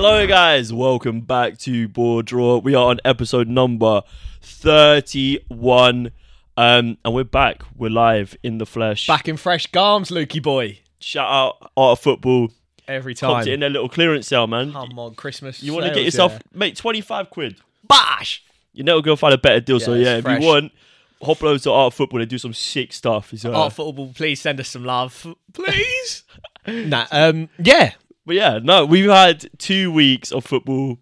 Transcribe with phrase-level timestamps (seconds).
[0.00, 0.72] Hello, guys.
[0.72, 2.62] Welcome back to BoreDraw.
[2.62, 4.02] We are on episode number
[4.42, 6.12] 31.
[6.56, 7.64] Um, and we're back.
[7.74, 9.08] We're live in the flesh.
[9.08, 10.78] Back in fresh garms, Lukey boy.
[11.00, 12.50] Shout out Art of Football.
[12.86, 13.40] Every time.
[13.40, 14.70] it in their little clearance sale, man.
[14.70, 15.64] Come on, Christmas.
[15.64, 16.38] you want to sales, get yourself, yeah.
[16.54, 17.56] mate, 25 quid.
[17.88, 18.44] bash.
[18.72, 19.80] You're never to find a better deal.
[19.80, 20.40] so, Yeah, yeah, if fresh.
[20.40, 20.72] you want,
[21.20, 22.20] hop over to Art of Football.
[22.20, 23.34] They do some sick stuff.
[23.44, 26.22] Uh, Art football, please send us some love, please.
[26.68, 27.94] nah, um, yeah,
[28.28, 30.98] But yeah, no, we've had two weeks of football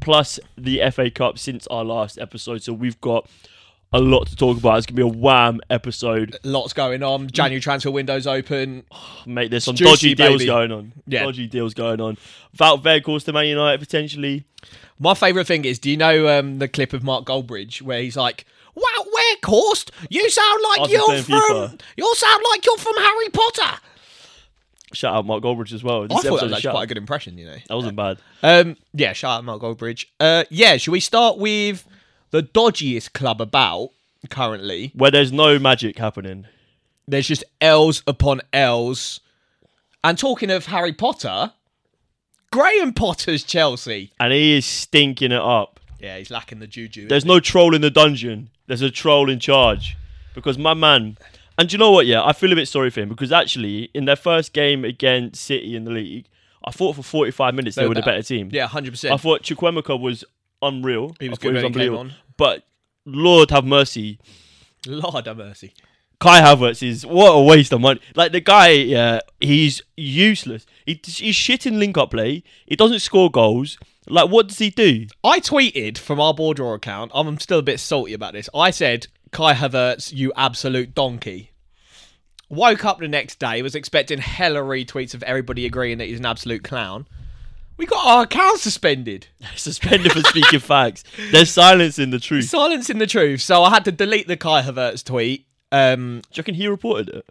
[0.00, 2.62] plus the FA Cup since our last episode.
[2.62, 3.26] So we've got
[3.94, 4.76] a lot to talk about.
[4.76, 6.36] It's going to be a wham episode.
[6.44, 7.30] lots going on.
[7.30, 8.84] January transfer windows open.
[9.26, 10.46] Mate, there's some dodgy deals baby.
[10.48, 10.92] going on.
[11.06, 11.24] Yeah.
[11.24, 12.18] Dodgy deals going on.
[12.58, 14.44] Wout Weghorst to Man United potentially.
[14.98, 18.18] My favourite thing is, do you know um, the clip of Mark Goldbridge where he's
[18.18, 21.80] like, "Wow, Weghorst, you sound like you're from, FIFA.
[21.96, 23.80] you sound like you're from Harry Potter."
[24.96, 26.08] Shout out Mark Goldbridge as well.
[26.08, 27.56] This I thought that was actually quite a good impression, you know.
[27.68, 28.18] That wasn't bad.
[28.42, 30.06] Um, yeah, shout out Mark Goldbridge.
[30.18, 31.86] Uh, yeah, should we start with
[32.30, 33.90] the dodgiest club about
[34.30, 34.92] currently?
[34.94, 36.46] Where there's no magic happening.
[37.06, 39.20] There's just L's upon L's.
[40.02, 41.52] And talking of Harry Potter,
[42.50, 44.12] Graham Potter's Chelsea.
[44.18, 45.78] And he is stinking it up.
[46.00, 47.08] Yeah, he's lacking the juju.
[47.08, 48.50] There's no troll in the dungeon.
[48.66, 49.96] There's a troll in charge.
[50.34, 51.18] Because my man,
[51.58, 52.06] and do you know what?
[52.06, 55.42] Yeah, I feel a bit sorry for him because actually, in their first game against
[55.44, 56.28] City in the league,
[56.64, 58.22] I thought for 45 minutes they, were were the better.
[58.22, 58.50] team.
[58.52, 59.10] Yeah, 100%.
[59.10, 60.24] I thought Chukwuemeka was
[60.62, 61.14] unreal.
[61.20, 62.00] He was good he came unbelievable.
[62.00, 62.14] on.
[62.36, 62.64] But
[63.04, 64.18] Lord have mercy,
[64.86, 65.72] Lord have mercy.
[66.18, 68.00] Kai Havertz is what a waste of money.
[68.14, 70.64] Like the guy, yeah, he's useless.
[70.86, 72.42] He, he's shit in link-up play.
[72.64, 73.78] He doesn't score goals.
[74.08, 75.06] Like, what does he do?
[75.24, 77.10] I tweeted from our BoreDraw account.
[77.14, 78.48] I'm still a bit salty about this.
[78.54, 81.52] I said, "Kai Havertz, you absolute donkey."
[82.48, 86.26] Woke up the next day, was expecting hella retweets of everybody agreeing that he's an
[86.26, 87.06] absolute clown.
[87.76, 89.26] We got our account suspended.
[89.56, 91.04] Suspended for speaking facts.
[91.30, 92.46] There's silence in the truth.
[92.46, 93.42] Silence in the truth.
[93.42, 95.46] So I had to delete the Kai Havertz tweet.
[95.72, 97.26] Um, Do you reckon he reported it?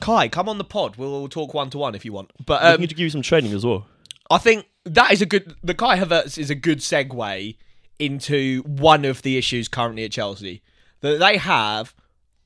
[0.00, 0.96] Kai, come on the pod.
[0.96, 2.32] We'll, talk one to one if you want.
[2.44, 3.86] But I um, need to give you some training as well.
[4.30, 5.54] I think that is a good.
[5.62, 7.56] The Kai Havertz is a good segue
[7.98, 10.62] into one of the issues currently at Chelsea
[11.04, 11.94] that they have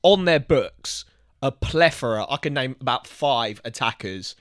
[0.03, 1.05] on their books
[1.41, 2.25] a plethora.
[2.29, 4.35] I can name about five attackers,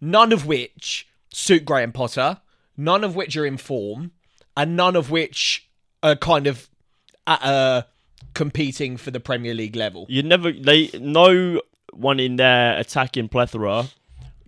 [0.00, 2.40] none of which suit Graham Potter,
[2.76, 4.12] none of which are in form,
[4.56, 5.68] and none of which
[6.00, 6.68] are kind of
[7.26, 7.82] at, uh,
[8.34, 10.06] competing for the Premier League level.
[10.08, 11.60] You never they no
[11.92, 13.86] one in their attacking plethora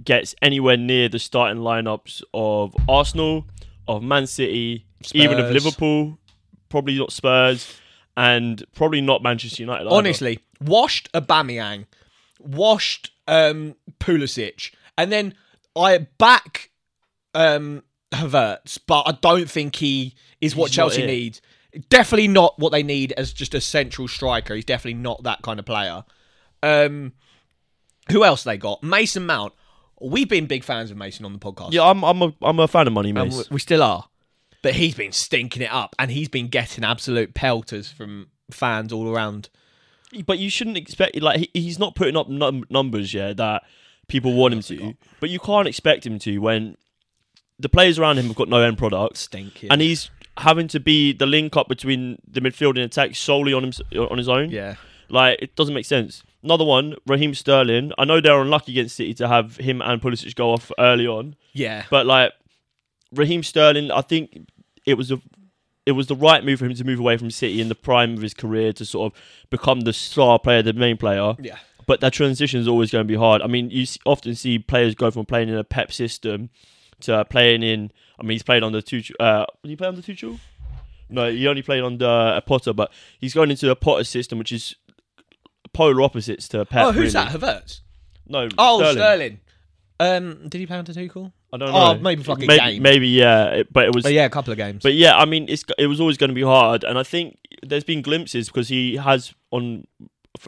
[0.04, 3.46] gets anywhere near the starting lineups of Arsenal,
[3.88, 6.18] of Man City, even of Liverpool,
[6.68, 7.80] probably not Spurs,
[8.18, 9.86] and probably not Manchester United.
[9.86, 9.94] either.
[9.94, 11.86] Honestly, washed Aubameyang,
[12.40, 15.34] washed um, Pulisic, and then
[15.76, 16.70] I back
[17.32, 21.40] um, Havertz, but I don't think he is what He's Chelsea needs.
[21.90, 24.54] Definitely not what they need as just a central striker.
[24.54, 26.02] He's definitely not that kind of player.
[26.62, 27.12] Um,
[28.10, 28.82] who else they got?
[28.82, 29.52] Mason Mount.
[30.00, 31.72] We've been big fans of Mason on the podcast.
[31.72, 34.08] Yeah, I'm I'm a I'm a fan of Money we- we still are.
[34.62, 39.08] But he's been stinking it up, and he's been getting absolute pelters from fans all
[39.08, 39.48] around.
[40.26, 43.62] But you shouldn't expect like he's not putting up num- numbers yeah that
[44.08, 44.94] people want him to.
[45.20, 46.76] But you can't expect him to when
[47.58, 49.20] the players around him have got no end products.
[49.20, 49.64] Stink.
[49.70, 53.64] and he's having to be the link up between the midfield and attack solely on
[53.64, 53.72] him
[54.10, 54.50] on his own.
[54.50, 54.76] yeah.
[55.10, 56.22] Like it doesn't make sense.
[56.42, 57.92] Another one, Raheem Sterling.
[57.98, 61.34] I know they're unlucky against City to have him and Pulisic go off early on,
[61.52, 61.84] Yeah.
[61.90, 62.32] but like
[63.14, 64.48] Raheem Sterling, I think
[64.86, 65.20] it was a
[65.86, 68.12] it was the right move for him to move away from City in the prime
[68.14, 71.34] of his career to sort of become the star player, the main player.
[71.40, 71.56] Yeah.
[71.86, 73.40] But that transition is always going to be hard.
[73.40, 76.50] I mean, you often see players go from playing in a Pep system
[77.00, 77.90] to playing in.
[78.20, 79.14] I mean, he's played under Tuchel.
[79.18, 80.38] Uh, did he play under Tuchel?
[81.08, 82.04] No, he only played under
[82.36, 84.76] a Potter, but he's going into a Potter system, which is
[85.72, 86.84] polar opposites to Pep.
[86.84, 87.26] oh, who's really.
[87.30, 87.40] that?
[87.40, 87.80] Havertz.
[88.26, 88.96] No, Oh, Sterling.
[88.96, 89.40] Sterling.
[90.00, 91.32] Um, did he play under Tuchel?
[91.52, 91.98] I don't Oh, know.
[92.00, 92.82] maybe for like a May- game.
[92.82, 94.04] Maybe yeah, it- but it was.
[94.04, 94.82] But yeah, a couple of games.
[94.82, 97.38] But yeah, I mean, it's it was always going to be hard, and I think
[97.62, 99.86] there's been glimpses because he has on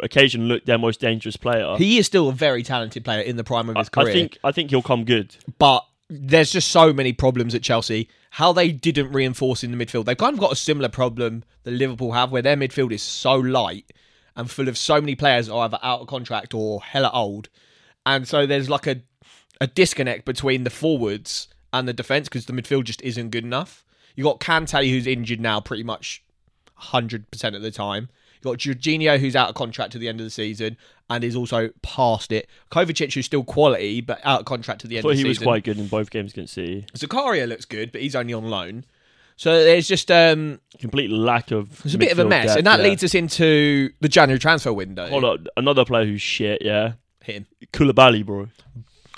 [0.02, 1.74] occasion looked their most dangerous player.
[1.76, 4.12] he is still a very talented player in the prime of his I career.
[4.12, 5.34] think I think he'll come good.
[5.58, 8.08] but there's just so many problems at Chelsea.
[8.30, 10.04] How they didn't reinforce in the midfield.
[10.04, 13.34] They've kind of got a similar problem that Liverpool have, where their midfield is so
[13.34, 13.90] light
[14.36, 17.48] and full of so many players are either out of contract or hella old,
[18.06, 19.00] and so there's like a
[19.60, 23.84] a disconnect between the forwards and the defense because the midfield just isn't good enough.
[24.16, 26.22] You got Kante who's injured now pretty much
[26.74, 28.08] hundred percent of the time.
[28.42, 30.76] You got Jorginho who's out of contract to the end of the season,
[31.10, 32.48] and is also past it.
[32.70, 35.26] Kovacic, who's still quality, but out of contract to the end of the season.
[35.26, 36.86] He was quite good in both games against City.
[36.94, 38.84] Zakaria looks good, but he's only on loan.
[39.36, 41.82] So there's just um, Complete lack of.
[41.82, 42.84] there's a bit of a mess, depth, and that yeah.
[42.84, 45.08] leads us into the January transfer window.
[45.08, 46.62] Hold up, another player who's shit.
[46.62, 46.92] Yeah,
[47.24, 47.46] Him.
[47.72, 48.48] Koulibaly, bro.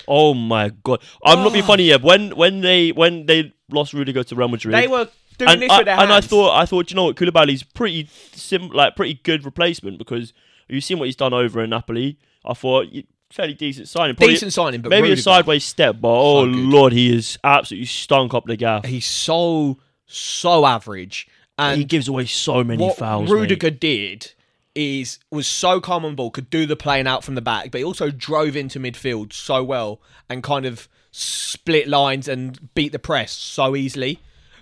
[0.07, 1.67] Oh my god, I'm not being ah.
[1.67, 1.83] funny.
[1.83, 5.07] Yeah, when when they when they lost Rudiger to Real Madrid, They were
[5.37, 7.63] doing and this I, with their and I thought I thought you know what Koulibaly's
[7.63, 10.33] pretty sim like pretty good replacement because
[10.67, 12.17] you've seen what he's done over in Napoli.
[12.45, 12.87] I thought
[13.31, 16.55] fairly decent signing, Probably decent signing, but maybe Rudiger, a sideways step, but oh good.
[16.55, 18.85] lord, he is absolutely stunk up the gaff.
[18.85, 21.27] He's so so average,
[21.57, 23.29] and he gives away so many what fouls.
[23.29, 23.35] mate.
[23.35, 24.33] Rudiger did
[24.75, 27.79] is was so calm on ball, could do the playing out from the back, but
[27.79, 32.99] he also drove into midfield so well and kind of split lines and beat the
[32.99, 34.19] press so easily.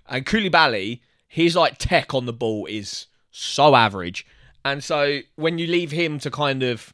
[0.07, 4.25] And Koulibaly, his like tech on the ball is so average,
[4.65, 6.93] and so when you leave him to kind of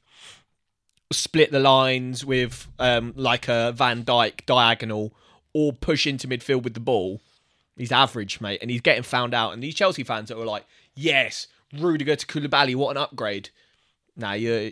[1.11, 5.13] split the lines with um, like a Van Dijk diagonal
[5.53, 7.21] or push into midfield with the ball,
[7.77, 9.53] he's average, mate, and he's getting found out.
[9.53, 10.65] And these Chelsea fans that were like,
[10.95, 13.49] "Yes, Rudiger to Koulibaly, what an upgrade!"
[14.15, 14.71] Now you're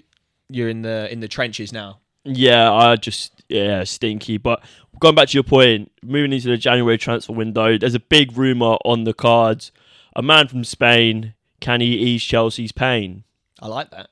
[0.50, 2.00] you're in the in the trenches now.
[2.24, 4.38] Yeah, I just yeah stinky.
[4.38, 4.64] But
[5.00, 8.78] going back to your point, moving into the January transfer window, there's a big rumor
[8.86, 9.72] on the cards.
[10.16, 13.24] A man from Spain can he ease Chelsea's pain?
[13.60, 14.10] I like that.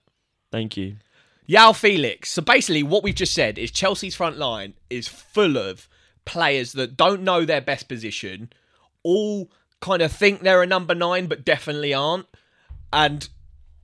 [0.51, 0.97] Thank you.
[1.47, 2.31] João Felix.
[2.31, 5.87] So basically, what we've just said is Chelsea's front line is full of
[6.25, 8.51] players that don't know their best position,
[9.03, 9.51] all
[9.81, 12.25] kind of think they're a number nine, but definitely aren't.
[12.93, 13.27] And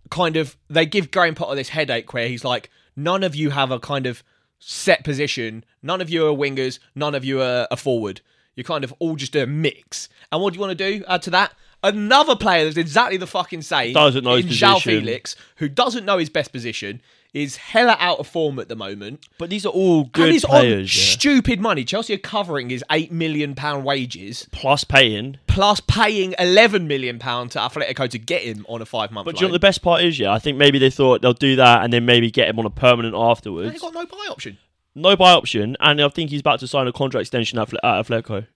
[0.09, 3.71] kind of, they give Graham Potter this headache where he's like, none of you have
[3.71, 4.23] a kind of
[4.59, 5.65] set position.
[5.81, 6.79] None of you are wingers.
[6.95, 8.21] None of you are a forward.
[8.55, 10.09] You're kind of all just a mix.
[10.31, 11.03] And what do you want to do?
[11.07, 13.93] Add to that, another player that's exactly the fucking same.
[13.93, 14.79] Doesn't know his in position.
[14.79, 17.01] Felix, who doesn't know his best position,
[17.33, 19.25] is hella out of form at the moment.
[19.37, 20.95] But these are all and good he's on players.
[20.95, 21.13] yeah.
[21.13, 21.83] stupid money.
[21.83, 25.37] Chelsea are covering his eight million pound wages, Plus paying.
[25.47, 29.25] plus paying eleven million pound to Atletico to get him on a five month.
[29.25, 30.17] But do you know what the best part is?
[30.19, 32.65] Yeah, I think maybe they thought they'll do that and then maybe get him on
[32.65, 33.73] a permanent afterwards.
[33.73, 34.57] They got no buy option.
[34.95, 38.07] No buy option, and I think he's about to sign a contract extension at, at
[38.07, 38.47] Atletico.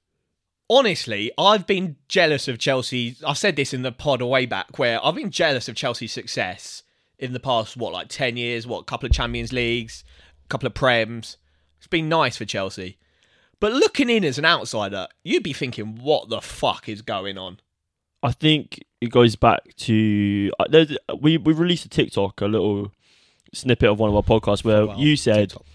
[0.69, 3.15] Honestly, I've been jealous of Chelsea.
[3.25, 6.82] I said this in the pod way back, where I've been jealous of Chelsea's success
[7.19, 7.77] in the past.
[7.77, 8.65] What, like ten years?
[8.67, 10.03] What, a couple of Champions Leagues,
[10.45, 11.37] a couple of Prems.
[11.77, 12.97] It's been nice for Chelsea.
[13.59, 17.59] But looking in as an outsider, you'd be thinking, what the fuck is going on?
[18.21, 20.85] I think it goes back to uh,
[21.19, 22.91] we we released a TikTok, a little
[23.53, 25.65] snippet of one of our podcasts where Wow, you said TikTok.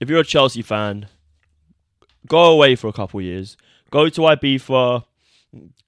[0.00, 1.08] if you're a Chelsea fan,
[2.28, 3.56] go away for a couple of years,
[3.90, 5.04] go to Ibiza,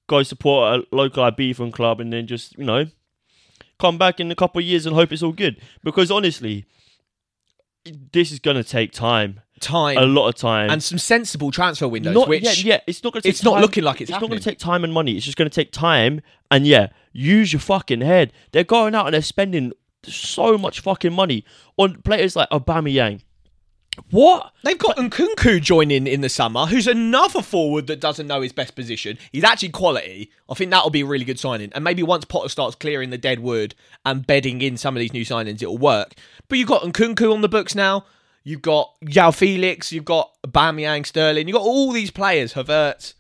[0.07, 2.87] go support a local Ibizan club, and then just you know
[3.79, 5.61] come back in a couple of years and hope it's all good.
[5.83, 6.67] Because honestly,
[8.13, 10.71] this is going to take time, time a lot of time.
[10.71, 13.29] and some sensible transfer windows, not which yeah, yeah, it's not going to.
[13.29, 15.17] it's not looking like it's It's not going to take time and money.
[15.17, 18.33] It's just going to take time and yeah, use your fucking head.
[18.53, 19.73] They're going out and they're spending
[20.05, 21.45] so much fucking money
[21.77, 23.23] on players like Aubameyang.
[24.11, 24.53] What?
[24.65, 28.75] They've got Nkunku joining in the summer, who's another forward that doesn't know his best
[28.75, 29.19] position.
[29.31, 30.31] He's actually quality.
[30.51, 31.71] I think that'll be a really good signing.
[31.75, 33.75] And maybe once Potter starts clearing the dead wood
[34.05, 36.15] and bedding in some of these new signings, it'll work.
[36.49, 38.05] But you've got Nkunku on the books now.
[38.43, 39.93] You've got João Felix.
[39.93, 41.49] You've got Bamiyang Sterling.
[41.49, 42.55] You've got all these players.
[42.55, 43.15] Havertz.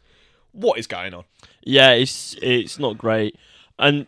[0.52, 1.24] What is going on?
[1.62, 3.36] Yeah, it's it's not great,
[3.78, 4.06] and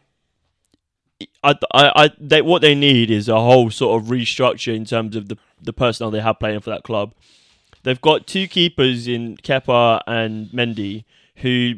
[1.42, 5.16] I, I, I they what they need is a whole sort of restructure in terms
[5.16, 7.14] of the the personnel they have playing for that club.
[7.82, 11.04] They've got two keepers in Kepa and Mendy,
[11.36, 11.74] who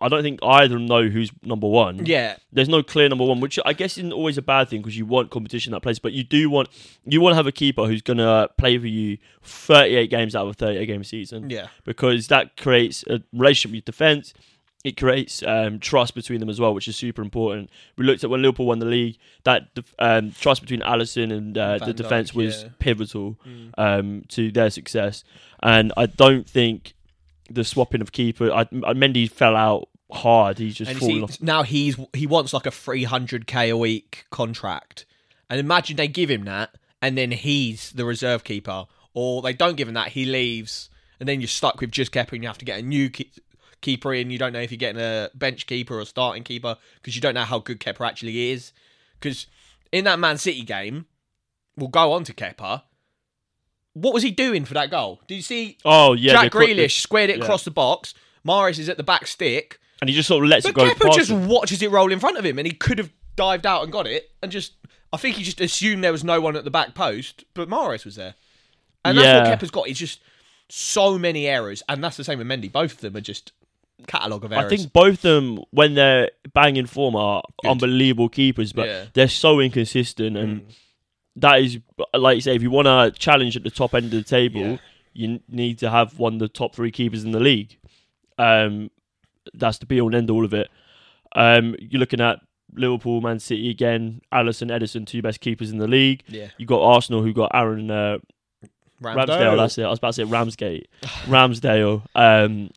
[0.00, 2.06] I don't think either of them know who's number one.
[2.06, 2.36] Yeah.
[2.52, 5.04] there's no clear number one, which I guess isn't always a bad thing because you
[5.04, 5.98] want competition in that place.
[5.98, 6.68] But you do want
[7.04, 10.50] you want to have a keeper who's gonna play for you 38 games out of
[10.50, 11.50] a 38 game season.
[11.50, 11.66] Yeah.
[11.84, 14.32] because that creates a relationship with defense.
[14.82, 17.68] It creates um, trust between them as well, which is super important.
[17.96, 19.68] We looked at when Liverpool won the league, that
[19.98, 22.68] um, trust between Alisson and uh, the defense was yeah.
[22.68, 22.78] Mm.
[22.78, 23.36] pivotal
[23.76, 25.22] um, to their success.
[25.62, 26.94] And I don't think
[27.50, 30.58] the swapping of keeper, I, I Mendy fell out hard.
[30.58, 31.42] He's just And fallen off.
[31.42, 35.04] now he's he wants like a three hundred k a week contract,
[35.50, 39.76] and imagine they give him that, and then he's the reserve keeper, or they don't
[39.76, 42.58] give him that, he leaves, and then you're stuck with just Kepa, and you have
[42.58, 43.10] to get a new
[43.80, 44.30] keeper in.
[44.30, 47.20] You don't know if you're getting a bench keeper or a starting keeper because you
[47.20, 48.72] don't know how good Kepa actually is.
[49.18, 49.46] Because
[49.92, 51.06] in that Man City game,
[51.76, 52.82] we'll go on to Kepa.
[53.94, 55.20] What was he doing for that goal?
[55.26, 57.42] Did you see Oh yeah, Jack the Grealish squared it yeah.
[57.44, 58.14] across the box?
[58.46, 59.78] Mahrez is at the back stick.
[60.00, 61.48] and he just sort of lets But it go Kepa past just him.
[61.48, 64.06] watches it roll in front of him, and he could have dived out and got
[64.06, 64.74] it, and just
[65.12, 68.04] I think he just assumed there was no one at the back post, but Mahrez
[68.04, 68.34] was there,
[69.04, 69.88] and that's what Kepa's got.
[69.88, 70.20] He's just
[70.68, 72.70] so many errors, and that's the same with Mendy.
[72.70, 73.52] Both of them are just
[74.06, 74.64] catalogue of errors.
[74.72, 79.04] I think both of them, when they're banging form, are unbelievable keepers, but Yeah.
[79.14, 80.36] they're so inconsistent.
[80.36, 80.66] And
[81.36, 81.78] that is,
[82.14, 84.60] like you say, if you want to challenge at the top end of the table,
[84.60, 84.76] Yeah.
[85.12, 87.76] you need to have one of the top three keepers in the league.
[88.38, 88.90] Um,
[89.54, 90.68] that's the be all and end all of it.
[91.34, 92.40] Um, you're looking at
[92.74, 96.22] Liverpool, Man City again, Alisson, Ederson, two best keepers in the league.
[96.28, 98.18] yeah, You got Arsenal, who got Aaron uh,
[99.02, 99.56] Ramsdale.
[99.56, 99.84] That's it.
[99.84, 100.88] I was about to say Ramsgate,
[101.26, 102.70] Ramsdale, um,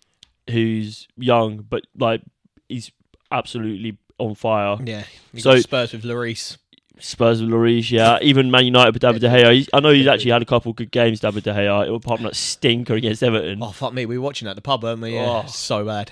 [0.49, 2.21] who's young but like
[2.69, 2.91] he's
[3.31, 4.77] absolutely on fire.
[4.83, 5.03] Yeah,
[5.37, 6.57] So- Spurs with Lloris.
[6.99, 8.19] Spurs with Lloris, yeah.
[8.21, 9.51] Even Man United with David De Gea.
[9.53, 11.93] He's, I know he's actually had a couple good games, David De Gea.
[11.95, 13.61] Apart from that stinker against Everton.
[13.63, 15.15] Oh fuck me, we were watching at the pub, weren't we?
[15.15, 15.47] Yeah, Oh.
[15.47, 16.11] so bad.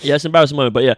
[0.00, 0.94] Yeah, it's an embarrassing moment, but yeah,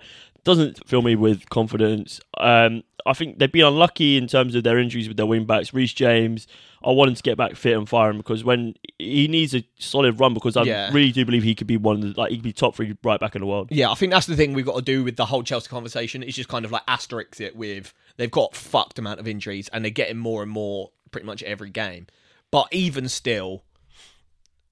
[0.49, 2.21] doesn't fill me with confidence.
[2.39, 5.75] Um, I think they've been unlucky in terms of their injuries with their wing backs.
[5.75, 6.47] Reece James,
[6.83, 10.19] I want him to get back fit and firing because when he needs a solid
[10.19, 10.91] run, because I Yeah.
[10.93, 12.97] really do believe he could be one of the, like he could be top three
[13.05, 13.69] right back in the world.
[13.71, 16.23] Yeah, I think that's the thing we've got to do with the whole Chelsea conversation.
[16.23, 19.85] It's just kind of like asterisk it with they've got fucked amount of injuries and
[19.85, 22.07] they're getting more and more pretty much every game.
[22.51, 23.65] But even still,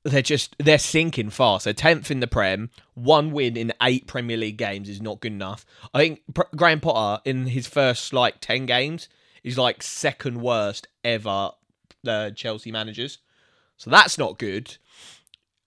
[0.06, 1.64] they're just they're sinking fast.
[1.64, 2.70] They're tenth in the Prem.
[2.94, 5.66] One win in eight Premier League games is not good enough.
[5.92, 6.22] I think
[6.54, 9.08] Graham Potter in his first like ten games
[9.42, 11.50] is like second worst ever
[12.06, 13.18] uh, Chelsea managers.
[13.76, 14.76] So that's not good.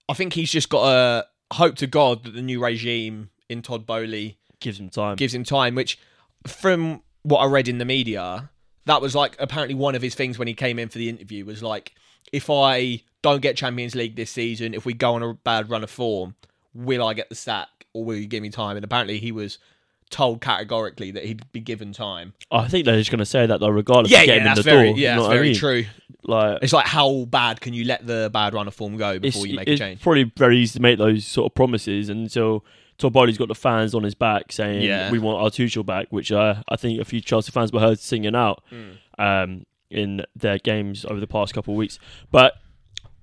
[0.08, 3.86] I think he's just got to hope to God that the new regime in Todd
[3.86, 5.16] Boehly Gives him time.
[5.16, 5.98] gives him time, which
[6.46, 8.50] from what I read in the media,
[8.86, 11.44] that was like apparently one of his things when he came in for the interview
[11.44, 11.94] was like,
[12.32, 15.82] if I don't get Champions League this season, if we go on a bad run
[15.84, 16.34] of form,
[16.74, 18.76] will I get the sack or will you give me time?
[18.76, 19.58] And apparently he was
[20.10, 22.32] told categorically that he'd be given time.
[22.50, 24.44] I think they're just going to say that though, regardless Yeah, of yeah, getting in
[24.46, 24.98] that's the very, door.
[24.98, 25.54] yeah, that's what I mean?
[25.54, 25.84] true.
[26.24, 29.46] Like, It's like how bad can you let the bad run of form go before
[29.46, 29.94] you make a change?
[29.96, 32.64] it's probably very easy to make those sort of promises until
[32.98, 35.10] Todd Boehly's got the fans on his back saying Yeah.
[35.10, 37.98] we want our Tuchel back, which uh, I think a few Chelsea fans were heard
[38.00, 38.90] singing out Hmm.
[39.22, 41.98] um, in their games over the past couple of weeks.
[42.30, 42.54] But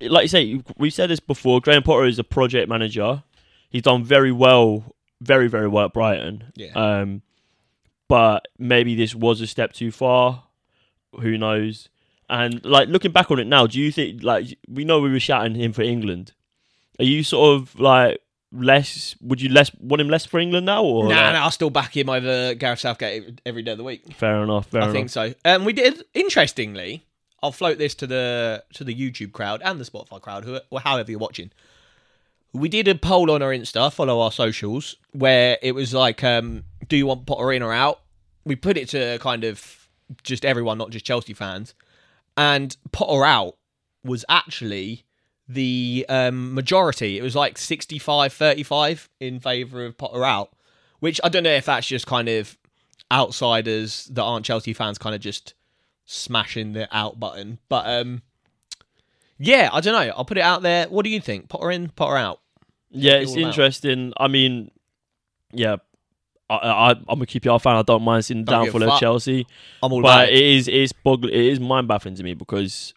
[0.01, 1.61] like you say, we've said this before.
[1.61, 3.23] Graham Potter is a project manager.
[3.69, 6.51] He's done very well, very very well at Brighton.
[6.55, 6.71] Yeah.
[6.73, 7.21] Um,
[8.07, 10.43] but maybe this was a step too far.
[11.19, 11.89] Who knows?
[12.29, 15.19] And like looking back on it now, do you think like we know we were
[15.19, 16.33] shouting him for England?
[16.99, 18.19] Are you sort of like
[18.57, 19.15] less?
[19.21, 20.83] Would you less want him less for England now?
[20.83, 23.83] Or Nah, like- nah, I'll still back him over Gareth Southgate every day of the
[23.83, 24.13] week.
[24.13, 24.67] fair enough.
[24.67, 24.93] Fair I enough.
[24.95, 25.33] think so.
[25.45, 27.03] Um, we did interestingly.
[27.43, 30.79] I'll float this to the to the YouTube crowd and the Spotify crowd, who, or
[30.79, 31.51] however you're watching.
[32.53, 36.63] We did a poll on our Insta, follow our socials, where it was like, um,
[36.87, 38.01] "Do you want Potter in or out?"
[38.45, 39.87] We put it to kind of
[40.23, 41.75] just everyone, not just Chelsea fans,
[42.35, 43.57] and Potter out
[44.03, 45.03] was actually
[45.47, 47.17] the um, majority.
[47.17, 50.51] It was like 65-35 in favour of Potter out,
[50.99, 52.57] which I don't know if that's just kind of
[53.11, 55.53] outsiders that aren't Chelsea fans kind of just
[56.05, 57.59] smashing the out button.
[57.69, 58.21] But um
[59.39, 60.13] yeah, I don't know.
[60.15, 60.87] I'll put it out there.
[60.87, 61.47] What do you think?
[61.47, 62.39] Potter in, Potter out.
[62.89, 63.43] yeah, it's about?
[63.43, 64.13] interesting.
[64.17, 64.71] I mean,
[65.51, 65.75] yeah,
[66.49, 67.75] I, I, I'm a QPR fan.
[67.75, 68.99] I don't mind seeing the Don't give a downfall of.
[68.99, 69.45] Chelsea.
[69.83, 70.43] I'm all about but it.
[70.43, 72.93] is it is boggle, it is mind baffling to me because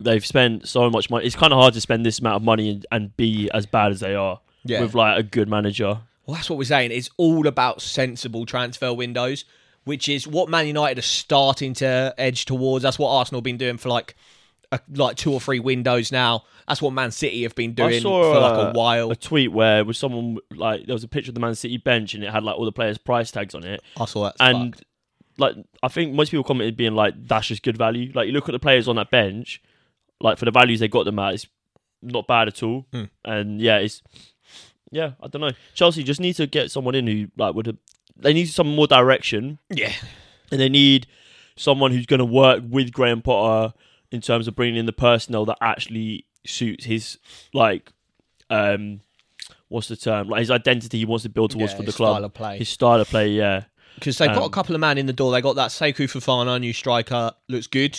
[0.00, 1.24] they've spent so much money.
[1.26, 3.92] It's kind of hard to spend this amount of money and, and be as bad
[3.92, 4.80] as they are Yeah.
[4.82, 6.00] with like a good manager.
[6.26, 6.90] Well, that's what we're saying.
[6.92, 9.44] It's all about sensible transfer windows,
[9.84, 12.82] which is what Man United are starting to edge towards.
[12.82, 14.16] That's what Arsenal have been doing for like
[14.72, 16.42] a, like two or three windows now.
[16.66, 19.10] That's what Man City have been doing saw, for like uh, a while.
[19.12, 22.12] A tweet where was someone like there was a picture of the Man City bench
[22.14, 24.34] and it had like all the players' price tags on it, I saw that.
[24.40, 24.74] and
[25.38, 28.10] like I think most people commented being like that's just good value.
[28.14, 29.62] Like you look at the players on that bench,
[30.20, 31.46] like for the values they got them at, it's
[32.02, 32.86] not bad at all.
[32.92, 33.04] Hmm.
[33.24, 34.02] And yeah, it's
[34.90, 35.50] yeah, I don't know.
[35.74, 37.76] Chelsea just need to get someone in who like would have.
[38.16, 39.92] They need some more direction, yeah,
[40.50, 41.06] and they need
[41.56, 43.74] someone who's going to work with Graham Potter
[44.10, 47.18] in terms of bringing in the personnel that actually suits his
[47.52, 47.92] like
[48.50, 49.00] um
[49.68, 51.96] what's the term like his identity he wants to build towards Yeah, for the his
[51.96, 52.58] club style of play.
[52.58, 53.64] his style of play yeah
[53.96, 55.32] because they've got a Um, couple of men in the door.
[55.32, 57.98] They got that Sekou Fofana, new striker, looks good.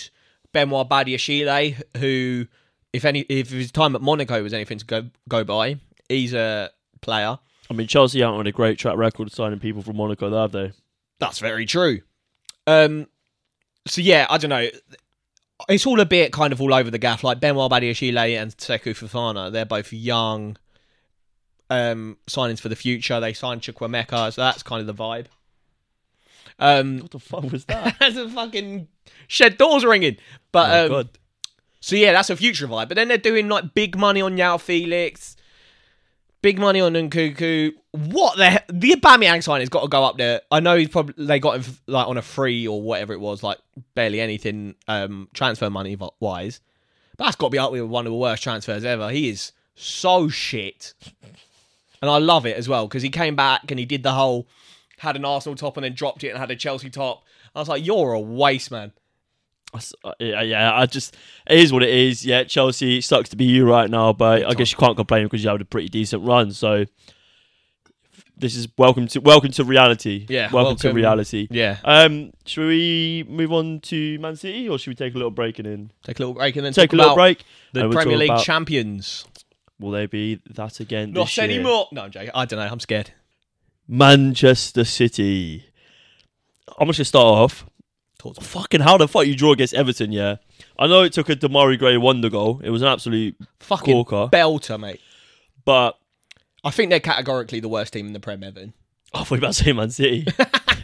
[0.52, 2.46] Benoit Badiashile, who,
[2.92, 5.76] if any, if his time at Monaco was anything to go go by,
[6.08, 7.38] he's a player.
[7.70, 10.40] I mean Chelsea aren't on a great track record of signing people from Monaco though
[10.40, 10.72] have they
[11.18, 12.00] That's very true.
[12.66, 13.06] Um,
[13.86, 14.68] so yeah, I don't know.
[15.68, 17.24] It's all a bit kind of all over the gaff.
[17.24, 20.56] Like Benoit Badiashile and Sekou Fofana, they're both young
[21.68, 23.20] um, signings for the future.
[23.20, 25.26] They signed Chukwuemeka, so that's kind of the vibe.
[26.58, 27.96] Um, What the fuck was that?
[28.00, 28.88] That's a fucking
[29.26, 30.16] shed doors ringing.
[30.52, 31.08] But oh um, god.
[31.80, 32.88] so yeah, that's a future vibe.
[32.88, 35.36] But then they're doing like big money on João Felix,
[36.42, 37.72] big money on Nkunku.
[37.92, 40.40] What the he- the Aubameyang sign has got to go up there.
[40.50, 43.42] I know he's probably they got him like on a free or whatever it was,
[43.42, 43.58] like
[43.94, 46.60] barely anything um transfer money wise.
[47.16, 49.10] But that's got to be up with one of the worst transfers ever.
[49.10, 50.94] He is so shit,
[52.00, 54.46] and I love it as well because he came back and he did the whole
[54.98, 57.24] had an Arsenal top and then dropped it and had a Chelsea top.
[57.54, 58.92] I was like, you're a waste man.
[59.74, 61.16] Uh, Yeah, yeah, I just
[61.48, 62.24] it is what it is.
[62.24, 65.24] Yeah, Chelsea it sucks to be you right now, but I guess you can't complain
[65.24, 66.52] because you had a pretty decent run.
[66.52, 66.86] So
[68.36, 70.24] this is welcome to welcome to reality.
[70.28, 71.48] Yeah, welcome, to reality.
[71.50, 71.78] Yeah.
[71.84, 75.58] Um, should we move on to Man City or should we take a little break
[75.58, 77.44] and then Take a little break and then take a little break?
[77.72, 79.26] The we'll Premier League champions.
[79.80, 81.12] Will they be that again?
[81.12, 81.44] Not this year?
[81.44, 81.88] anymore.
[81.92, 82.30] No, I'm joking.
[82.34, 82.66] I don't know.
[82.66, 83.12] I'm scared.
[83.88, 85.64] Manchester City.
[86.78, 87.66] I'm just gonna start off.
[88.18, 88.46] Talk to me.
[88.46, 90.12] Fucking how the fuck you draw against Everton?
[90.12, 90.36] Yeah,
[90.78, 92.60] I know it took a Demarai Gray wonder goal.
[92.62, 95.00] It was an absolute Fucking corker, belter, mate.
[95.64, 95.98] but
[96.64, 98.74] I think they're categorically the worst team in the Prem, Evan.
[99.14, 100.26] I thought you were about to say Man City.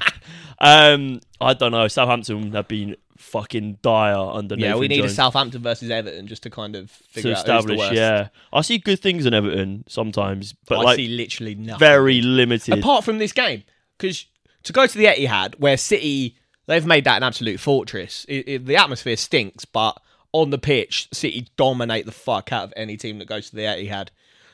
[0.58, 1.86] um, I don't know.
[1.88, 2.96] Southampton have been
[3.40, 6.74] fucking dire under Yeah, Nathan we need Jones a Southampton versus Everton just to kind
[6.76, 7.78] of to figure out who's the establish.
[7.78, 7.92] worst.
[7.94, 11.78] Yeah, I see good things in Everton sometimes, but I like see literally nothing.
[11.78, 12.78] very limited.
[12.78, 13.64] apart from this game,
[13.98, 14.26] because
[14.62, 16.36] to go to the Etihad, where City
[16.66, 18.24] they've made that an absolute fortress.
[18.28, 20.00] It, it- the atmosphere stinks, but
[20.32, 23.62] on the pitch, City dominate the fuck out of any team that goes to the
[23.62, 24.08] Etihad.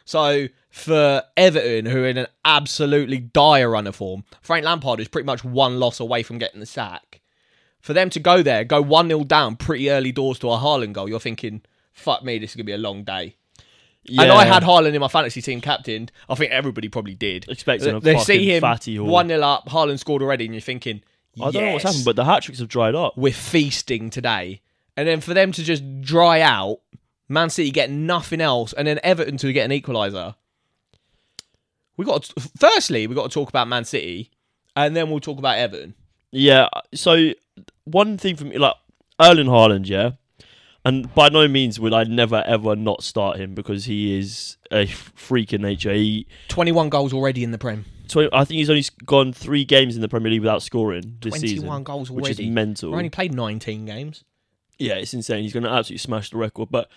[0.04, 5.08] So for Everton, who are in an absolutely dire run of form, Frank Lampard is
[5.08, 7.09] pretty much one loss away from getting the sack.
[7.80, 10.92] For them to go there, go one 0 down, pretty early doors to a Haaland
[10.92, 13.36] goal, you're thinking, "Fuck me, this is gonna be a long day."
[14.04, 14.22] yeah.
[14.22, 16.12] And I had Haaland in my fantasy team captained.
[16.28, 17.46] I think everybody probably did.
[17.48, 19.68] Expecting a they see him fatty one 0 up.
[19.68, 21.02] Haaland scored already, and you're thinking,
[21.40, 23.16] I don't know what's "Yes, happened, but the hat tricks have dried up.
[23.16, 24.60] we're feasting today.
[24.96, 26.80] And then for them to just dry out,
[27.28, 30.34] Man City get nothing else, and then Everton to get an equaliser.
[31.96, 34.30] We got to, firstly we got to talk about Man City,
[34.76, 35.94] and then we'll talk about Everton.
[36.32, 36.68] Yeah.
[36.94, 37.32] So
[37.90, 38.74] one thing for me, like
[39.20, 40.12] Erling Haaland, yeah,
[40.84, 44.86] and by no means would I never ever not start him because he is a
[44.86, 45.92] freak in nature.
[45.92, 47.84] He, Twenty one goals already in the Prem.
[48.08, 51.32] tw- I think he's only gone three games in the Premier League without scoring this
[51.32, 52.90] Twenty season, one goals which is mental.
[52.90, 54.24] We've only played nineteen games.
[54.78, 55.42] Yeah, it's insane.
[55.42, 56.68] He's going to absolutely smash the record.
[56.70, 56.88] But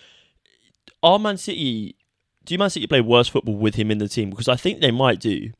[1.02, 1.96] are Man City?
[2.46, 4.30] Do Man City play worse football with him in the team?
[4.30, 5.50] Because I think they might do.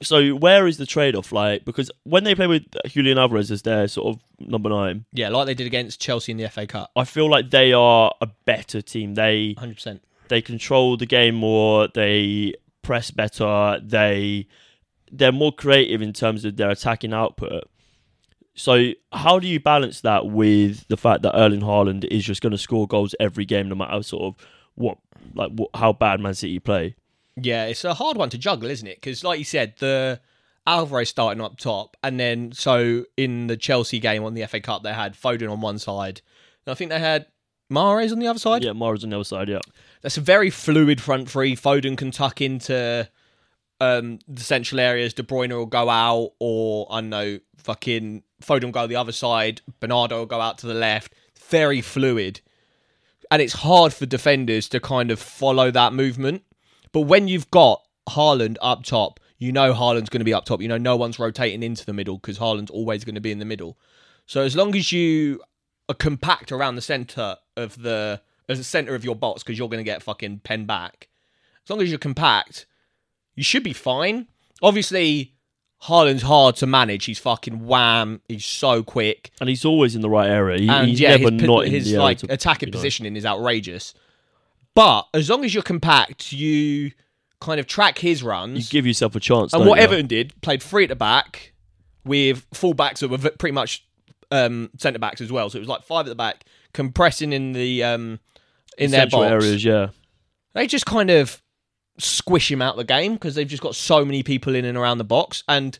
[0.00, 1.32] So where is the trade-off?
[1.32, 5.28] Like because when they play with Julian Alvarez as their sort of number nine, Yeah,
[5.30, 6.90] like they did against Chelsea in the FA Cup.
[6.94, 9.14] I feel like they are a better team.
[9.14, 10.02] They Hundred percent.
[10.28, 11.88] they control the game more.
[11.92, 13.80] They press better.
[13.82, 14.46] They
[15.10, 17.64] they're more creative in terms of their attacking output.
[18.54, 22.50] So how do you balance that with the fact that Erling Haaland is just going
[22.52, 24.98] to score goals every game, no matter sort of what
[25.34, 26.94] like what, how bad Man City play?
[27.40, 28.96] Yeah, it's a hard one to juggle, isn't it?
[28.96, 30.20] Because, like you said, the
[30.66, 34.82] Alvarez starting up top, and then so in the Chelsea game on the FA Cup,
[34.82, 36.20] they had Foden on one side,
[36.66, 37.26] and I think they had
[37.72, 38.64] Mahrez on the other side.
[38.64, 39.48] Yeah, Mahrez on the other side.
[39.48, 39.60] Yeah,
[40.02, 41.56] That's a very fluid front three.
[41.56, 43.08] Foden can tuck into
[43.80, 45.14] um, the central areas.
[45.14, 49.12] De Bruyne will go out, or I don't know, fucking Foden will go the other
[49.12, 49.60] side.
[49.80, 51.14] Bernardo will go out to the left.
[51.48, 52.40] Very fluid,
[53.30, 56.42] and it's hard for defenders to kind of follow that movement.
[56.92, 60.60] But when you've got Haaland up top, you know Haaland's going to be up top.
[60.60, 63.38] You know no one's rotating into the middle because Haaland's always going to be in
[63.38, 63.78] the middle.
[64.26, 65.40] So as long as you
[65.88, 69.68] are compact around the centre of the as the centre of your box, because you're
[69.68, 71.08] going to get fucking pen back.
[71.64, 72.66] As long as you're compact,
[73.34, 74.26] you should be fine.
[74.62, 75.34] Obviously,
[75.82, 77.04] Haaland's hard to manage.
[77.04, 78.20] He's fucking wham.
[78.26, 80.58] He's so quick, and he's always in the right area.
[80.58, 83.26] He, and he's yeah, never his, not in his the area like attacking positioning is
[83.26, 83.94] outrageous.
[84.78, 86.92] But as long as you're compact, you
[87.40, 88.72] kind of track his runs.
[88.72, 89.52] You give yourself a chance.
[89.52, 89.82] and what you?
[89.82, 91.52] Everton did, played three at the back
[92.04, 93.84] with full backs that were pretty much
[94.30, 95.50] um, centre backs as well.
[95.50, 98.20] So it was like five at the back, compressing in the um,
[98.78, 99.28] in their box.
[99.28, 99.88] areas, yeah.
[100.52, 101.42] They just kind of
[101.98, 104.78] squish him out of the game because they've just got so many people in and
[104.78, 105.42] around the box.
[105.48, 105.76] And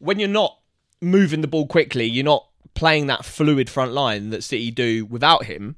[0.00, 0.58] when you're not
[1.00, 5.44] moving the ball quickly, you're not playing that fluid front line that City do without
[5.44, 5.76] him.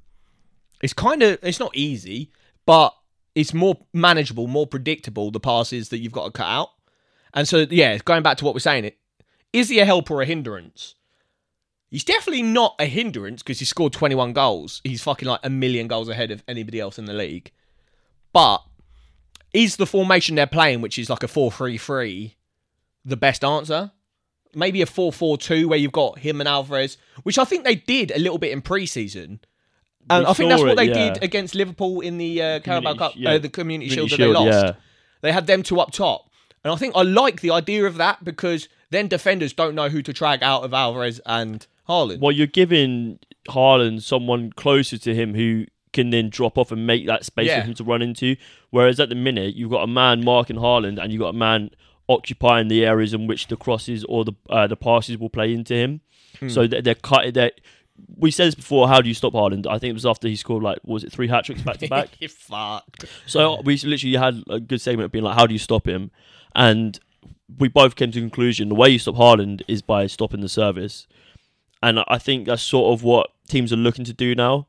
[0.82, 2.32] It's kind of it's not easy,
[2.66, 2.94] but
[3.34, 5.30] it's more manageable, more predictable.
[5.30, 6.70] The passes that you've got to cut out,
[7.32, 8.98] and so yeah, going back to what we're saying, it
[9.52, 10.94] is he a help or a hindrance?
[11.88, 14.82] He's definitely not a hindrance because he scored 21 goals.
[14.84, 17.52] He's fucking like a million goals ahead of anybody else in the league.
[18.32, 18.62] But
[19.54, 22.36] is the formation they're playing, which is like a 4 3 3,
[23.04, 23.92] the best answer?
[24.56, 28.18] maybe a 4-4-2 where you've got him and Alvarez, which I think they did a
[28.18, 29.40] little bit in pre-season.
[30.08, 31.14] And We I think that's what it, they yeah.
[31.14, 33.30] did against Liverpool in the uh, Carabao Cup, yeah.
[33.30, 34.66] uh, the Community Shield Community that they lost.
[34.66, 34.72] yeah.
[35.22, 36.30] They had them two up top.
[36.64, 40.02] And I think I like the idea of that because then defenders don't know who
[40.02, 42.20] to drag out of Alvarez and Haaland.
[42.20, 47.06] Well, you're giving Haaland someone closer to him who can then drop off and make
[47.06, 48.36] that space for him to run into.
[48.70, 51.70] Whereas at the minute, you've got a man marking Haaland and you've got a man
[52.08, 55.74] occupying the areas in which the crosses or the uh, the passes will play into
[55.74, 56.00] him.
[56.38, 56.48] Hmm.
[56.48, 57.32] So they're, they're cut.
[57.34, 57.52] They're,
[58.18, 58.88] we said this before.
[58.88, 59.66] How do you stop Haaland?
[59.66, 61.88] I think it was after he scored like was it three hat tricks back to
[61.96, 62.10] back.
[62.28, 63.04] Fucked.
[63.26, 65.86] So uh, we literally had a good segment of being like, how do you stop
[65.86, 66.10] him?
[66.54, 66.98] And
[67.58, 70.48] we both came to the conclusion the way you stop Haaland is by stopping the
[70.48, 71.06] service.
[71.82, 74.66] And I think that's sort of what teams are looking to do now.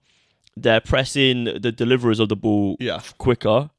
[0.56, 3.02] They're pressing the deliverers of the ball Yeah.
[3.18, 3.70] quicker.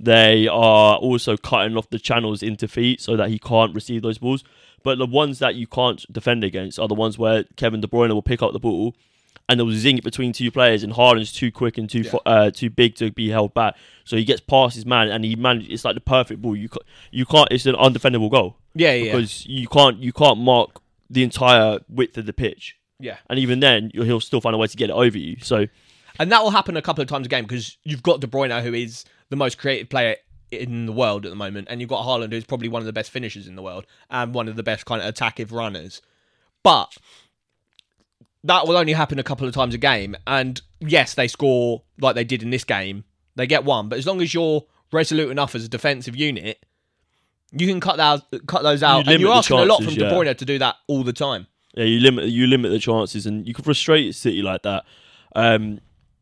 [0.00, 4.18] They are also cutting off the channels into feet so that he can't receive those
[4.18, 4.44] balls.
[4.82, 8.12] But the ones that you can't defend against are the ones where Kevin De Bruyne
[8.12, 8.94] will pick up the ball
[9.48, 12.14] and they'll zing it between two players, and Haaland's too quick and too Yeah.
[12.26, 13.76] uh, too big to be held back.
[14.04, 15.68] So he gets past his man, and he manages.
[15.70, 16.54] It's like the perfect ball.
[16.54, 17.48] You ca- you can't.
[17.50, 19.12] It's an undefendable goal Yeah, yeah.
[19.12, 23.16] because you can't you can't mark the entire width of the pitch, yeah.
[23.30, 25.36] and even then he'll still find a way to get it over you.
[25.40, 25.66] So
[26.18, 28.62] And that will happen a couple of times a game because you've got De Bruyne,
[28.62, 30.16] who is the most creative player
[30.50, 32.92] in the world at the moment, and you've got Haaland, who's probably one of the
[32.92, 36.00] best finishers in the world and one of the best kind of attackive runners.
[36.62, 36.96] But
[38.44, 40.16] that will only happen a couple of times a game.
[40.26, 43.04] And yes, they score like they did in this game.
[43.36, 46.64] They get one, but as long as you're resolute enough as a defensive unit,
[47.52, 49.06] you can cut those cut those out.
[49.06, 50.12] limit and you're asking a lot from chances, De yeah.
[50.12, 51.46] Bruyne to do that all the time.
[51.74, 54.84] yeah, you limit you limit the chances, and you can frustrate City like that.
[55.36, 55.80] Um,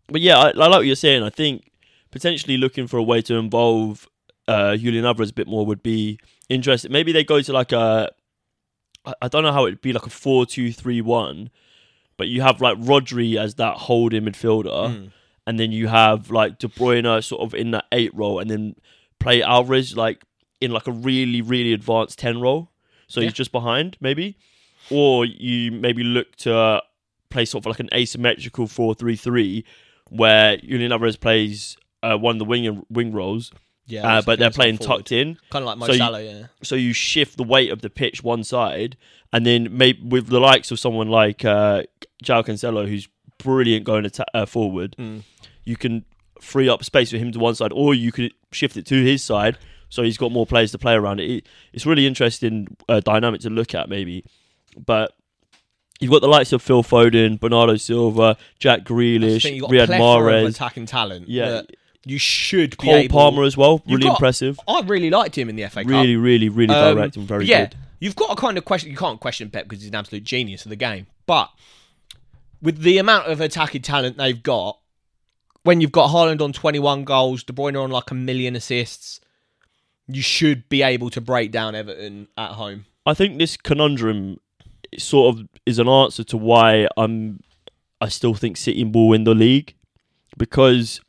[0.08, 1.22] but yeah, I, I like what you're saying.
[1.22, 1.70] I think
[2.10, 4.08] potentially looking for a way to involve
[4.48, 6.92] uh, Julian Alvarez a bit more would be interesting.
[6.92, 8.10] Maybe they go to like a,
[9.22, 11.50] I don't know how it'd be like a four-two-three-one,
[12.16, 15.06] but you have like Rodri as that holding midfielder, Hmm.
[15.46, 18.74] and then you have like De Bruyne sort of in that eight role, and then
[19.20, 20.22] play Alvarez like
[20.60, 22.70] in like a really really advanced ten role,
[23.06, 23.26] so Yeah.
[23.26, 24.36] he's just behind maybe,
[24.90, 26.80] or you maybe look to uh,
[27.30, 29.64] play sort of like an asymmetrical four-three-three,
[30.08, 33.52] where Julian Alvarez plays uh, one of the wing wing roles,
[33.86, 36.22] Yeah, uh, but they're playing tucked in kind of like Mo So you- Salah.
[36.22, 38.96] Yeah, so you shift the weight of the pitch one side,
[39.32, 41.84] and then maybe with the likes of someone like uh,
[42.24, 45.22] João Cancelo, who's brilliant going atta- uh, forward, Mm.
[45.64, 46.04] you can
[46.40, 49.22] free up space for him to one side, or you could shift it to his
[49.22, 49.56] side,
[49.88, 51.30] so he's got more players to play around it.
[51.30, 54.24] it it's really interesting uh, dynamic to look at, maybe.
[54.76, 55.12] But
[56.00, 59.92] you've got the likes of Phil Foden, Bernardo Silva, Jack Grealish, think you've got a
[59.92, 61.28] Riyad Mahrez, attacking talent.
[61.28, 61.50] Yeah.
[61.50, 61.70] that
[62.08, 63.12] you should Cole able.
[63.12, 63.82] Palmer as well.
[63.86, 64.58] Really got- impressive.
[64.68, 65.90] I really liked him in the FA Cup.
[65.90, 67.74] Really, really, really Um, direct and very yeah, good.
[68.00, 68.90] you've got to kind of question.
[68.90, 71.08] You can't question Pep because he's an absolute genius of the game.
[71.26, 71.50] But
[72.62, 74.78] with the amount of attacking talent they've got,
[75.64, 79.20] when you've got Haaland on 21 goals, De Bruyne on like a million assists,
[80.06, 82.84] you should be able to break down Everton at home.
[83.04, 84.38] I think this conundrum
[84.96, 87.40] sort of is an answer to why I'm.
[88.00, 89.74] I still think City will win the league
[90.38, 91.00] because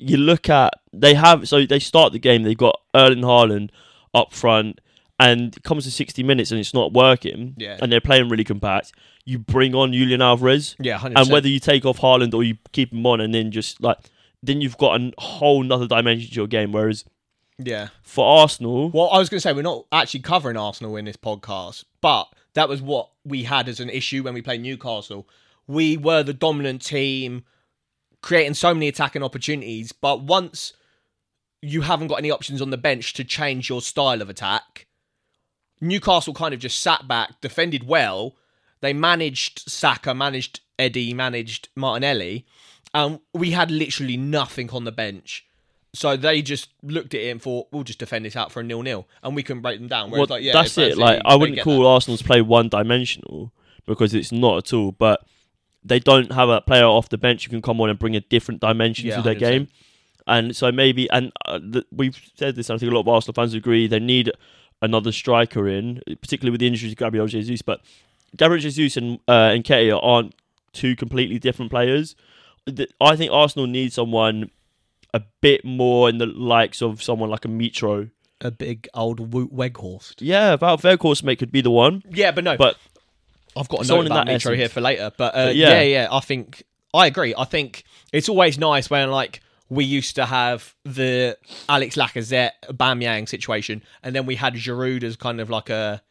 [0.00, 3.70] you look at they have so they start the game they've got Erling Haaland
[4.14, 4.80] up front
[5.20, 7.78] and it comes to 60 minutes and it's not working Yeah.
[7.82, 8.92] and they're playing really compact
[9.24, 11.12] you bring on Julian Alvarez Yeah, 100%.
[11.16, 13.98] and whether you take off Haaland or you keep him on and then just like
[14.42, 17.04] then you've got a whole nother dimension to your game whereas
[17.58, 17.88] yeah.
[18.02, 21.16] for Arsenal Well, I was going to say we're not actually covering Arsenal in this
[21.16, 25.28] podcast, but that was what we had as an issue when we played Newcastle.
[25.66, 27.42] We were the dominant team,
[28.22, 30.72] creating so many attacking opportunities, but once
[31.62, 34.86] you haven't got any options on the bench to change your style of attack,
[35.80, 38.36] Newcastle kind of just sat back, defended well.
[38.80, 42.46] They managed Saka, managed Eddie, managed Martinelli,
[42.94, 45.44] and we had literally nothing on the bench.
[45.94, 48.62] So they just looked at it and thought, we'll just defend this out for a
[48.62, 50.10] nil-nil, and we can break them down.
[50.10, 50.98] Whereas, Well, like, yeah, that's it.
[50.98, 51.88] Like I wouldn't call that.
[51.88, 53.52] Arsenal's play one dimensional
[53.86, 54.92] because it's not at all.
[54.92, 55.24] But
[55.88, 58.20] they don't have a player off the bench who can come on and bring a
[58.20, 59.38] different dimension Yeah, to their 100%.
[59.38, 59.68] game.
[60.26, 62.68] And so maybe, and uh, the, we've said this.
[62.68, 63.86] and I think a lot of Arsenal fans agree.
[63.86, 64.30] They need
[64.82, 67.62] another striker in, particularly with the injuries of Gabriel Jesus.
[67.62, 67.80] But
[68.36, 70.34] Gabriel Jesus and uh, and Nketiah aren't
[70.72, 72.14] two completely different players.
[72.66, 74.50] The- I think Arsenal need someone
[75.14, 78.10] a bit more in the likes of someone like a Mitro.
[78.42, 80.16] a big old Weghorst.
[80.18, 82.02] Yeah, about Weghorst mate could be the one.
[82.10, 82.76] Yeah, but no, But
[83.56, 85.10] I've got a note in about that Mitro here for later.
[85.16, 85.80] But, uh, But yeah.
[85.80, 85.82] yeah.
[85.82, 87.34] yeah, I think I agree.
[87.36, 91.36] I think it's always nice when like we used to have the
[91.68, 96.02] Alex Lacazette Bamyang situation, and then we had Giroud as kind of like a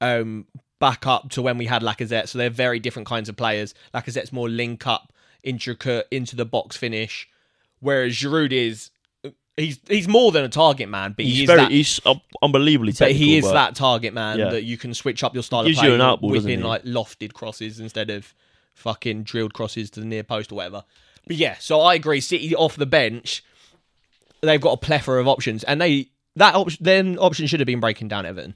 [0.00, 0.46] um,
[0.78, 2.28] back up to when we had Lacazette.
[2.28, 3.74] So they're very different kinds of players.
[3.94, 7.28] Lacazette's more link up, intricate, into the box finish,
[7.80, 8.90] whereas Giroud is.
[9.56, 12.00] He's he's more than a target man, but He's he is very that he's
[12.42, 13.18] unbelievably but technical.
[13.18, 14.50] he is but that target man Yeah.
[14.50, 16.60] that you can switch up your style Gives of play, you an outball, doesn't whipping
[16.60, 16.64] he?
[16.64, 18.34] like lofted crosses instead of
[18.74, 20.84] fucking drilled crosses to the near post or whatever.
[21.26, 22.20] But yeah, so I agree.
[22.20, 23.44] City off the bench,
[24.40, 27.80] they've got a plethora of options, and they that option then option should have been
[27.80, 28.54] breaking down Everton.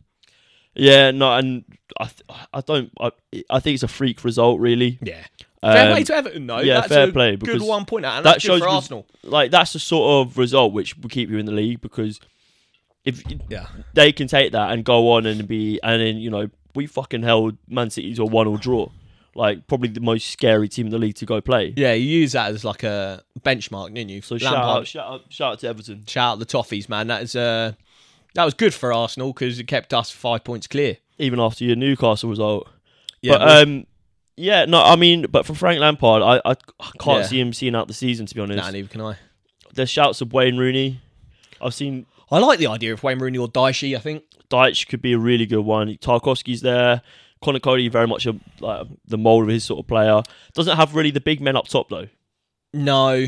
[0.74, 1.64] Yeah, no, and
[2.00, 2.90] I, th- I don't.
[3.00, 3.10] I,
[3.50, 4.98] I think it's a freak result, really.
[5.02, 5.24] Yeah,
[5.72, 6.58] fair Um, play to Everton though.
[6.60, 8.68] yeah, that's fair a play, Good one point out, and that that's good shows for
[8.68, 9.06] Arsenal.
[9.22, 12.20] Like that's the sort of result which will keep you in the league because
[13.04, 16.48] if Yeah, they can take that and go on and be and then you know
[16.74, 18.88] we fucking held Man City to a one or draw,
[19.34, 21.72] like probably the most scary team in the league to go play.
[21.76, 21.92] yeah.
[21.94, 24.20] You use that as like a benchmark, didn't you?
[24.22, 26.04] So shout out, shout out, shout out to Everton.
[26.06, 27.06] shout out the Toffees, man.
[27.06, 27.72] That is uh,
[28.34, 30.98] that was good for Arsenal because it kept us five points clear.
[31.18, 32.68] Even after your Newcastle result,
[33.22, 33.86] Yeah, but um,
[34.36, 36.54] yeah, no, I mean, but for Frank Lampard, I I,
[37.00, 37.26] can't Yeah.
[37.26, 38.26] see him seeing out the season.
[38.26, 39.16] To be honest, nah, neither can I.
[39.74, 41.00] there's shouts of Wayne Rooney.
[41.60, 43.96] I've seen I like the idea of Wayne Rooney or Dyche.
[43.96, 44.24] I think.
[44.50, 45.88] Dyche could be a really good one.
[45.96, 47.02] Tarkovsky's there.
[47.42, 50.22] Conor Coady very much a, like the mold of his sort of player.
[50.54, 52.06] Doesn't have really the big men up top though.
[52.72, 53.26] No,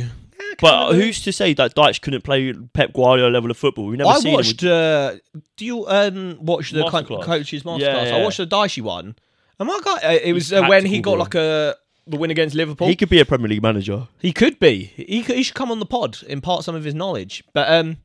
[0.61, 3.87] But who's to say that Dyche couldn't play Pep Guardiola level of football?
[3.87, 4.63] We've never I seen watched.
[4.65, 5.15] Uh,
[5.57, 7.23] do you um watch the co- Masterclass.
[7.25, 7.81] coaches masterclass?
[7.81, 8.17] Yeah, yeah.
[8.17, 9.17] I watched the Dyche one.
[9.59, 12.55] And my guy, uh, it was uh, when he got like a the win against
[12.55, 12.87] Liverpool.
[12.87, 14.09] He He, could be a Premier League manager.
[14.19, 14.85] He could be.
[14.97, 17.45] He could, he should come on the pod, impart some of his knowledge.
[17.53, 17.99] But um,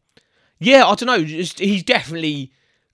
[0.60, 1.24] yeah, I don't know.
[1.24, 2.52] Just he's definitely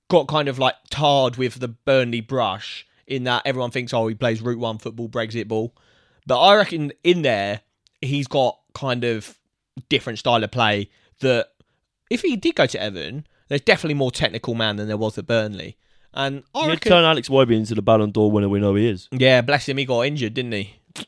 [0.09, 4.15] got kind of like tarred with the Burnley brush in that everyone thinks, oh, he
[4.15, 5.75] plays Route One football, Brexit ball.
[6.27, 7.61] But I reckon in there
[8.01, 9.37] he's got kind of
[9.89, 10.89] different style of play
[11.21, 11.47] that
[12.09, 15.27] if he did go to Everton, there's definitely more technical man than there was at
[15.27, 15.77] Burnley.
[16.13, 18.87] And I He'd reckon, turn Alex Iwobi into the Ballon d'Or winner we know he
[18.87, 19.07] is.
[19.11, 20.73] yeah, bless him, he got injured, didn't he?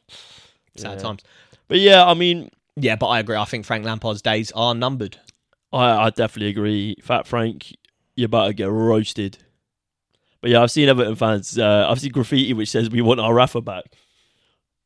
[0.78, 0.96] Sad Yeah.
[0.98, 1.24] times.
[1.68, 3.36] But yeah, I mean, Yeah, but I agree.
[3.36, 5.18] I think Frank Lampard's days are numbered.
[5.74, 6.96] I, I definitely agree.
[7.02, 7.76] Fat Frank,
[8.16, 9.38] you're about to get roasted.
[10.42, 11.58] But yeah, I've seen Everton fans.
[11.58, 13.86] Uh, I've seen graffiti which says we want our Rafa back.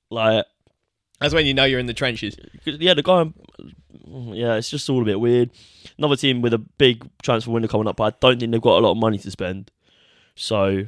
[0.10, 0.46] Like,
[1.20, 2.36] That's when you know you're in the trenches.
[2.64, 3.32] 'cause, yeah, the guy.
[4.08, 5.50] Yeah, it's just all a bit weird.
[5.98, 8.78] Another team with a big transfer window coming up, but I don't think they've got
[8.78, 9.72] a lot of money to spend.
[10.36, 10.88] So,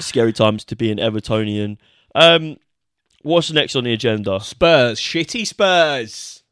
[0.00, 1.78] scary times to be an Evertonian.
[2.14, 2.56] Um,
[3.22, 4.40] what's next on the agenda?
[4.40, 6.42] Spurs, shitty Spurs.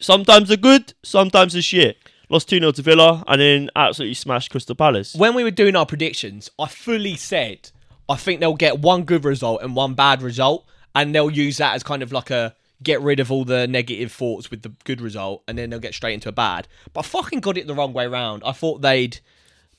[0.00, 1.98] Sometimes they're good, sometimes they're shit.
[2.30, 5.14] Lost 2 0 to Villa and then absolutely smashed Crystal Palace.
[5.14, 7.70] When we were doing our predictions, I fully said
[8.08, 11.74] I think they'll get one good result and one bad result, and they'll use that
[11.74, 15.00] as kind of like a get rid of all the negative thoughts with the good
[15.00, 16.68] result, and then they'll get straight into a bad.
[16.92, 18.42] But I fucking got it the wrong way round.
[18.46, 19.18] I thought they'd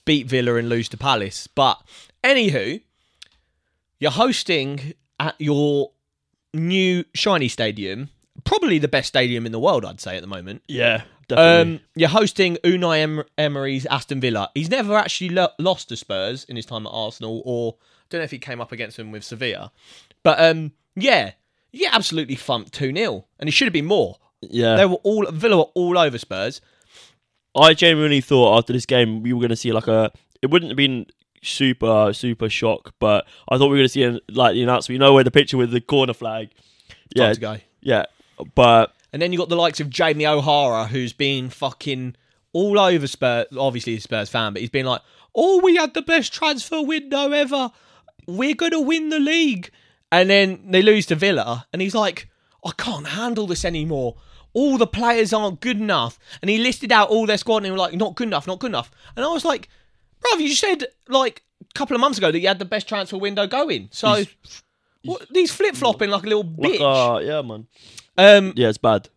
[0.09, 1.45] beat Villa and lose to Palace.
[1.45, 1.79] But
[2.23, 2.81] anywho,
[3.99, 5.91] you're hosting at your
[6.51, 8.09] new shiny stadium,
[8.43, 10.63] probably the best stadium in the world, I'd say at the moment.
[10.67, 11.75] Yeah, definitely.
[11.75, 14.49] Um, you're hosting Unai em- Emery's Aston Villa.
[14.55, 18.19] He's never actually lo- lost to Spurs in his time at Arsenal, or I don't
[18.21, 19.71] know if he came up against them with Sevilla.
[20.23, 21.33] But um, yeah,
[21.71, 24.17] yeah, absolutely thumped two 0 and it should have been more.
[24.41, 24.75] yeah.
[24.75, 26.61] They were all Villa were all over Spurs.
[27.55, 30.11] I genuinely thought after this game we were going to see like a.
[30.41, 31.07] It wouldn't have been
[31.41, 34.93] super super shock, but I thought we were going to see an, like the announcement.
[34.93, 36.49] You know where the picture with the corner flag.
[37.15, 37.57] Yeah, to go.
[37.81, 38.05] yeah,
[38.55, 42.15] but And then you got the likes of Jamie O'Hara, who's been fucking
[42.53, 43.47] all over Spurs.
[43.57, 45.01] Obviously, he's a Spurs fan, but he's been like,
[45.35, 47.71] "Oh, we had the best transfer window ever.
[48.27, 49.71] We're gonna win the league."
[50.11, 52.29] And then they lose to Villa, and he's like,
[52.63, 54.15] "I can't handle this anymore.
[54.53, 57.71] All the players aren't good enough." And he listed out all their squad, and they
[57.71, 59.69] were like, "Not good enough, not good enough." And I was like,
[60.23, 63.17] "Bruv, you said like a couple of months ago that you had the best transfer
[63.17, 63.89] window going.
[63.91, 64.61] So." He's-
[65.05, 67.15] What, he's flip flopping like a little like, bitch.
[67.15, 67.67] uh, yeah, man.
[68.17, 69.07] um, Yeah, it's bad.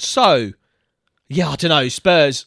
[0.00, 0.52] so
[1.28, 1.88] yeah, I don't know.
[1.88, 2.46] Spurs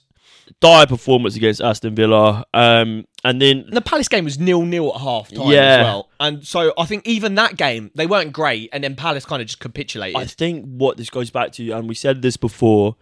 [0.60, 4.92] Dire performance against Aston Villa, um, and then And the Palace game was nil nil
[4.96, 5.60] at half time Yeah.
[5.60, 6.10] as well.
[6.20, 9.48] And so I think even that game, they weren't great, and then Palace kind of
[9.48, 10.16] just capitulated.
[10.20, 12.96] I think what this goes back to, and we said this before,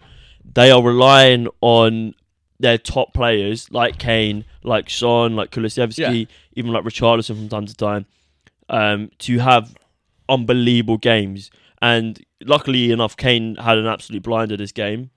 [0.53, 2.13] they are relying on
[2.59, 7.75] their top players like Kane, like Son, like Kulusevski, even like Richarlison from time to
[7.75, 8.05] time,
[8.69, 9.75] um, to have
[10.29, 11.51] unbelievable games.
[11.81, 15.11] And luckily enough, Kane had an absolute blinder this game,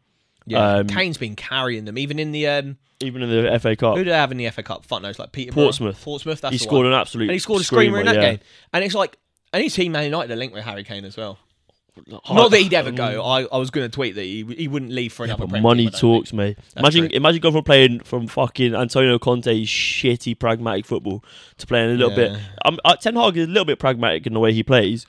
[0.46, 3.96] yeah, um, Kane's been carrying them, even in the um, even in the FA Cup.
[3.96, 4.84] who did they have in the FA Cup?
[4.84, 6.02] Fuck knows, like Peter Portsmouth.
[6.02, 6.40] Portsmouth.
[6.40, 6.92] That's He scored one.
[6.92, 8.32] an absolute and he scored a screamer, in that yeah.
[8.32, 8.40] game.
[8.72, 9.18] And it's like,
[9.52, 11.38] any team Man United are linked with Harry Kane as well.
[12.06, 13.22] Not that he'd ever go.
[13.22, 15.46] I, I was going to tweet that he, he wouldn't leave for another.
[15.46, 16.00] But money team, I don't think.
[16.00, 16.58] talks, mate.
[16.76, 17.16] Imagine, true.
[17.16, 21.24] imagine going from playing from fucking Antonio Conte's shitty pragmatic football
[21.58, 22.32] to playing a little bit.
[22.32, 22.40] Yeah.
[22.64, 25.06] Um, uh, Ten Hag is a little bit pragmatic in the way he plays,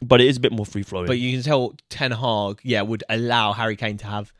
[0.00, 1.06] but it is a bit more free flowing.
[1.06, 4.32] But you can tell Ten Hag, yeah, would allow Harry Kane to have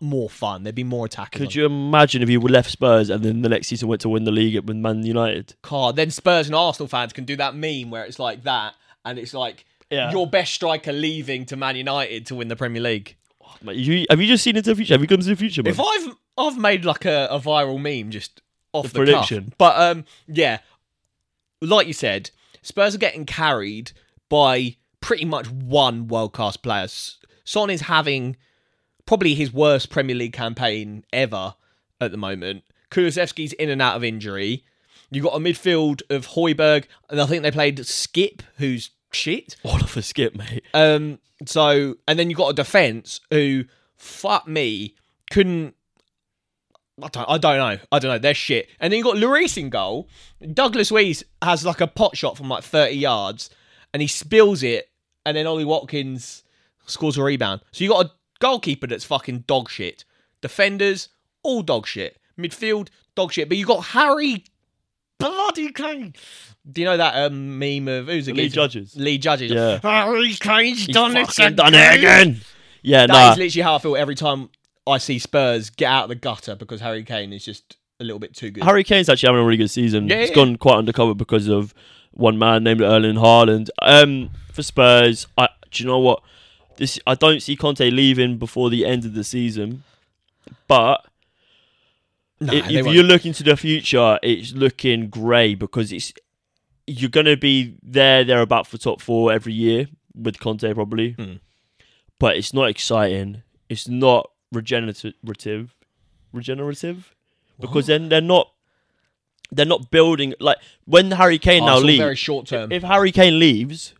[0.00, 0.62] more fun.
[0.62, 1.40] There'd be more attackers.
[1.40, 4.24] Could you imagine if he left Spurs and then the next season went to win
[4.24, 5.54] the league with Man United?
[5.62, 5.92] car.
[5.92, 9.34] Then Spurs and Arsenal fans can do that meme where it's like that, and it's
[9.34, 10.10] like Yeah.
[10.10, 13.16] your best striker leaving to Man United to win the Premier League.
[13.62, 14.94] Mate, you, have you just seen into the future?
[14.94, 15.72] Have you gone to the future, man?
[15.72, 18.40] If I've I've made like a, a viral meme just
[18.72, 19.44] off The the, prediction.
[19.46, 19.54] cuff.
[19.58, 20.58] but um, yeah,
[21.60, 22.30] like you said,
[22.62, 23.92] Spurs are getting carried
[24.28, 26.82] by pretty much one world class player.
[26.84, 28.36] S- Son is having
[29.08, 31.54] probably his worst Premier League campaign ever
[31.98, 32.62] at the moment.
[32.90, 34.64] Kulusevski's in and out of injury.
[35.10, 39.56] You've got a midfield of Højbjerg, and I think they played Skipp, who's shit.
[39.64, 40.62] Oliver Skipp, mate.
[40.74, 43.64] Um, so and then you've got a defense who,
[43.96, 44.94] fuck me,
[45.30, 45.74] couldn't.
[47.02, 47.78] I don't, I don't know.
[47.90, 48.18] I don't know.
[48.18, 48.68] They're shit.
[48.78, 50.10] And then you've got Lloris in goal.
[50.52, 53.48] Douglas Luiz has like a pot shot from like 30 yards
[53.94, 54.90] and he spills it.
[55.24, 56.42] And then Ollie Watkins
[56.86, 57.60] scores a rebound.
[57.70, 60.04] So you got a goalkeeper that's fucking dog shit.
[60.40, 61.08] Defenders,
[61.42, 62.18] all dog shit.
[62.38, 63.48] Midfield, dog shit.
[63.48, 64.44] But you got Harry
[65.18, 66.14] bloody Kane.
[66.70, 68.32] Do you know that um, meme of who's The?
[68.34, 68.94] Lee Judges.
[68.96, 69.50] Lee Judges.
[69.50, 69.78] Yeah.
[69.82, 71.54] Harry Kane's He's done it again.
[71.56, 72.40] done it again.
[72.82, 73.32] Yeah, That nah.
[73.32, 74.50] is literally how I feel every time
[74.86, 78.20] I see Spurs get out of the gutter because Harry Kane is just a little
[78.20, 78.62] bit too good.
[78.64, 80.06] Harry Kane's actually having a really good season.
[80.08, 80.34] Yeah, He's yeah.
[80.36, 81.74] gone quite undercover because of
[82.12, 83.68] one man named Erling Haaland.
[83.82, 86.22] Um, for Spurs, I do you know what?
[86.78, 89.82] This I don't see Conte leaving before the end of the season,
[90.66, 91.04] but
[92.40, 96.12] Nah, if, if you're looking to the future, it's looking grey because it's
[96.86, 101.10] you're going to be there, there about for top four every year with Conte probably,
[101.12, 101.34] Hmm.
[102.20, 103.42] but it's not exciting.
[103.68, 105.14] It's not regenerative,
[106.32, 107.14] regenerative,
[107.60, 108.52] because then they're not.
[109.50, 111.98] They're not building like when Harry Kane Oh, now leaves.
[111.98, 112.70] very short term.
[112.70, 113.94] If Harry Kane leaves,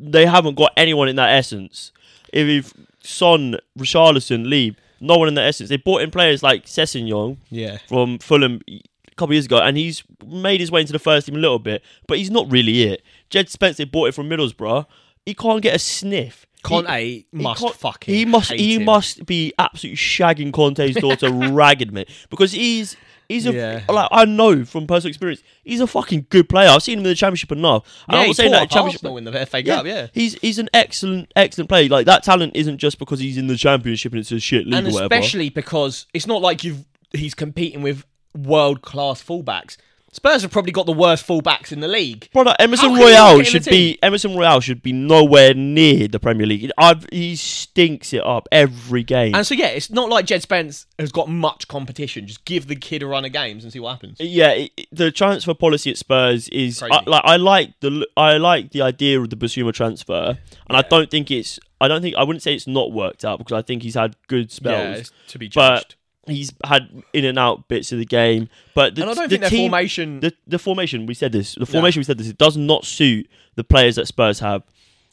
[0.00, 1.92] they haven't got anyone in that essence.
[2.32, 5.68] If, Son, Richarlison leave, no one in that essence.
[5.70, 7.78] They brought in players like Sessegnon yeah.
[7.88, 8.80] from Fulham a
[9.16, 11.58] couple of years ago, and he's made his way into the first team a little
[11.58, 13.02] bit, but he's not really it.
[13.30, 14.86] Jed Spence, they bought it from Middlesbrough.
[15.26, 16.46] He can't get a sniff.
[16.56, 18.14] He- Conte he must can't- fucking.
[18.14, 18.52] He must.
[18.52, 18.84] He him.
[18.84, 22.10] must be absolutely shagging Conte's daughter ragged, mate.
[22.28, 22.96] Because he's
[23.30, 23.82] he's a Yeah.
[23.88, 25.42] like I know from personal experience.
[25.64, 26.68] He's a fucking good player.
[26.68, 27.84] I've seen him in the championship enough.
[28.08, 28.98] And Yeah, I'm not saying that championship.
[28.98, 29.86] Arsenal in the FA Cup.
[29.86, 30.08] Yeah.
[30.12, 31.88] He's he's an excellent excellent player.
[31.88, 34.74] Like that talent isn't just because he's in the championship and it's a shit league
[34.74, 35.14] and or whatever.
[35.14, 38.04] especially because it's not like you've he's competing with
[38.36, 39.76] world class fullbacks.
[40.12, 42.28] Spurs have probably got the worst fullbacks in the league.
[42.32, 44.82] Brother, Emerson How can he not Royal get in the should be Emerson Royal should
[44.82, 46.70] be nowhere near the Premier League.
[46.76, 49.34] I've, he stinks it up every game.
[49.36, 52.26] And so yeah, it's not like Jed Spence has got much competition.
[52.26, 54.18] Just give the kid a run of games and see what happens.
[54.18, 58.72] Yeah, it, the transfer policy at Spurs is I, like I like the I like
[58.72, 62.24] the idea of the Bissouma transfer, and I don't think it's I don't think I
[62.24, 64.98] wouldn't say it's not worked out because I think he's had good spells.
[64.98, 65.94] Yeah, to be but judged.
[66.32, 68.48] He's had in and out bits of the game.
[68.74, 70.20] But the, and I don't the think their formation.
[70.20, 73.28] the, the formation we said this the formation we said this it does not suit
[73.54, 74.62] the players that Spurs have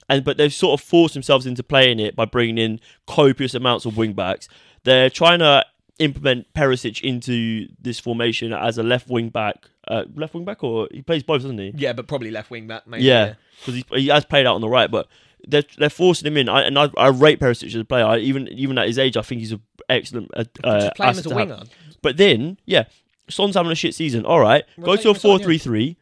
[0.09, 3.85] and but they've sort of forced themselves into playing it by bringing in copious amounts
[3.85, 4.47] of wing backs
[4.83, 5.65] they're trying to
[5.99, 10.87] implement Perisic into this formation as a left wing back uh, left wing back or
[10.91, 12.85] he plays both doesn't he yeah, but probably left wing back.
[12.87, 15.07] Maybe, yeah because he, he has played out on the right but
[15.47, 18.17] they're, they're forcing him in I, and I, I rate Perisic as a player I,
[18.17, 21.09] even even at his age I think he's an excellent uh, uh, Just play him
[21.11, 21.49] as a to have.
[21.49, 21.63] winger.
[22.01, 22.85] But then, yeah,
[23.29, 24.25] Son's having a shit season.
[24.25, 25.37] All right, go to a him aside, yeah.
[25.37, 25.97] 4 3 3.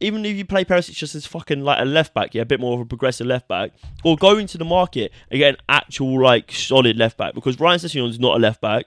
[0.00, 2.60] Even if you play Perisic just as fucking like a left back, yeah, a bit
[2.60, 3.72] more of a progressive left back,
[4.04, 7.78] or go into the market and get an actual like solid left back because Ryan
[7.78, 8.86] Sessegnon is not a left back.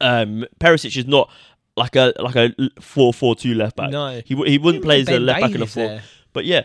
[0.00, 1.30] Um, Perisic is not
[1.76, 3.90] like a like a four four two left back.
[3.90, 4.20] No.
[4.24, 5.86] he he wouldn't play as a left back in a four.
[5.88, 6.02] there.
[6.32, 6.64] But yeah,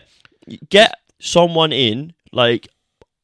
[0.68, 2.68] get someone in like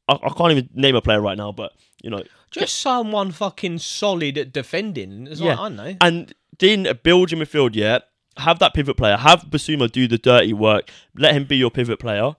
[0.08, 3.78] I, I can't even name a player right now, but you know Just someone fucking
[3.78, 5.26] solid at defending.
[5.26, 5.56] It's Yeah.
[5.58, 5.96] I know.
[6.00, 7.98] and then build your midfield, yeah.
[8.38, 9.16] Have that pivot player.
[9.16, 10.90] Have Bissouma do the dirty work.
[11.16, 12.36] Let him be your pivot player,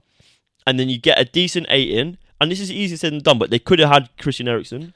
[0.66, 2.18] and then you get a decent eight in.
[2.42, 4.94] And this is easier said than done, but they could have had Christian Eriksen.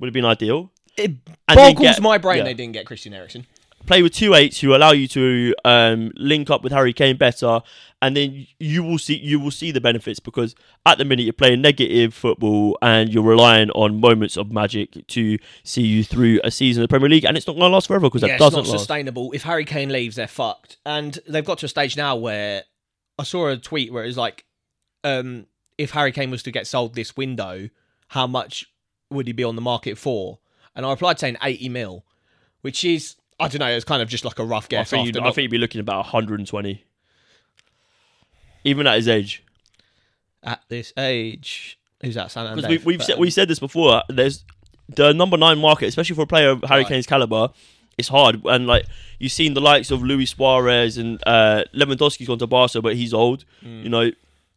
[0.00, 0.72] Would have been ideal.
[0.96, 1.12] It
[1.46, 2.44] And boggles get- my brain yeah.
[2.44, 3.46] they didn't get Christian Eriksen.
[3.86, 7.62] Play with two eights who allow you to um, link up with Harry Kane better,
[8.02, 10.54] and then you will see you will see the benefits because
[10.84, 15.38] at the minute you're playing negative football and you're relying on moments of magic to
[15.64, 17.86] see you through a season of the Premier League, and it's not going to last
[17.86, 18.80] forever because Yeah, that it's doesn't not last.
[18.80, 19.32] sustainable.
[19.32, 20.76] If Harry Kane leaves, they're fucked.
[20.84, 22.64] And they've got to a stage now where
[23.18, 24.44] I saw a tweet where it was like,
[25.02, 25.46] um,
[25.78, 27.70] if Harry Kane was to get sold this window,
[28.08, 28.66] how much
[29.10, 30.40] would he be on the market for?
[30.76, 32.04] And I replied saying 80 mil,
[32.60, 34.90] which is, I don't know, it's kind of just like a rough I guess.
[34.90, 36.84] think, after I think you'd be looking about 120.
[38.64, 39.44] Even at his age.
[40.42, 42.30] at this age, who's that?
[42.30, 44.02] San Because we, we've said, we said this before.
[44.08, 44.44] There's
[44.88, 46.88] the number nine market, especially for a player of Harry Right.
[46.88, 47.50] Kane's caliber.
[47.96, 48.86] It's hard, and like
[49.18, 53.12] you've seen the likes of Luis Suarez and uh, Lewandowski's gone to Barca, but he's
[53.12, 53.44] old.
[53.64, 53.82] Mm.
[53.82, 54.10] You know,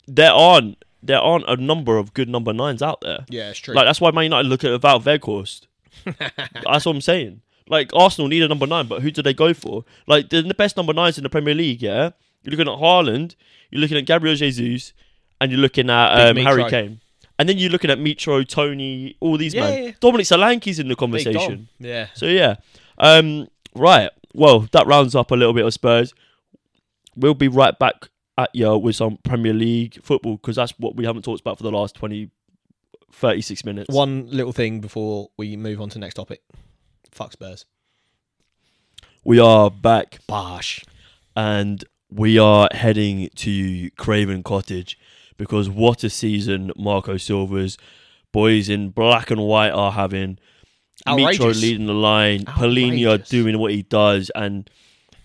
[0.07, 3.25] there aren't there aren't a number of good number nines out there.
[3.29, 3.73] Yeah, it's true.
[3.73, 5.65] Like that's why Man United look at Wout Weghorst.
[6.63, 7.41] that's what I'm saying.
[7.67, 9.85] Like Arsenal need a number nine, but who do they go for?
[10.07, 11.81] Like the, the best number nines in the Premier League.
[11.81, 12.11] Yeah,
[12.43, 13.35] you're looking at Haaland,
[13.69, 14.93] you're looking at Gabriel Jesus,
[15.39, 16.99] and you're looking at um, Harry Kane,
[17.39, 19.83] and then you're looking at Mitro, Toney, all these Yeah, man.
[19.83, 19.91] yeah.
[19.99, 21.67] Dominic Solanke's in the conversation.
[21.79, 22.07] Yeah.
[22.13, 22.55] So yeah,
[22.97, 24.09] um, right.
[24.33, 26.13] Well, that rounds up a little bit of Spurs.
[27.15, 31.05] We'll be right back at you with some Premier League football because that's what we
[31.05, 32.29] haven't talked about for the last 20,
[33.11, 33.93] 36 minutes.
[33.93, 36.41] One little thing before we move on to the next topic.
[37.11, 37.65] Fuck Spurs.
[39.23, 40.83] We are back Bosh.
[41.35, 44.97] and we are heading to Craven Cottage
[45.37, 47.77] because what a season Marco Silva's
[48.31, 50.37] boys in black and white are having.
[51.07, 51.61] Mitro Outrageous.
[51.61, 54.69] leading the line, Palhinha doing what he does, and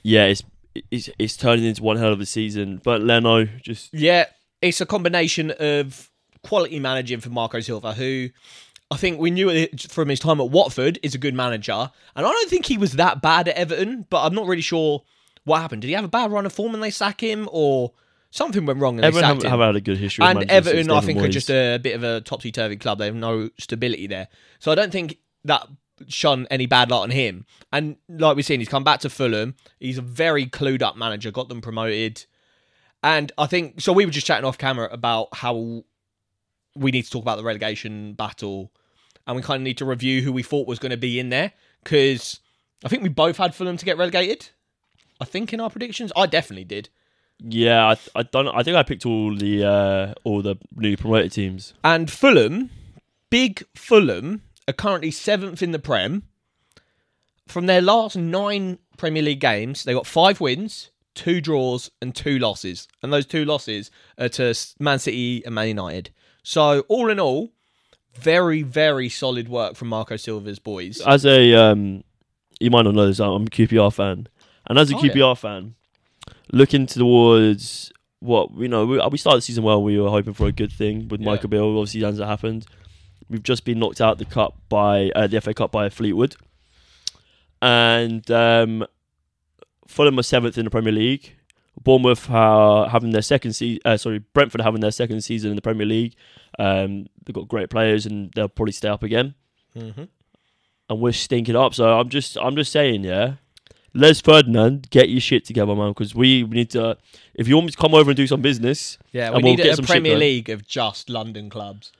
[0.02, 0.42] yeah, it's
[0.90, 2.80] it's it's turning into one hell of a season.
[2.82, 4.24] But Leno just Yeah,
[4.62, 6.10] it's a combination of
[6.42, 8.30] quality managing for Marco Silva, who
[8.90, 12.26] I think we knew it from his time at Watford is a good manager, and
[12.26, 14.06] I don't think he was that bad at Everton.
[14.08, 15.02] But I'm not really sure
[15.44, 15.82] what happened.
[15.82, 17.92] Did he have a bad run of form and they sack him, or
[18.30, 19.50] something went wrong and they Everton sacked have, him?
[19.60, 20.24] have had a good history.
[20.24, 21.30] and Everton, I think, are Moyes.
[21.32, 22.98] just a bit of a topsy turvy club.
[22.98, 24.28] They have no stability there,
[24.60, 25.66] so I don't think that
[26.08, 27.46] shone any bad light on him.
[27.72, 29.54] And like we've seen, he's come back to Fulham.
[29.80, 31.32] He's a very clued up manager.
[31.32, 32.24] Got them promoted,
[33.02, 33.92] and I think so.
[33.92, 35.82] We were just chatting off camera about how
[36.76, 38.72] we need to talk about the relegation battle,
[39.26, 41.30] and we kind of need to review who we thought was going to be in
[41.30, 41.52] there
[41.82, 42.40] because
[42.84, 44.50] I think we both had Fulham to get relegated.
[45.20, 46.88] I think in our predictions, I definitely did.
[47.38, 48.48] yeah, I, I don't.
[48.48, 51.74] I think I picked all the uh, all the newly promoted teams.
[51.82, 52.70] And Fulham,
[53.30, 56.24] big Fulham, are currently seventh in the Prem.
[57.46, 62.38] From their last nine Premier League games, they got five wins, two draws, and two
[62.38, 62.88] losses.
[63.02, 66.10] And those two losses are to Man City and Man United.
[66.48, 67.50] So, all in all,
[68.14, 71.00] very, very solid work from Marco Silva's boys.
[71.00, 72.04] As a um,
[72.60, 74.28] you might not know this, I'm a QPR fan,
[74.68, 75.12] and as a Oh, yeah.
[75.12, 75.74] QPR fan,
[76.52, 79.82] looking towards what you know, we, we started the season well.
[79.82, 81.26] We were hoping for a good thing with Yeah.
[81.26, 81.76] Michael Beale.
[81.76, 82.64] Obviously, that hasn't happened.
[83.28, 86.36] We've just been knocked out the cup by uh, the FA Cup by Fleetwood,
[87.60, 88.86] and um,
[89.88, 91.35] Fulham are seventh in the Premier League.
[91.82, 93.80] Bournemouth are having their second season.
[93.84, 96.14] Uh, sorry, Brentford are having their second season in the Premier League.
[96.58, 99.34] Um, they've got great players, and they'll probably stay up again
[99.74, 100.04] hmm
[100.88, 101.74] and we're stinking up.
[101.74, 103.34] So I'm just, I'm just saying, yeah.
[103.92, 106.96] Les Ferdinand, get your shit together, man, because we, need to.
[107.34, 109.60] If you want me to come over and do some business, Yeah, we we'll need
[109.66, 110.16] a Premier.
[110.16, 111.90] League of just London clubs.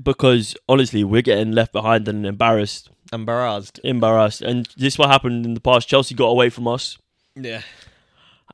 [0.00, 3.80] because honestly, we're getting left behind and embarrassed, Embarrassed.
[3.82, 4.42] embarrassed.
[4.42, 5.88] And this is what happened in the past.
[5.88, 6.98] Chelsea got away from us,
[7.34, 7.62] Yeah.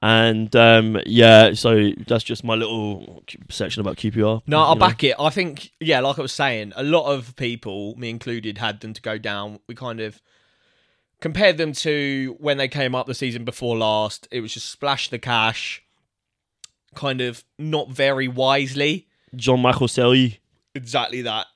[0.03, 1.55] And um, yeah.
[1.55, 4.43] So that's just my little section about QPR.
[4.47, 4.81] No, I'll know.
[4.81, 5.15] back it.
[5.19, 8.93] I think, yeah, like I was saying, a lot of people, me included, had them
[8.95, 9.61] to go down.
[9.69, 10.21] We kind of
[11.21, 14.27] compared them to when they came up the season before last.
[14.33, 15.85] It was just splash the cash,
[16.97, 19.07] kind of not very wisely.
[19.37, 20.41] John Michael Seri.
[20.75, 21.47] Exactly that.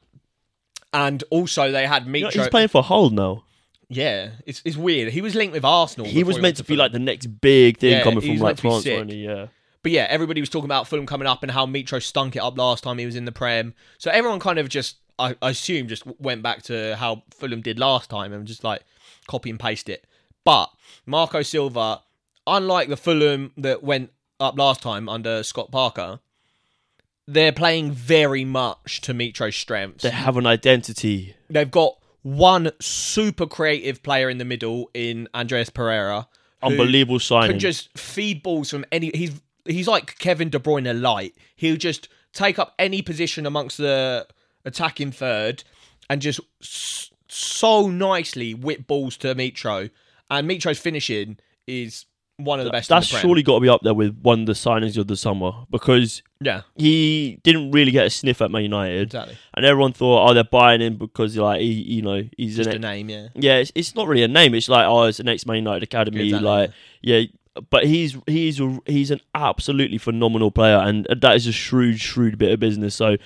[0.93, 3.43] And also, they had You know, he's playing for Hull now.
[3.89, 5.13] Yeah, it's, it's weird.
[5.13, 6.07] He was linked with Arsenal.
[6.07, 8.57] He was went meant to be like the next big thing Yeah, coming from like
[8.57, 9.13] to France, wasn't?
[9.13, 9.47] Yeah.
[9.83, 12.59] But yeah, everybody was talking about Fulham coming up and how Mitro stunk it up
[12.59, 13.75] last time he was in the Prem.
[13.99, 17.79] So everyone kind of just, I, I assume, just went back to how Fulham did
[17.79, 18.83] last time and just like
[19.29, 20.05] copy and paste it.
[20.45, 20.71] But
[21.07, 22.03] Marco Silva,
[22.47, 24.11] unlike the Fulham that went
[24.41, 26.19] up last time under Scott Parker,
[27.29, 30.03] they're playing very much to Mitro's strengths.
[30.03, 31.37] They have an identity.
[31.49, 31.97] They've got
[32.27, 36.27] one super creative player in the middle in Andreas Pereira.
[36.61, 37.53] Unbelievable signing.
[37.53, 39.13] can just feed balls from any.
[39.15, 41.37] He's he's like Kevin De Bruyne a light.
[41.55, 44.27] He'll just take up any position amongst the
[44.65, 45.63] attacking third
[46.11, 46.41] and just
[47.29, 49.91] so nicely whip balls to Mitro.
[50.29, 52.07] And Mitro's finishing is
[52.39, 52.89] one of the best.
[52.89, 55.17] That's the surely got to be up there with one of the signings of the
[55.17, 59.39] summer because yeah, he didn't really get a sniff at Man United, exactly.
[59.55, 62.77] and everyone thought, oh, they're buying him because like he, you know, he's Just an
[62.77, 63.29] a name, yeah.
[63.35, 63.57] yeah.
[63.57, 64.55] It's, it's not really a name.
[64.55, 66.25] It's like oh, it's an ex Man United academy.
[66.25, 66.47] Exactly.
[66.47, 66.71] Like
[67.01, 67.23] yeah,
[67.71, 72.39] but he's he's a, he's an absolutely phenomenal player, and that is a shrewd shrewd
[72.39, 72.95] bit of business.
[72.95, 73.17] So.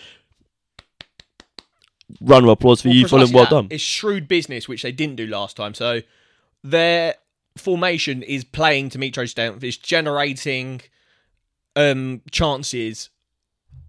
[2.20, 3.30] Round of applause for Well, you, Fulham.
[3.30, 3.68] Well done.
[3.70, 5.74] It's shrewd business, which they didn't do last time.
[5.74, 6.00] So
[6.64, 7.14] their
[7.61, 9.62] formation is playing to Mitro's strength.
[9.62, 10.80] It's generating
[11.76, 13.11] um, chances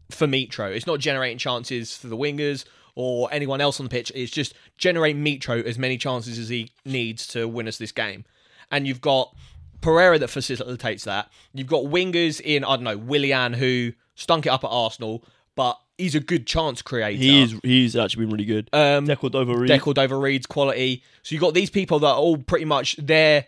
[0.10, 0.74] for Mitro.
[0.74, 2.66] It's not generating chances for the wingers
[2.96, 4.12] or anyone else on the pitch.
[4.14, 8.26] It's just generate Mitro as many chances as he needs to win us this game.
[8.70, 9.36] And you've got
[9.82, 11.30] Pereira that facilitates that.
[11.54, 15.24] You've got wingers in, I don't know, Willian, who stunk it up at Arsenal,
[15.56, 17.18] but he's a good chance creator.
[17.18, 18.70] He is he's actually been really good.
[18.74, 19.68] Um, Decordova-Reid.
[19.68, 21.04] Deckled over Reed's quality.
[21.24, 23.48] So you've got these people that are all pretty much there.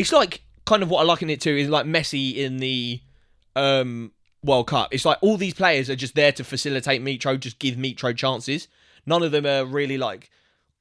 [0.00, 3.00] It's like kind of what I liken it to is like Messi in the
[3.54, 4.88] um, World Cup.
[4.92, 8.68] It's like all these players are just there to facilitate Mitro, just give Mitro chances.
[9.04, 10.30] None of them are really like,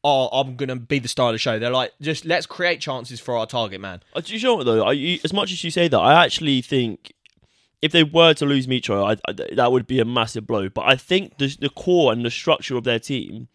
[0.04, 1.60] oh, I'm going to be the star of the show.
[1.60, 4.02] They're like, just let's create chances for our target man.
[4.14, 4.86] Uh, do you know what though?
[4.86, 7.14] I, as much as you say that, I actually think
[7.82, 10.70] if they were to lose Mitro, I, I, that would be a massive blow.
[10.70, 13.48] But I think the the core and the structure of their team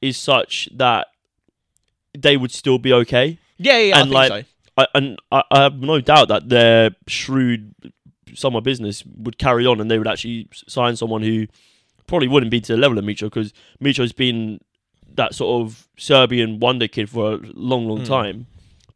[0.00, 1.08] is such that
[2.16, 3.38] they would still be okay.
[3.58, 4.42] Yeah, yeah, I And, think like, so.
[4.76, 7.74] I, and I, I have no doubt that their shrewd
[8.34, 11.46] summer business would carry on, and they would actually sign someone who
[12.06, 13.52] probably wouldn't be to the level of Mitro because
[13.82, 14.60] Mitro's been
[15.14, 18.46] that sort of Serbian wonder kid for a long, long time.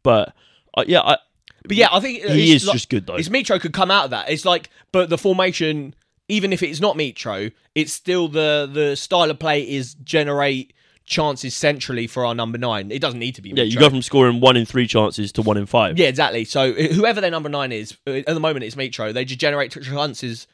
[0.02, 0.34] But
[0.76, 1.16] uh, yeah, I,
[1.64, 3.16] But yeah, I think he is like- just good though.
[3.16, 4.30] It's Mitro could come out of that.
[4.30, 5.94] It's like, but the formation,
[6.28, 10.72] even if it's not Mitro, it's still the the style of play is generate
[11.10, 12.90] chances centrally for our number nine.
[12.90, 13.50] It doesn't need to be.
[13.50, 13.70] Yeah, Mitro.
[13.70, 15.98] you go from scoring one in three chances to one in five.
[15.98, 16.44] Yeah, exactly.
[16.44, 19.12] So whoever their number nine is uh, at the moment, it's Mitro.
[19.12, 20.46] They just generate chances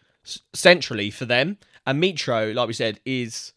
[0.54, 3.52] centrally for them, and Mitro, like we said, is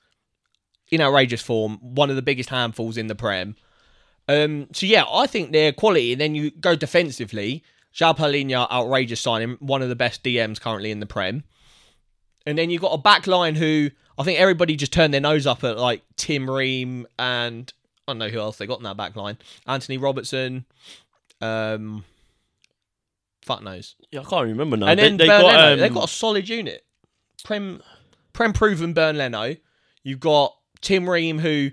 [0.92, 3.56] in outrageous form, one of the biggest handfuls in the Prem.
[4.28, 6.12] Um, so yeah, I think their quality.
[6.12, 7.64] And then you go defensively.
[7.96, 11.44] João Palhinha, outrageous signing, one of the best DMs currently in the Prem.
[12.46, 15.46] And then you've got a back line who I think everybody just turned their nose
[15.48, 17.72] up at, like Tim Ream and
[18.08, 19.38] I don't know who else they got in that back line.
[19.68, 20.66] Anthony Robertson,
[21.42, 22.04] um,
[23.42, 23.96] fuck knows.
[24.12, 24.88] Yeah, I can't remember now.
[24.88, 26.86] and They- then they, Bernd got, Leno, um, they've got a solid unit.
[27.44, 27.82] Prem,
[28.34, 29.56] Prem proven Bernd Leno.
[30.04, 31.72] You've got Tim Ream, who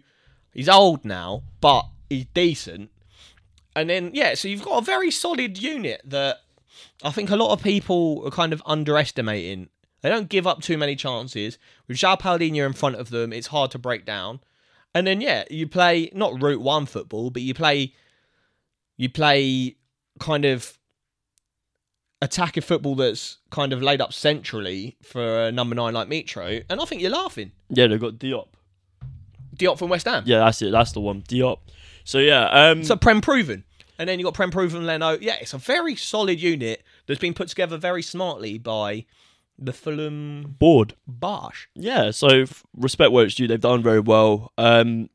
[0.53, 2.91] he's old now, but he's decent.
[3.75, 6.39] And then yeah, so you've got a very solid unit that
[7.03, 9.69] I think a lot of people are kind of underestimating.
[10.07, 11.59] They don't give up too many chances.
[11.89, 14.39] With João Palhinha in front of them, it's hard to break down.
[14.95, 17.93] And then yeah, you play not route one football, but you play
[18.97, 19.75] you play
[20.21, 20.79] kind of
[22.23, 26.81] attacking football that's kind of laid up centrally for a number nine like Mitro, and
[26.81, 27.51] I think you're laughing.
[27.69, 28.47] yeah, they've got Diop.
[29.57, 30.23] Diop from West Ham.
[30.25, 30.71] Yeah, that's it.
[30.71, 31.23] That's the one.
[31.23, 31.59] Diop.
[32.05, 33.65] So yeah, um, So Prem proven.
[33.99, 35.19] And then you got Prem proven Leno.
[35.21, 39.07] Yeah, it's a very solid unit that's been put together very smartly by
[39.59, 40.95] the Fulham board.
[41.11, 41.67] Barsh.
[41.75, 43.47] Yeah, so f- respect where it's due.
[43.49, 44.53] They've done very well.
[44.59, 45.09] Um,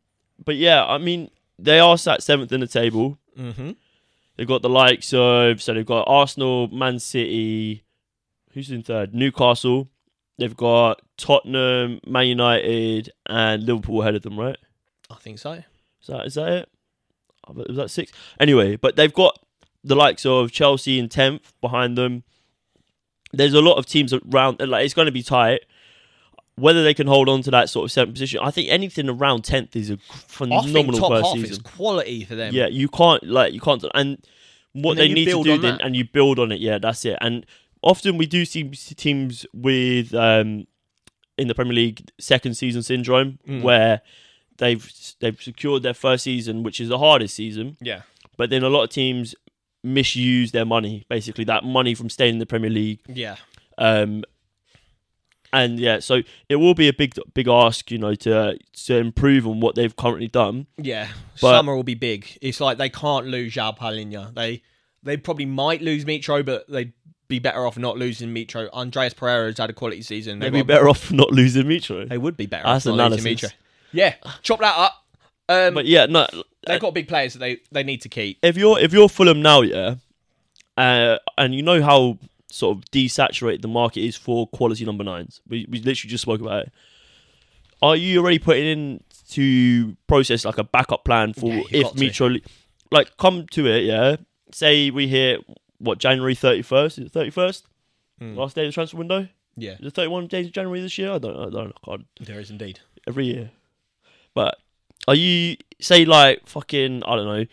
[0.43, 1.29] but yeah, I mean,
[1.59, 3.17] they are sat seventh in the table.
[3.37, 3.71] Mm-hmm.
[4.37, 7.83] They've got the likes of so they've got Arsenal, Man City.
[8.53, 9.13] Who's in third?
[9.13, 9.89] Newcastle.
[10.37, 14.39] They've got Tottenham, Man United, and Liverpool ahead of them.
[14.39, 14.57] Right?
[15.09, 15.51] I think so.
[15.53, 16.69] Is that is that it?
[17.53, 18.11] Was that six?
[18.39, 19.37] Anyway, but they've got
[19.83, 22.23] the likes of Chelsea in tenth behind them.
[23.33, 24.61] There's a lot of teams around.
[24.65, 25.61] Like it's going to be tight.
[26.55, 29.43] Whether they can hold on to that sort of seventh position, I think anything around
[29.45, 31.51] tenth is a phenomenal top first half season.
[31.51, 32.53] is quality for them.
[32.53, 34.17] Yeah, you can't like you can't and
[34.73, 35.85] what And they need to do then that.
[35.85, 36.59] and you build on it.
[36.59, 37.17] Yeah, that's it.
[37.21, 37.45] And
[37.81, 40.67] often we do see teams with um
[41.37, 43.61] in the Premier League second season syndrome Mm.
[43.63, 44.01] where
[44.57, 48.01] they've they've secured their first season, which is the hardest season, Yeah.
[48.37, 49.33] but then a lot of teams
[49.83, 52.99] misuse their money, basically that money from staying in the Premier League.
[53.07, 53.35] Yeah.
[53.77, 54.23] Um
[55.53, 59.45] and yeah, so it will be a big big ask, you know, to to improve
[59.47, 60.67] on what they've currently done.
[60.77, 61.09] Yeah.
[61.41, 62.37] But- Summer will be big.
[62.41, 64.33] It's like they can't lose João Palhinha.
[64.33, 64.61] They
[65.03, 66.93] they probably might lose Mitro, but they'd
[67.27, 68.69] be better off not losing Mitro.
[68.71, 70.39] Andreas Pereira's had a quality season.
[70.39, 72.07] They'd They've be better off not losing Mitro.
[72.07, 73.51] They would be better That's off not losing analysis.
[73.51, 73.53] Mitro.
[73.93, 74.15] Yeah.
[74.43, 74.93] Chop that up.
[75.49, 76.27] Um, But yeah, no,
[76.67, 78.37] they've got big players that they, they need to keep.
[78.43, 79.95] if you're if you're Fulham now, yeah,
[80.77, 82.17] uh, and you know how
[82.49, 85.41] sort of desaturated the market is for quality number nines.
[85.47, 86.73] We we literally just spoke about it.
[87.81, 91.93] Are you already putting in to process like a backup plan for Yeah, if.
[91.93, 92.41] Mitro,
[92.91, 94.17] like come to it, yeah?
[94.51, 95.39] Say we hit
[95.79, 96.97] what January thirty first?
[96.99, 97.65] Is it thirty first?
[98.19, 98.35] Hmm.
[98.35, 99.27] Last day of the transfer window.
[99.55, 101.13] Yeah, Is it thirty one days of January this year?
[101.13, 101.35] I don't.
[101.35, 101.73] I don't.
[101.83, 102.79] I can't there is indeed.
[103.07, 103.51] every year.
[104.33, 104.57] But
[105.07, 107.45] are you say like fucking I don't know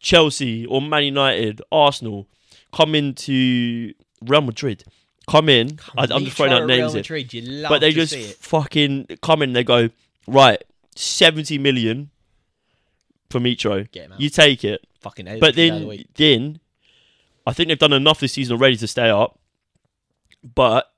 [0.00, 2.26] Chelsea or Man United, Arsenal
[2.72, 4.84] come into Real Madrid.
[5.28, 5.78] Come in.
[5.96, 7.00] I, I'm just throwing out names here.
[7.00, 9.52] Madrid, but they just fucking come in.
[9.52, 9.90] They go
[10.26, 10.62] right,
[10.96, 12.10] seventy million
[13.28, 13.90] for Mitro.
[13.92, 14.20] Get him out.
[14.20, 14.84] You take it.
[15.00, 16.60] fucking But of the then, then
[17.46, 19.38] I think they've done enough this season already to stay up.
[20.42, 20.90] But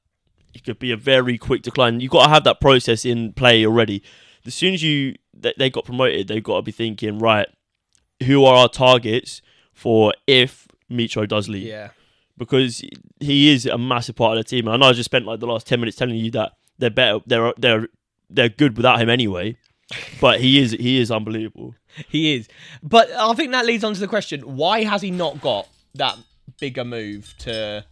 [0.55, 2.01] it could be a very quick decline.
[2.01, 4.03] You've got to have that process in play already.
[4.47, 7.49] As soon as you they, they got promoted, they've got to be thinking right.
[8.24, 11.66] Who are our targets for if Mitro does leave?
[11.66, 11.90] yeah,
[12.38, 12.82] because
[13.20, 14.68] he is a massive part of the team.
[14.68, 17.20] I know I just spent like the last ten minutes telling you that they're better,
[17.26, 17.88] they're they're
[18.30, 19.57] they're good without him anyway.
[20.20, 21.74] But he is he is unbelievable.
[22.09, 22.49] he is.
[22.82, 26.16] But I think that leads on to the question: Why has he not got that
[26.59, 27.84] bigger move to?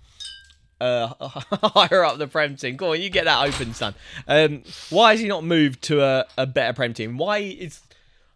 [0.81, 2.77] Uh, higher up the Prem team.
[2.77, 3.95] Go on, you get that open, son.
[4.27, 7.19] Um, why has he not moved to a, a better Prem team?
[7.19, 7.81] Why is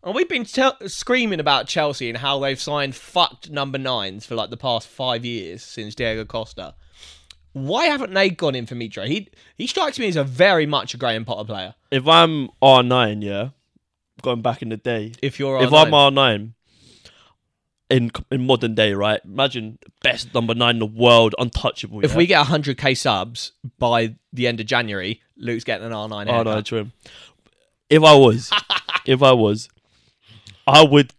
[0.05, 4.35] and we've been tel- screaming about Chelsea and how they've signed fucked number nines for
[4.35, 6.75] like the past five years since Diego Costa.
[7.55, 9.07] Why haven't they gone in for Mitro?
[9.07, 11.75] He he strikes me as a very much a Graham Potter player.
[11.91, 13.51] If I'm R nine, yeah,
[14.23, 15.13] going back in the day.
[15.23, 15.87] If you're if R9.
[15.87, 16.55] I'm R nine
[17.95, 19.21] in in modern day, right?
[19.25, 22.05] Imagine best number nine in the world, untouchable.
[22.05, 22.17] if yeah?
[22.17, 26.45] we get 100k subs by the end of January, Luke's getting an R9 Oh haircut.
[26.45, 26.93] no, trim.
[27.89, 28.51] If I was,
[29.07, 29.69] if I was,
[30.67, 31.13] I would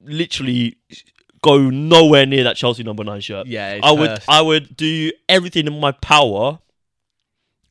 [0.00, 0.76] literally
[1.42, 3.48] go nowhere near that Chelsea number nine shirt.
[3.48, 4.28] Yeah, I would, cursed.
[4.28, 6.60] I would do everything in my power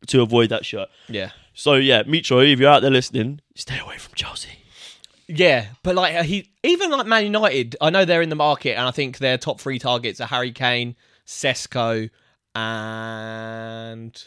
[0.08, 0.90] to avoid that shirt.
[1.08, 1.32] Yeah.
[1.54, 4.57] So yeah, Mitro, if you're out there listening, stay away from Chelsea.
[5.28, 8.88] Yeah, but like he, even like Man United, I know they're in the market, and
[8.88, 12.10] I think their top three targets are Harry Kane, Sesko,
[12.56, 14.24] and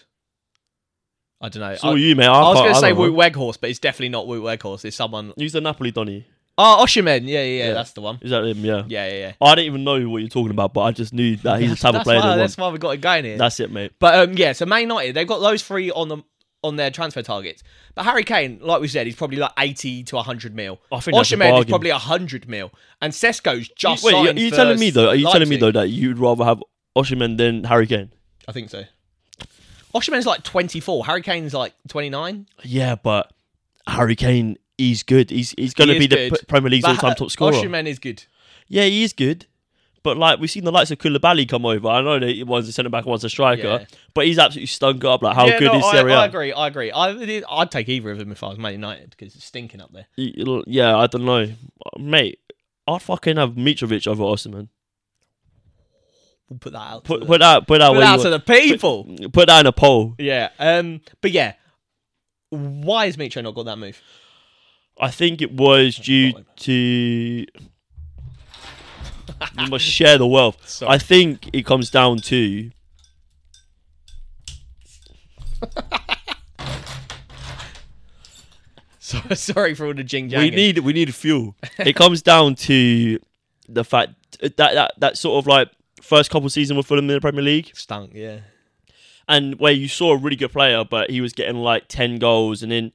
[1.41, 1.71] I don't know.
[1.71, 2.27] It's I, all you, mate.
[2.27, 2.93] I, I was going to say.
[2.93, 4.85] Wout Weghorst, but it's definitely not Wout Weghorst.
[4.85, 5.33] It's someone.
[5.37, 6.27] Use the Napoli Donny.
[6.59, 7.23] Oh, Osimhen.
[7.23, 7.73] Yeah, yeah, yeah, Yeah.
[7.73, 8.19] that's the one.
[8.21, 8.63] Is that him?
[8.63, 8.83] Yeah.
[8.87, 9.33] Yeah, yeah, yeah.
[9.41, 11.77] I didn't even know what you're talking about, but I just knew that he's the
[11.77, 13.39] type of player why, that's why we got it going here.
[13.39, 13.93] That's it, mate.
[13.99, 16.19] But um, yeah, so Man United they've got those three on the
[16.63, 17.63] on their transfer targets.
[17.95, 20.81] But Harry Kane, like we said, he's probably like eighty to hundred mil.
[20.93, 21.69] I think that's a Osimhen is bargain.
[21.71, 25.09] probably hundred mil, and Sesko's just Wait, signed are you for telling me though?
[25.09, 25.61] Are you telling me Leipzig.
[25.61, 26.63] though that you'd rather have
[26.97, 28.13] Osimhen than Harry Kane?
[28.47, 28.85] I think so.
[29.95, 31.05] Osimhen's like twenty four.
[31.07, 32.47] Harry Kane's like twenty nine.
[32.63, 33.33] Yeah, but
[33.87, 35.31] Harry Kane, he's good.
[35.31, 36.33] He's he's going to be the good.
[36.33, 37.53] P- Premier League's all-time top scorer.
[37.53, 38.25] Osimhen is good.
[38.69, 39.47] Yeah, he is good.
[40.03, 41.89] But like we've seen the likes of Koulibaly come over.
[41.89, 43.85] I know that one's a centre back, one's a striker, Yeah.
[44.15, 45.23] but he's absolutely stunk up.
[45.23, 46.13] Like how yeah, good no, is I, Serie?
[46.15, 46.53] I agree.
[46.53, 46.91] I agree.
[46.91, 49.93] I, I'd take either of them if I was Man United because it's stinking up
[49.93, 50.07] there.
[50.17, 51.49] Yeah, I don't know,
[51.99, 52.39] mate.
[52.87, 54.69] I'd fucking have Mitrovic over Osimhen.
[56.49, 57.05] We'll put that out.
[57.05, 59.05] Put to put that put that put out to the people.
[59.05, 60.15] want- put that in a poll.
[60.19, 60.49] Yeah.
[60.59, 61.01] Um.
[61.21, 61.55] But yeah,
[62.49, 64.01] why has Mitro not got that move?
[64.99, 67.47] I think it was due to
[69.59, 70.69] you must share the wealth.
[70.69, 70.93] Sorry.
[70.95, 72.71] I think it comes down to
[78.99, 81.57] So, sorry for all the jing we need we need fuel.
[81.79, 83.19] it comes down to
[83.69, 85.69] the fact that that that sort of like
[86.01, 88.13] first couple season with Fulham in the Premier League, stunk.
[88.15, 88.39] Yeah.
[89.29, 92.63] and where you saw a really good player, but he was getting like ten goals,
[92.63, 92.93] and then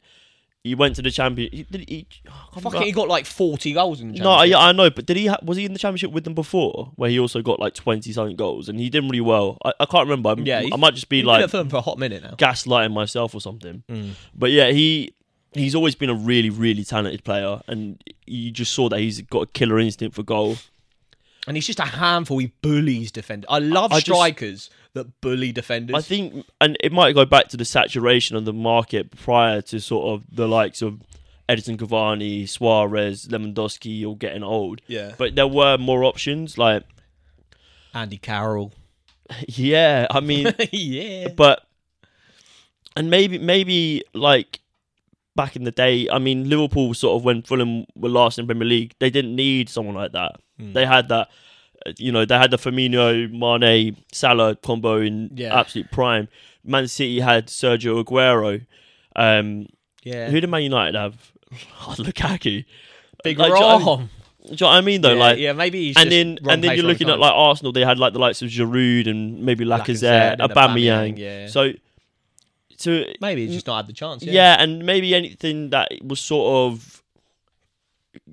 [0.66, 1.49] he went to the champion.
[1.53, 2.07] He, did he?
[2.26, 2.86] I can't Fucking, remember.
[2.88, 4.51] he got like forty goals in the No, championship.
[4.51, 5.28] yeah, I know, but did he?
[5.28, 8.11] Ha- was he in the championship with them before, where he also got like twenty
[8.11, 9.57] something goals, and he did really well?
[9.63, 10.36] I, I can't remember.
[10.41, 11.99] Yeah, I, he's- I might just be He's been like at Fulham for a hot
[11.99, 12.32] minute now.
[12.32, 13.84] gaslighting myself or something.
[13.89, 14.11] Mm.
[14.34, 15.13] But yeah, he
[15.53, 19.41] he's always been a really really talented player, and you just saw that he's got
[19.41, 20.57] a killer instinct for goal.
[21.47, 22.39] And he's just a handful.
[22.39, 23.45] He bullies defenders.
[23.49, 25.96] I love I just- strikers that bully defenders.
[25.96, 29.80] I think, and it might go back to the saturation of the market prior to
[29.80, 31.02] sort of the likes of
[31.48, 34.82] Edinson Cavani, Suarez, Lewandowski, all getting old.
[34.88, 35.14] Yeah.
[35.18, 36.58] But there were more options.
[36.58, 36.84] Like,
[37.93, 38.74] Andy Carroll.
[39.48, 41.28] yeah, I mean, yeah.
[41.30, 41.64] but
[42.96, 44.60] and maybe maybe like
[45.36, 48.68] back in the day, I mean Liverpool sort of when Fulham were last in Premier
[48.68, 50.39] League, they didn't need someone like that.
[50.60, 50.74] Hmm.
[50.74, 51.30] They had that
[51.98, 55.58] you know, they had the Firmino, Mane, Salah combo in Yeah.
[55.60, 56.28] absolute prime.
[56.64, 58.66] Man City had Sergio Aguero.
[59.16, 59.68] Um,
[60.04, 60.30] Yeah.
[60.30, 61.32] who did Man United have?
[61.88, 62.66] Oh, Lukaku.
[63.24, 63.86] Big Like, do you know I mean?
[63.88, 64.10] Rom.
[64.46, 65.14] Do you know what I mean though?
[65.14, 67.72] yeah, like yeah, maybe he's and just then and then you're looking at like Arsenal.
[67.72, 71.14] They had like the likes of Giroud and maybe Lacazette Lacazette, Aubameyang.
[71.14, 71.48] Aubameyang, yeah.
[71.48, 71.72] So,
[72.78, 74.22] so maybe he's just not had the chance.
[74.24, 74.34] yeah.
[74.34, 74.62] Yeah.
[74.62, 77.02] and maybe anything that was sort of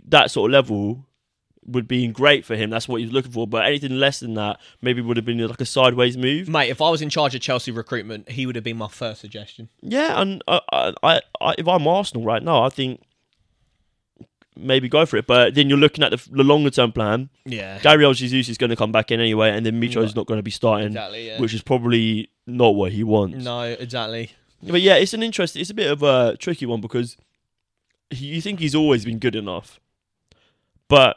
[0.09, 1.07] that sort of level
[1.67, 2.71] would be great for him.
[2.71, 3.47] That's what he's looking for.
[3.47, 6.49] But anything less than that, maybe would have been like a sideways move.
[6.49, 9.21] Mate, if I was in charge of Chelsea recruitment, he would have been my first
[9.21, 9.69] suggestion.
[9.81, 13.01] Yeah, and uh, I, I, I, if I'm Arsenal right now, I think
[14.57, 15.27] maybe go for it.
[15.27, 17.31] But then you're looking at the, the longer term plan.
[17.45, 17.79] Yeah.
[17.81, 20.17] Gabriel Jesus is going to come back in anyway, and then Mitro's Right.
[20.17, 21.27] not going to be starting, Exactly.
[21.29, 21.41] Yeah.
[21.41, 23.43] which is probably not what he wants.
[23.45, 24.33] no, exactly.
[24.65, 25.57] But yeah, it's an interest.
[25.57, 27.17] It's a bit of a tricky one because
[28.11, 29.81] you think he's always been good enough,
[30.89, 31.17] but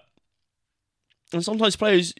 [1.33, 2.13] and sometimes players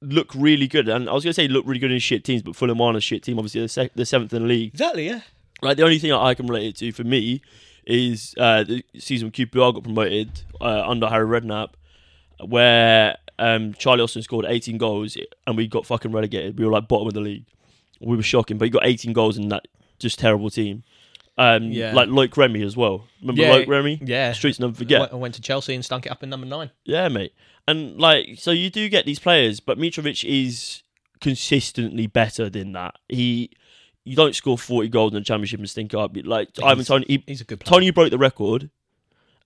[0.00, 0.88] look really good.
[0.88, 2.96] And I was going to say look really good in shit teams, but Fulham aren't
[2.96, 3.38] a shit team.
[3.38, 4.72] Obviously, they're, sec- they're seventh in the league.
[4.74, 5.06] Exactly.
[5.06, 5.20] Yeah.
[5.62, 7.42] Like the only thing I can relate it to for me
[7.84, 11.70] is uh, the season when QPR got promoted uh, under Harry Redknapp,
[12.44, 16.58] where um, Charlie Austin scored 18 goals and we got fucking relegated.
[16.58, 17.46] We were like bottom of the league.
[18.00, 19.66] We were shocking, but he got 18 goals in that
[19.98, 20.84] just terrible team.
[21.38, 21.92] Um, Yeah.
[21.94, 23.06] like Loic Remy as well.
[23.20, 24.00] Remember Yeah, Loic Remy?
[24.04, 24.32] Yeah.
[24.32, 25.12] Streets never forget.
[25.12, 26.70] I went to Chelsea and stunk it up in number nine.
[26.84, 27.32] Yeah, mate.
[27.68, 30.82] And like, so you do get these players, but Mitrovic is
[31.20, 32.94] consistently better than that.
[33.08, 33.50] He,
[34.04, 36.16] you don't score forty goals in the championship and stink it up.
[36.24, 37.78] Like He's- Ivan Toney, he, He's a good player.
[37.80, 38.70] Toney broke the record,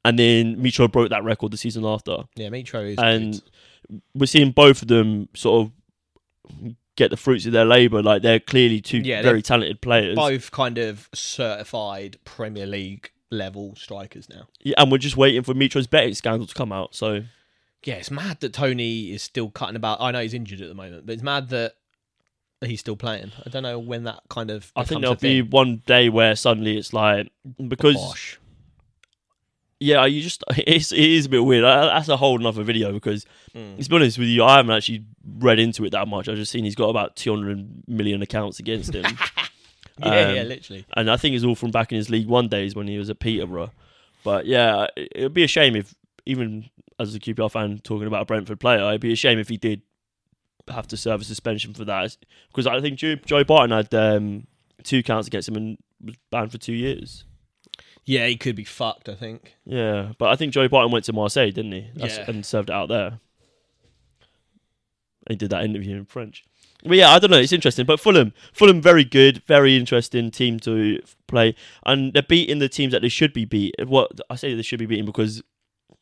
[0.04, 2.18] and then Mitro broke that record the season after.
[2.36, 2.98] Yeah, Mitro is.
[2.98, 4.00] And good.
[4.14, 8.02] we're seeing both of them sort of get the fruits of their labour.
[8.02, 10.16] Like they're clearly two Yeah, very talented players.
[10.16, 14.48] both kind of certified Premier League level strikers now.
[14.60, 16.94] Yeah, and we're just waiting for Mitro's betting scandal to come out.
[16.94, 17.22] So
[17.84, 20.00] Yeah, it's mad that Toney is still cutting about.
[20.00, 21.72] I know he's injured at the moment, but it's mad that
[22.60, 23.32] he's still playing.
[23.44, 24.70] I don't know when that kind of.
[24.76, 27.30] I think there'll be one day where suddenly it's like
[27.68, 27.94] because.
[27.94, 28.38] Bosh.
[29.82, 31.64] Yeah, you just it's, it is a bit weird.
[31.64, 33.82] That's a whole nother video because, Mm.
[33.82, 35.04] to be honest with you, I haven't actually
[35.38, 36.28] read into it that much.
[36.28, 39.04] I've just seen he's got about 200 million accounts against him.
[39.98, 40.86] Yeah, Um, yeah, literally.
[40.96, 43.10] and I think it's all from back in his League One days when he was
[43.10, 43.70] at Peterborough.
[44.24, 48.22] But yeah, it would be a shame if, even as a QPR fan talking about
[48.22, 49.82] a Brentford player, it'd be a shame if he did
[50.68, 52.16] have to serve a suspension for that.
[52.48, 54.46] Because I think Joe, Joe Barton had um,
[54.82, 57.24] two counts against him and was banned for two years.
[58.04, 59.08] Yeah, he could be fucked.
[59.08, 59.54] I think.
[59.64, 61.90] Yeah, but I think Joe Barton went to Marseille, didn't he?
[61.94, 62.24] That's- Yeah.
[62.28, 63.20] And served it out there.
[65.28, 66.44] He did that interview in French.
[66.84, 67.38] But yeah, I don't know.
[67.38, 67.86] It's interesting.
[67.86, 71.54] But Fulham, Fulham, very good, very interesting team to play,
[71.86, 73.74] and they're beating the teams that they should be beat.
[73.86, 75.42] What I say they should be beating because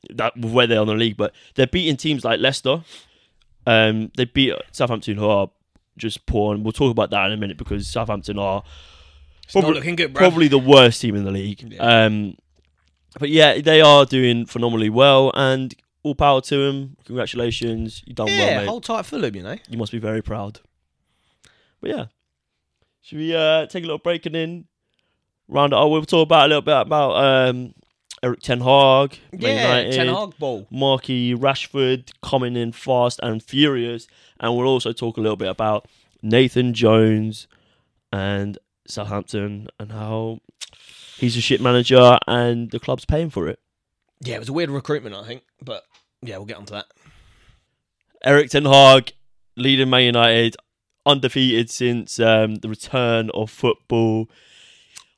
[0.09, 2.82] that where they are in the league, but they're beating teams like Leicester.
[3.66, 5.51] Um, they beat Southampton, who are
[5.98, 8.62] just poor, and we'll talk about that in a minute because Southampton are
[9.53, 11.62] Probably- good, probably the worst team in the league.
[11.72, 12.05] Yeah.
[12.05, 12.36] Um,
[13.18, 16.96] but yeah, they are doing phenomenally well, and all power to them.
[17.05, 18.66] Congratulations, you done Yeah, well, mate.
[18.68, 19.34] hold tight, Fulham.
[19.34, 19.57] You know.
[19.68, 20.61] You must be very proud.
[21.80, 22.05] But yeah,
[23.01, 24.64] should we uh, take a little break and then
[25.48, 25.90] round it up?
[25.90, 27.12] We'll talk about a little bit about
[27.48, 27.74] um,
[28.22, 30.66] Eric Ten Hag, Man Yeah, United, Ten Hag ball.
[30.70, 34.07] Marky Rashford coming in fast and furious,
[34.38, 35.88] and we'll also talk a little bit about
[36.22, 37.48] Nathan Jones
[38.12, 38.59] and
[38.91, 40.41] Southampton and how
[41.18, 43.59] he's a shit manager and the club's paying for it.
[44.20, 45.84] Yeah, it was a weird recruitment, I think, but
[46.22, 46.86] yeah, we'll get onto that.
[48.22, 49.12] Eric Ten Hag
[49.57, 50.57] leading Man United,
[51.07, 54.28] undefeated since um, the return of football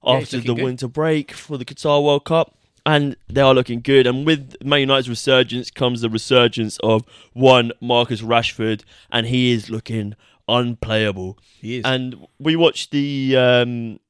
[0.04, 0.62] Yeah, after the good.
[0.62, 2.54] winter break for the Qatar World Cup.
[2.84, 4.08] And they are looking good.
[4.08, 9.70] And with Man United's resurgence comes the resurgence of one Marcus Rashford, and he is
[9.70, 10.16] looking
[10.48, 11.38] unplayable.
[11.60, 11.84] He is.
[11.84, 14.00] And we watched the um,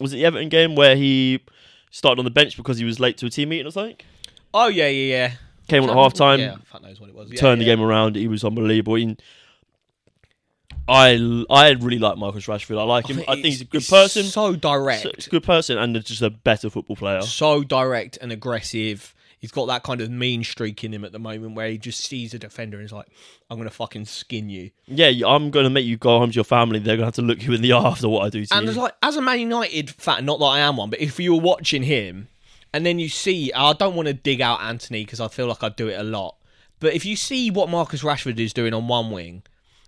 [0.00, 1.40] was it the Everton game where he
[1.90, 3.96] started on the bench because he was late to a team meeting or something.
[4.54, 5.32] oh yeah, yeah, yeah.
[5.68, 7.30] Came on at half time, Yeah, fuck knows what it was.
[7.30, 8.16] Yeah, turned the game around.
[8.16, 8.94] He was unbelievable.
[8.94, 9.16] He-
[10.86, 12.78] I I really like Marcus Rashford.
[12.78, 13.20] I like him.
[13.28, 14.22] I think he's a good person.
[14.24, 15.02] So direct.
[15.02, 17.20] So- good person and just a better football player.
[17.22, 19.14] so direct and aggressive.
[19.38, 22.00] He's got that kind of mean streak in him at the moment where he just
[22.04, 23.06] sees a defender and is like,
[23.48, 24.70] I'm going to fucking skin you.
[24.86, 26.80] Yeah, I'm going to make you go home to your family.
[26.80, 28.54] They're going to have to look you in the eye after what I do to
[28.54, 28.70] And you.
[28.70, 31.34] it's like, as a Man United fan, not that I am one, but if you
[31.34, 32.26] were watching him
[32.72, 35.62] and then you see, I don't want to dig out Antony because I feel like
[35.62, 36.36] I do it a lot.
[36.80, 39.42] But if you see what Marcus Rashford is doing on one wing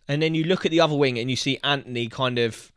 [0.08, 2.70] and then you look at the other wing and you see Antony kind of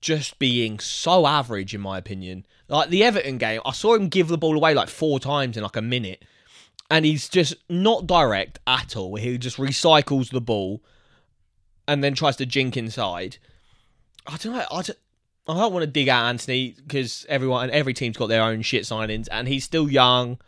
[0.00, 2.46] just being so average, in my opinion.
[2.72, 5.62] Like the Everton game, I saw him give the ball away like four times in
[5.62, 6.24] like a minute.
[6.90, 9.16] And he's just not direct at all.
[9.16, 10.82] He just recycles the ball
[11.86, 13.36] and then tries to jink inside.
[14.26, 14.64] I don't know.
[14.70, 14.98] I don't,
[15.48, 18.62] I don't want to dig out Antony because everyone, and every team's got their own
[18.62, 20.38] shit signings, and he's still young.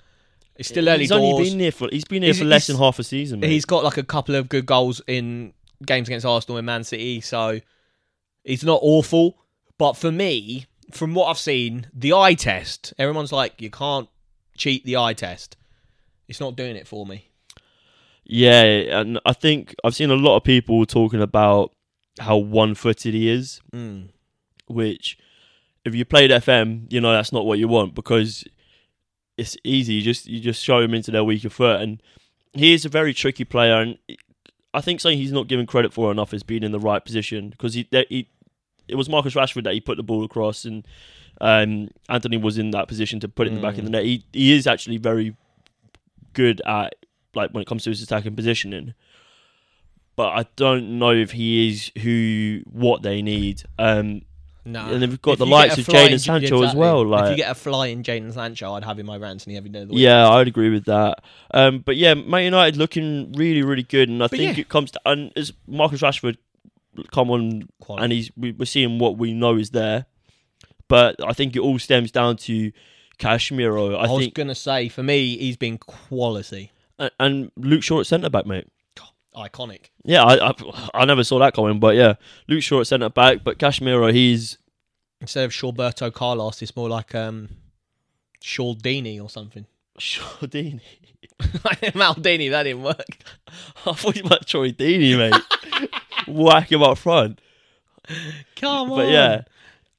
[0.56, 1.20] It's still early he's doors.
[1.22, 3.40] only been here for he's been here He's- for less than half a season.
[3.40, 3.50] Mate.
[3.50, 5.52] He's got like a couple of good goals in
[5.84, 7.60] games against Arsenal and Man City, so
[8.44, 9.36] he's not awful.
[9.76, 14.08] But for me, from what I've seen, the eye test, everyone's like, you can't
[14.56, 15.56] cheat the eye test.
[16.28, 17.28] It's not doing it for me.
[18.24, 21.72] Yeah, and I think I've seen a lot of people talking about
[22.18, 24.08] how one-footed he is, Mm.
[24.66, 25.18] which
[25.84, 28.44] if you played FM, you know that's not what you want because
[29.36, 29.94] it's easy.
[29.94, 32.02] You just you just show him into their weaker foot, and
[32.54, 33.74] he is a very tricky player.
[33.74, 33.98] And
[34.72, 37.50] I think something he's not given credit for enough is being in the right position
[37.50, 38.28] because he, he
[38.88, 40.86] it was Marcus Rashford that he put the ball across, and
[41.40, 44.04] um, Antony was in that position to put it in the back of the net.
[44.04, 45.36] He he is actually very
[46.32, 46.94] good at
[47.34, 48.94] like when it comes to his attacking positioning.
[50.16, 53.62] But I don't know if he is who what they need.
[53.78, 54.22] Um,
[54.64, 54.86] No.
[54.86, 57.04] And then we've got If the likes of flying- Jadon Sancho as well.
[57.04, 59.80] Like, if you get a flying Jadon Sancho, I'd have him over Antony every day
[59.82, 60.02] of the week.
[60.02, 61.22] Yeah, I'd agree with that.
[61.52, 64.60] Um, but yeah, Man United looking really, really good, and I But think yeah.
[64.62, 66.36] it comes to and as Marcus Rashford
[67.12, 68.04] come on, Quality.
[68.04, 70.06] and he's we, we're seeing what we know is there.
[70.88, 72.72] But I think it all stems down to
[73.18, 73.96] Casemiro.
[73.96, 78.00] I, I, was think, gonna say for me, he's been quality, and, and Luke Shaw
[78.00, 78.68] at centre back, mate.
[79.34, 79.86] iconic.
[80.04, 82.14] Yeah, I, I I never saw that coming, but yeah,
[82.48, 84.58] Luke Shaw at centre back, but Casemiro, he's
[85.24, 87.48] Instead of Shawberto Carlos, it's more like um,
[88.42, 89.64] Shaldini or something.
[89.98, 90.82] Shordini.
[91.40, 93.16] Maldini, that didn't work.
[93.86, 95.32] I thought you meant Troy Deeney, mate.
[96.26, 97.40] Whack him up front.
[98.56, 98.98] Come on.
[98.98, 99.42] But yeah,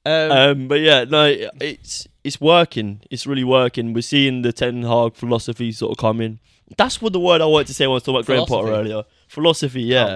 [0.05, 1.26] Um, Um, but yeah, no,
[1.59, 3.01] it's it's working.
[3.09, 3.93] It's really working.
[3.93, 6.39] We're seeing the Ten Hag philosophy sort of come in.
[6.78, 8.69] That's what the word I wanted to say when I was talking about Graham Potter
[8.73, 9.03] earlier.
[9.28, 10.15] Philosophy, yeah.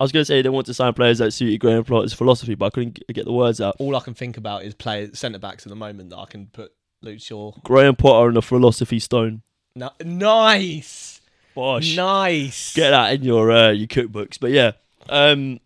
[0.00, 2.54] I was going to say they want to sign players that suited Graham Potter's philosophy,
[2.54, 3.74] but I couldn't get the words out.
[3.80, 6.46] All I can think about is play centre backs at the moment that I can
[6.46, 6.70] put
[7.02, 7.52] Luke Shaw.
[7.64, 9.42] Graham Potter and the philosophy stone.
[9.74, 11.20] No, nice,
[11.54, 11.96] Bosh.
[11.96, 12.74] nice.
[12.74, 14.38] Get that in your uh, your cookbooks.
[14.40, 14.72] But yeah,
[15.08, 15.60] um,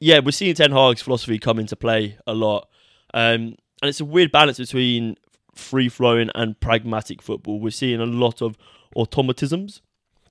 [0.00, 2.68] yeah, we're seeing Ten Hag's philosophy come into play a lot,
[3.14, 5.16] um, and it's a weird balance between
[5.54, 7.60] free flowing and pragmatic football.
[7.60, 8.56] We're seeing a lot of
[8.94, 9.80] automatisms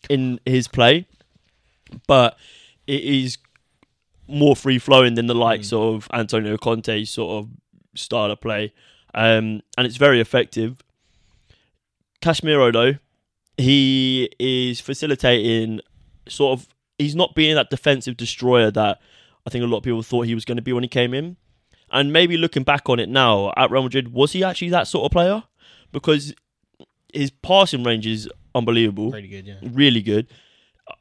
[0.09, 1.07] in his play,
[2.07, 2.38] but
[2.88, 3.38] it is
[4.28, 7.49] more free flowing than the likes of Antonio Conte's sort of
[7.95, 8.74] style of play,
[9.13, 10.84] um, and it's very effective.
[12.22, 12.93] Casemiro though,
[13.57, 15.80] he is facilitating
[16.28, 16.68] sort of
[16.98, 19.00] he's not being that defensive destroyer that
[19.46, 21.14] I think a lot of people thought he was going to be when he came
[21.14, 21.38] in.
[21.91, 25.06] And maybe looking back on it now at Real Madrid, was he actually that sort
[25.06, 25.43] of player?
[25.91, 26.34] Because
[27.14, 29.56] his passing range is unbelievable, Pretty good, yeah.
[29.62, 30.28] really good.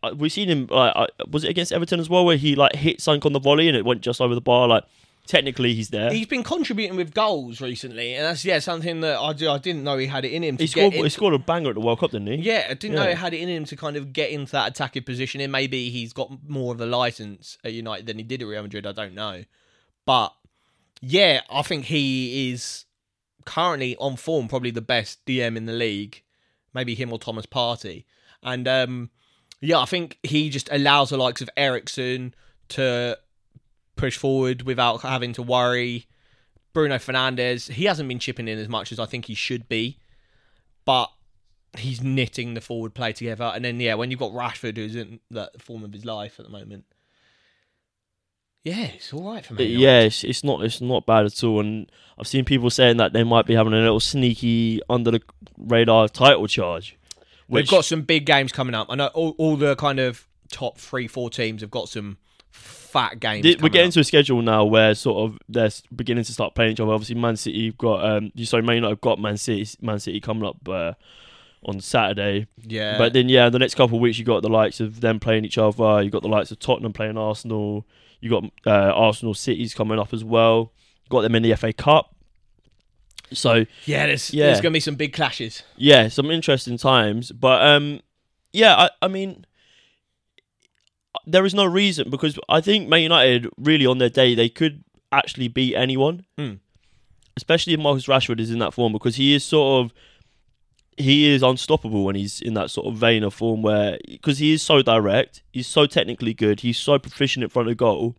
[0.03, 0.66] Uh, We've seen him.
[0.70, 3.40] Like, uh, was it against Everton as well, where he like hit sunk on the
[3.40, 4.68] volley and it went just over the bar?
[4.68, 4.84] Like,
[5.27, 6.12] technically, he's there.
[6.12, 9.85] He's been contributing with goals recently, and that's yeah something that I, do, I didn't
[9.85, 10.57] know he had it in him.
[10.57, 10.95] To He get scored.
[10.95, 12.35] in- He scored a banger at the World Cup, didn't he?
[12.37, 14.68] Yeah, I didn't know he had it in him to kind of get into that
[14.70, 15.41] attacking position.
[15.41, 18.62] And maybe he's got more of a license at United than he did at Real
[18.62, 18.87] Madrid.
[18.87, 19.45] I don't know,
[20.07, 20.33] but
[21.01, 22.85] yeah, I think he is
[23.45, 26.22] currently on form, probably the best DM in the league.
[26.72, 28.05] Maybe him or Thomas Partey,
[28.43, 29.11] and um,
[29.61, 32.35] yeah, I think he just allows the likes of Eriksen
[32.70, 33.16] to
[33.97, 36.07] push forward without having to worry.
[36.72, 39.99] Bruno Fernandes, he hasn't been chipping in as much as I think he should be,
[40.84, 41.11] but
[41.78, 43.53] he's knitting the forward play together.
[43.55, 46.47] And then yeah, when you've got Rashford, who's in the form of his life at
[46.47, 46.84] the moment,
[48.64, 49.66] yeah, it's all right for me.
[49.66, 53.12] Yeah, it's, it's not it's not bad at all, and I've seen people saying that
[53.12, 55.20] they might be having a little sneaky under the
[55.59, 56.97] radar title charge.
[57.47, 58.86] we've got some big games coming up.
[58.88, 62.16] I know all, all the kind of top three, four teams have got some
[62.95, 63.45] fat games.
[63.61, 63.95] We're getting up.
[63.95, 66.92] to a schedule now where sort of they're beginning to start playing each other.
[66.92, 69.99] Obviously, Man City you've got um, you sorry, Man United have got Man City Man
[69.99, 70.92] City coming up uh,
[71.64, 72.47] on Saturday.
[72.66, 75.18] yeah, But then yeah, the next couple of weeks you got the likes of them
[75.20, 76.03] playing each other.
[76.03, 77.84] You got the likes of Tottenham playing Arsenal.
[78.20, 80.72] You got uh, Arsenal City's coming up as well.
[81.11, 82.14] Got them in the FA Cup.
[83.32, 84.47] So yeah, there's Yeah.
[84.47, 85.62] there's gonna be some big clashes.
[85.76, 87.32] yeah, some interesting times.
[87.32, 88.01] But um,
[88.53, 89.47] yeah, I, I mean,
[91.27, 94.85] there is no reason because I think Man United really on their day they could
[95.12, 96.55] actually beat anyone, Hmm.
[97.37, 99.93] especially if Marcus Rashford is in that form because he is sort of
[100.97, 104.53] he is unstoppable when he's in that sort of vein of form where because he
[104.53, 108.14] is so direct, he's so technically good, he's so proficient in front of goal.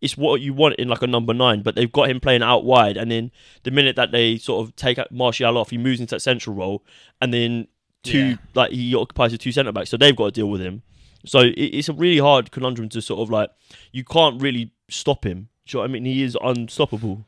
[0.00, 2.64] It's what you want in like a number nine, but they've got him playing out
[2.64, 3.30] wide, and then
[3.62, 6.84] the minute that they sort of take Martial off, he moves into that central role,
[7.20, 7.68] and then
[8.02, 8.36] two Yeah.
[8.54, 10.82] like he occupies the two centre backs, so they've got to deal with him.
[11.24, 13.50] So it's a really hard conundrum to sort of like
[13.92, 15.48] you can't really stop him.
[15.66, 16.04] Do you know what I mean?
[16.04, 17.26] He is unstoppable.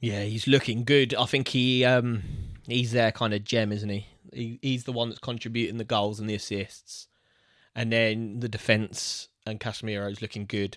[0.00, 1.14] Yeah, he's looking good.
[1.14, 2.22] I think he um
[2.66, 4.06] he's their kind of gem, isn't he?
[4.32, 7.06] he he's the one that's contributing the goals and the assists,
[7.74, 10.76] and then the defense and Casemiro's looking good.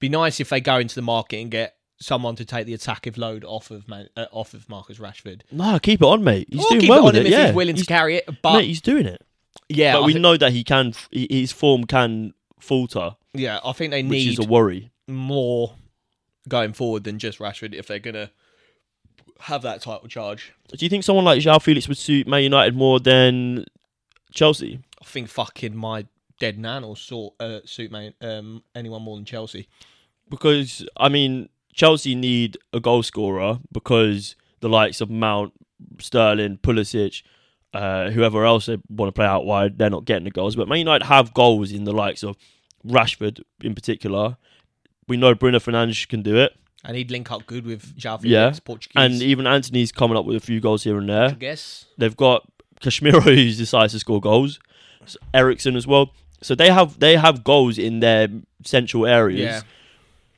[0.00, 3.14] Be nice if they go into the market and get someone to take the attacking
[3.16, 5.42] load off of Man, uh, off of Marcus Rashford.
[5.50, 6.48] No, keep it on, mate.
[6.50, 7.26] He's Or doing keep well it on with him it.
[7.26, 8.28] if yeah, he's willing to carry it.
[8.42, 9.24] But mate, he's doing it.
[9.68, 10.94] Yeah, but I we thi- know that he can.
[11.10, 14.90] His form can falter, yeah, I think they which need is a worry.
[15.06, 15.74] more
[16.48, 18.30] going forward than just Rashford if they're gonna
[19.40, 20.52] have that title charge.
[20.76, 23.64] Do you think someone like João Felix would suit Man United more than
[24.32, 24.80] Chelsea?
[25.00, 26.06] I think fucking my
[26.40, 29.68] dead nan will sort uh, suit man, um, anyone more than Chelsea.
[30.28, 35.52] Because I mean, Chelsea need a goal scorer because the likes of Mount,
[36.00, 37.22] Sterling, Pulisic,
[37.74, 40.56] uh, whoever else they want to play out wide, they're not getting the goals.
[40.56, 42.36] But Man United have goals in the likes of
[42.86, 44.36] Rashford in particular.
[45.06, 46.52] We know Bruno Fernandes can do it,
[46.84, 48.52] And he'd link up good with Felix, Yeah.
[48.64, 48.94] Portuguese.
[48.96, 51.28] and even Antony's coming up with a few goals here and there.
[51.28, 51.86] I guess.
[51.96, 52.46] They've got
[52.80, 54.60] Casemiro who decides to score goals,
[55.34, 56.12] Eriksen as well.
[56.42, 58.28] So they have they have goals in their
[58.64, 59.40] central areas.
[59.40, 59.60] Yeah.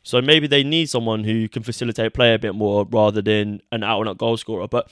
[0.03, 3.83] So maybe they need someone who can facilitate play a bit more rather than an
[3.85, 4.66] out and out goal scorer.
[4.66, 4.91] But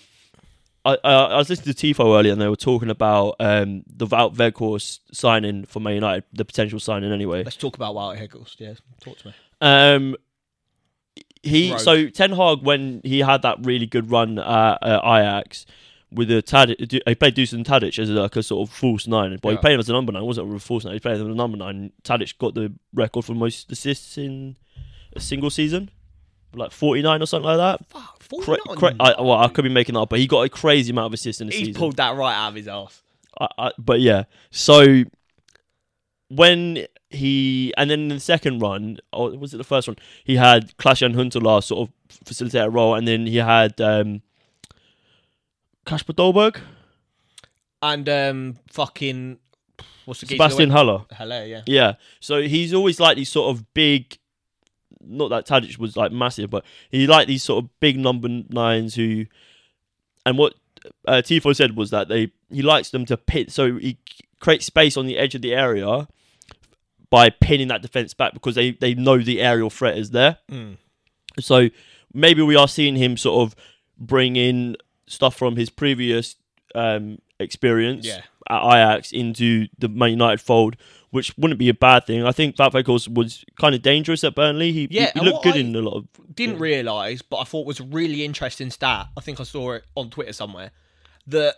[0.85, 4.07] I, I, I was listening to Tifo earlier and they were talking about um, the
[4.07, 7.45] Wout Weghorst signing for Man United, the potential signing anyway.
[7.45, 8.55] Let's talk about Wout Higgles.
[8.59, 9.35] Yeah, talk to me.
[9.61, 10.17] Um,
[11.43, 11.81] he Rogue.
[11.81, 14.45] so Ten Hag when he had that really good run at
[14.83, 15.67] uh, Ajax
[16.11, 19.51] with a Tadic, he played Dusan Tadic as like a sort of false nine, but
[19.51, 20.23] he played him as a number nine.
[20.23, 20.95] It wasn't a false nine.
[20.95, 21.93] He played him as a number nine.
[22.03, 24.57] Tadic got the record for most assists in
[25.15, 25.91] a single season,
[26.55, 27.87] like forty nine or something like that.
[27.89, 28.77] Fuck, 49.
[28.77, 31.07] cra- I, well, I could be making that up, but he got a crazy amount
[31.07, 31.75] of assists in a He's season.
[31.75, 33.03] pulled that right out of his ass.
[33.41, 35.05] I, I, but yeah, so
[36.29, 39.97] when he and then in the second run, or was it the first one?
[40.25, 41.95] He had Klaas-Jan Huntelaar sort of
[42.25, 44.23] facilitate a role, and then he had um,
[45.87, 46.61] Kasper Dolberg,
[47.81, 49.39] And um, fucking
[50.05, 51.45] what's the Sebastian that Haller.
[51.47, 51.63] yeah.
[51.67, 54.19] Yeah, so he's always like these sort of big.
[55.05, 58.95] Not that Tadic was like massive, but he liked these sort of big number nines
[58.95, 59.27] who,
[60.27, 60.55] and what
[61.07, 63.99] uh, Tifo said was that they he likes them to pit, so he
[64.41, 66.07] creates space on the edge of the area
[67.11, 70.39] by pinning that defense back because they they know the aerial threat is there.
[70.51, 70.77] Mm.
[71.41, 71.69] So
[72.13, 73.57] maybe we are seeing him sort of
[73.99, 74.77] bring in
[75.07, 76.37] stuff from his previous
[76.75, 78.23] um, experience Yeah.
[78.51, 80.77] at Ajax into the Man United fold,
[81.11, 82.25] which wouldn't be a bad thing.
[82.25, 84.73] I think Wout Weghorst was kind of dangerous at Burnley.
[84.73, 86.07] He, Yeah, he, looked good I- in a lot of.
[86.35, 86.61] Didn't Yeah.
[86.63, 89.09] realise, but I thought was a really interesting stat.
[89.17, 90.71] I think I saw it on Twitter somewhere.
[91.27, 91.57] That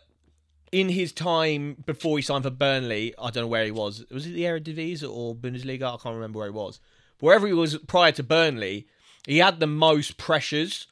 [0.73, 4.05] in his time before he signed for Burnley, I don't know where he was.
[4.11, 5.83] Was it the Eredivisie or Bundesliga?
[5.95, 6.81] I can't remember where he was.
[7.19, 8.87] Wherever he was prior to Burnley,
[9.27, 10.87] he had the most pressures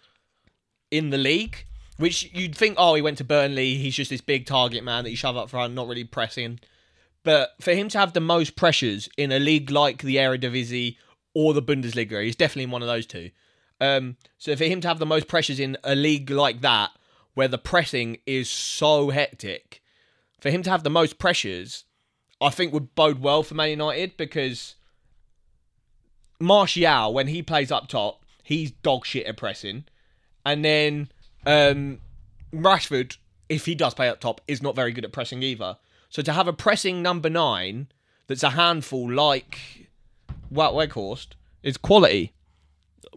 [0.91, 1.65] in the league.
[1.97, 3.75] Which you'd think, oh, he went to Burnley.
[3.75, 6.61] He's just this big target man that you shove up front, not really pressing.
[7.25, 10.97] But for him to have the most pressures in a league like the Eredivisie
[11.35, 13.31] or the Bundesliga, he's definitely in one of those two.
[13.81, 16.91] Um, so for him to have the most pressures in a league like that,
[17.35, 19.83] where the pressing is so hectic,
[20.41, 21.85] for him to have the most pressures,
[22.41, 24.77] I think would bode well for Man United because
[26.41, 29.85] Martial, when he plays up top, he's dog shit at pressing,
[30.45, 31.11] and then
[31.47, 32.01] um,
[32.53, 33.17] Rashford,
[33.49, 35.77] if he does play up top, is not very good at pressing either.
[36.09, 37.89] So to have a pressing number nine
[38.27, 39.89] that's a handful like
[40.53, 41.29] Wout Weghorst
[41.63, 42.33] is quality.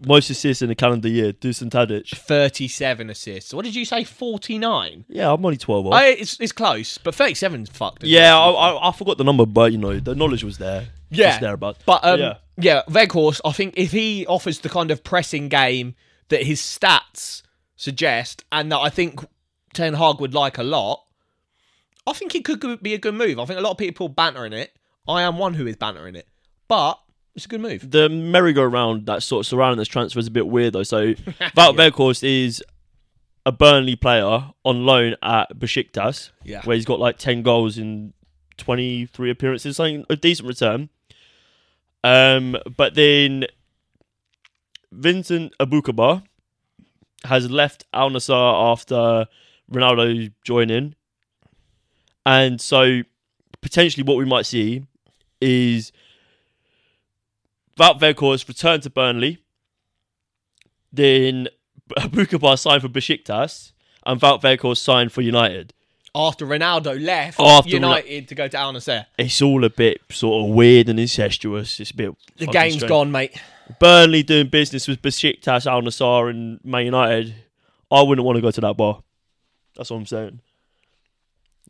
[0.05, 2.09] Most assists in the calendar year, Dusan Tadic.
[2.15, 3.53] 37 assists.
[3.53, 4.03] What did you say?
[4.03, 5.05] 49?
[5.07, 5.93] Yeah, I'm only 12 off.
[5.93, 8.03] I, it's, it's close, but 37's fucked.
[8.03, 8.37] yeah.
[8.37, 10.87] I, I, I forgot the number, but you know, the knowledge was there.
[11.09, 11.29] Yeah.
[11.29, 11.79] Just thereabouts.
[11.85, 12.37] But um, yeah.
[12.57, 12.81] yeah.
[12.89, 15.95] Weghorst, I think if he offers the kind of pressing game
[16.29, 17.43] that his stats
[17.75, 19.23] suggest, and that I think
[19.73, 21.03] Ten Hag would like a lot,
[22.07, 23.39] I think it could be a good move.
[23.39, 24.71] I think a lot of people bantering it.
[25.07, 26.27] I am one who is bantering it,
[26.67, 26.99] but
[27.35, 27.89] it's a good move.
[27.89, 30.83] the merry-go-round that sort of surrounding this transfer is a bit weird though.
[30.83, 32.63] So Wout Weghorst is
[33.45, 36.61] a Burnley player on loan at Besiktas, Yeah.
[36.63, 38.13] where he's got like ten goals in
[38.57, 40.89] twenty-three appearances, something a decent return.
[42.03, 43.45] Um, but then
[44.91, 46.23] Vincent Aboubakar
[47.25, 49.27] has left Al Nassr after
[49.71, 50.95] Ronaldo joining,
[52.25, 53.01] and so
[53.61, 54.83] potentially what we might see
[55.39, 55.91] is
[57.77, 59.39] Wout Weghorst returned to Burnley.
[60.93, 61.47] Then
[61.97, 63.71] Aboubakar signed for Besiktas,
[64.05, 65.73] and Wout Weghorst signed for United.
[66.13, 70.43] After Ronaldo left After United to go to Al Nassr, It's all a bit sort
[70.43, 71.79] of weird and incestuous.
[71.79, 72.13] It's a bit.
[72.37, 72.89] the game's strange.
[72.89, 73.39] gone, mate.
[73.79, 77.33] Burnley doing business with Besiktas, Al Nassr, and Man United.
[77.89, 79.01] I wouldn't want to go to that bar.
[79.77, 80.41] That's what I'm saying.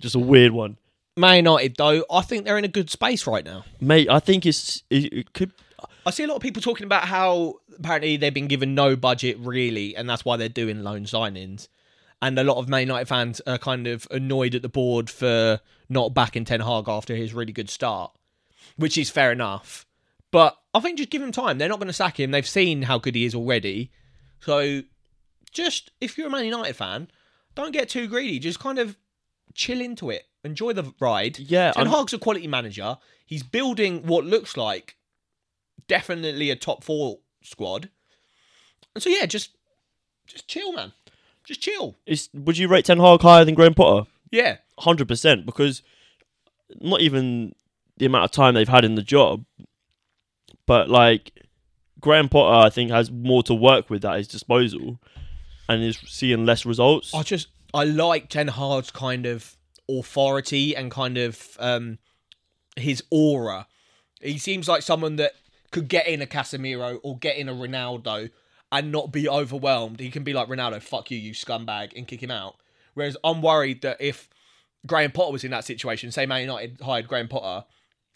[0.02, 0.78] Just a weird one,
[1.16, 3.64] Man United, though, I think they're in a good space right now.
[3.80, 4.10] mate.
[4.10, 5.52] I think it's it, it could.
[6.06, 9.38] I see a lot of people talking about how apparently they've been given no budget
[9.40, 11.68] really, and that's why they're doing loan signings.
[12.22, 15.60] And a lot of Man United fans are kind of annoyed at the board for
[15.90, 18.12] not backing Ten Hag after his really good start,
[18.78, 19.86] which is fair enough.
[20.32, 21.58] But I think just give him time.
[21.58, 22.32] They're not going to sack him.
[22.32, 23.92] They've seen how good he is already.
[24.40, 24.84] So
[25.52, 27.10] just if you're a Man United fan,
[27.56, 28.40] don't get too greedy.
[28.40, 28.98] Just kind of
[29.54, 31.40] chill into it, enjoy the ride.
[31.40, 32.98] Yeah, Ten I'm- Hag's a quality manager.
[33.26, 34.96] He's building what looks like
[35.88, 37.90] definitely a top four squad.
[38.94, 39.56] And so yeah, just
[40.28, 40.94] just chill, man.
[41.44, 41.98] Just chill.
[42.06, 44.08] Is, would you rate Ten Hag higher than Graham Potter?
[44.32, 44.58] Yeah.
[44.80, 45.82] Hundred percent, because
[46.80, 47.54] not even
[47.98, 49.44] the amount of time they've had in the job,
[50.66, 51.32] but like
[52.00, 55.00] Graham Potter, I think has more to work with at his disposal,
[55.68, 57.14] and is seeing less results.
[57.14, 59.56] I just I like Ten Hag's kind of
[59.90, 61.98] authority and kind of um
[62.76, 63.68] his aura.
[64.22, 65.34] He seems like someone that
[65.72, 68.30] could get in a Casemiro or get in a Ronaldo
[68.72, 70.00] and not be overwhelmed.
[70.00, 72.56] He can be like Ronaldo, fuck you, you scumbag, and kick him out.
[72.94, 74.30] Whereas I'm worried that if
[74.86, 77.66] Graham Potter was in that situation, say Man United hired Graham Potter,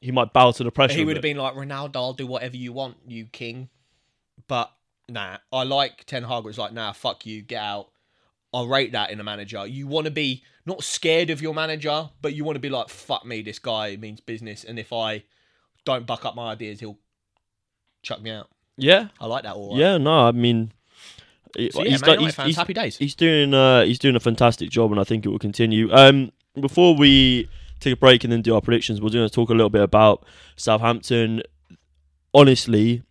[0.01, 0.97] he might bow to the pressure.
[0.97, 3.69] he would have been like Ronaldo, I'll do whatever you want, you king.
[4.47, 4.71] But
[5.09, 6.43] nah, I like Ten Hag.
[6.43, 7.89] Was like, nah, fuck you, get out.
[8.55, 9.67] I rate that in a manager.
[9.67, 12.89] You want to be not scared of your manager, but you want to be like,
[12.89, 15.23] fuck me, this guy means business, and if I
[15.83, 16.97] don't buck up my ideas, he'll
[18.01, 18.49] chuck me out.
[18.77, 19.55] Yeah, I like that.
[19.55, 19.79] All right.
[19.79, 19.97] yeah.
[19.97, 20.71] No, I mean,
[21.55, 22.97] So yeah, he's, Man he's, fans, he's- happy days.
[22.97, 25.91] he's doing uh, he's doing a fantastic job, and I think it will continue.
[25.93, 27.49] Um, before we
[27.79, 29.81] take a break and then do our predictions, we're going to talk a little bit
[29.81, 30.25] about
[30.55, 31.43] Southampton.
[32.33, 33.03] Honestly,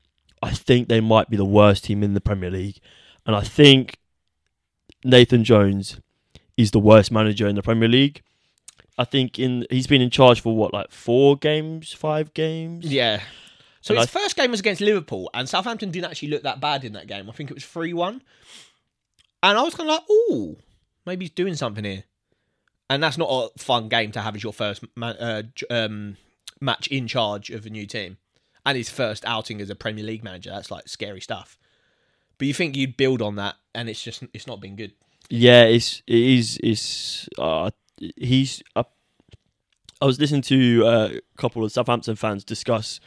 [0.43, 2.81] I think they might be the worst team in the Premier League,
[3.27, 3.99] and I think
[5.05, 6.01] Nathan Jones
[6.57, 8.23] is the worst manager in the Premier League.
[8.97, 12.87] I think in he's been in charge for what like four games, five games.
[12.87, 13.21] Yeah.
[13.81, 16.85] So And his first game was against Liverpool, and Southampton didn't actually look that bad
[16.85, 17.29] in that game.
[17.29, 18.23] I think it was 3 1.
[19.43, 20.57] And I was kind of like, "Oh,
[21.05, 22.05] maybe he's doing something here.
[22.89, 26.17] And that's not a fun game to have as your first ma- uh, um,
[26.61, 28.19] match in charge of a new team.
[28.67, 30.51] And his first outing as a Premier League manager.
[30.51, 31.59] That's like scary stuff.
[32.45, 34.93] But you think you'd build on that, and it's just, it's not been good.
[35.31, 37.71] Yeah, it's it is it's uh
[38.19, 38.85] he's uh,
[40.03, 43.01] I was listening to uh, a couple of Southampton fans discuss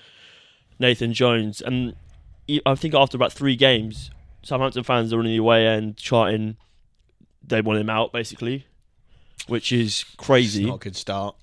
[0.79, 1.93] Nathan Jones, and
[2.65, 4.09] I think after about three games,
[4.41, 6.57] Southampton fans are on the away end charting
[7.45, 8.65] they want him out basically,
[9.45, 10.63] which is crazy.
[10.63, 11.35] It's not a good start.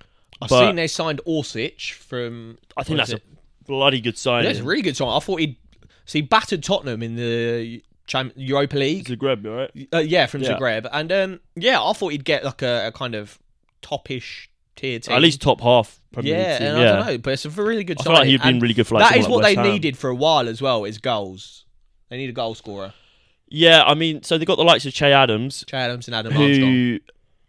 [0.42, 2.58] I've But- seen they signed Orsic from.
[2.76, 3.20] I think that's a
[3.68, 4.42] bloody good sign.
[4.42, 5.10] That's a really good sign.
[5.10, 5.58] I thought he'd.
[6.06, 7.82] See, battered Tottenham in the
[8.36, 9.06] Europa League.
[9.06, 9.88] Zagreb, right?
[9.92, 10.58] Uh, yeah, from Yeah.
[10.58, 13.38] Zagreb, and um, yeah, I thought he'd get like a, a kind of
[13.82, 15.16] topish tier team.
[15.16, 16.00] At least top half.
[16.12, 16.92] Premier yeah, and yeah.
[16.92, 18.86] I don't know, but it's a really good I feel like he'd been really good
[18.86, 19.66] for like, that is like what they Ham.
[19.66, 20.84] needed for a while as well.
[20.84, 21.64] Is goals.
[22.08, 22.92] They need a goal scorer.
[23.48, 26.36] Yeah, I mean, so they got the likes of Che Adams, Che Adams and Adam
[26.36, 26.70] Armstrong.
[26.70, 27.00] who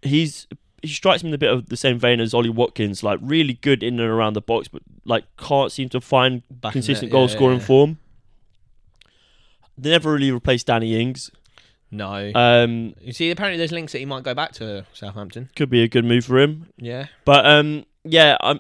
[0.02, 0.48] he's
[0.82, 3.54] he strikes me in a bit of the same vein as Ollie Watkins, like really
[3.54, 7.18] good in and around the box, but like can't seem to find Back consistent there,
[7.18, 7.66] goal yeah, scoring yeah.
[7.66, 8.00] form.
[9.78, 11.32] They never really replaced Danny Ings.
[11.92, 15.50] No, Um, you see, apparently there's links that he might go back to Southampton.
[15.56, 18.60] could be a good move for him, Yeah, but um, yeah, I'm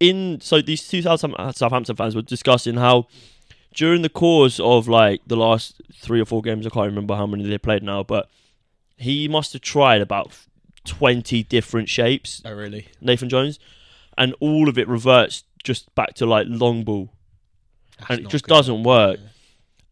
[0.00, 0.40] in.
[0.40, 3.06] So these two Southampton fans were discussing how
[3.74, 7.26] during the course of like the last three or four games, I can't remember how
[7.26, 8.30] many they played now, but
[8.96, 10.30] he must have tried about
[10.84, 12.86] twenty different shapes oh really?
[13.00, 13.58] Nathan Jones,
[14.16, 17.10] and all of it reverts just back to like long ball,
[17.98, 18.54] That's and it just good.
[18.54, 19.18] doesn't work.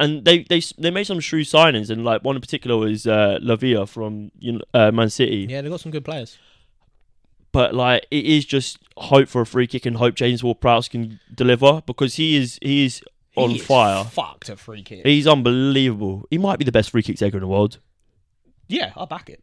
[0.02, 3.38] And they they they made some shrewd signings, and like one in particular was uh,
[3.40, 5.46] Lavia from you know, uh, Man City.
[5.48, 6.38] Yeah, they've got some good players.
[7.52, 11.20] But like it is just hope for a free kick and hope James Ward-Prowse can
[11.34, 13.02] deliver because he is he is
[13.36, 14.04] on He is fire.
[14.04, 15.06] Fucked a free kick.
[15.06, 16.26] He's unbelievable.
[16.30, 17.78] He might be the best free kick taker in the world.
[18.68, 19.40] yeah, I'll back it.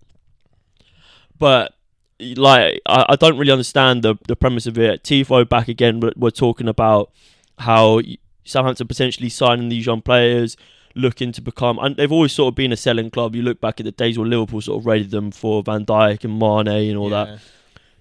[1.38, 1.74] but
[2.20, 5.04] like I, I don't really understand the the premise of it.
[5.04, 6.00] Tifo back again.
[6.01, 7.12] We're, we're talking about
[7.59, 8.01] how
[8.50, 10.58] Southampton potentially signing these young players,
[10.96, 13.36] looking to become, and they've always sort of been a selling club.
[13.36, 16.24] You look back at the days where Liverpool sort of raided them for Van Dijk
[16.24, 17.39] and Mane and all that.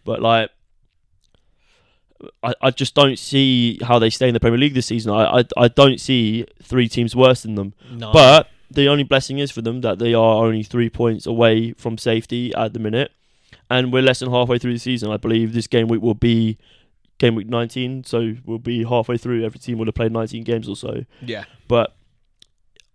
[0.04, 0.50] But like,
[2.42, 5.12] I, I just don't see how they stay in the Premier League this season.
[5.12, 7.74] I, I I don't see three teams worse than them.
[7.90, 8.12] No.
[8.12, 11.96] But the only blessing is for them that they are only three points away from
[11.96, 13.12] safety at the minute,
[13.70, 15.10] and we're less than halfway through the season.
[15.10, 16.58] I believe this game week will be
[17.18, 19.44] game week 19, so we'll be halfway through.
[19.44, 21.04] Every team will have played 19 games or so.
[21.20, 21.94] yeah, But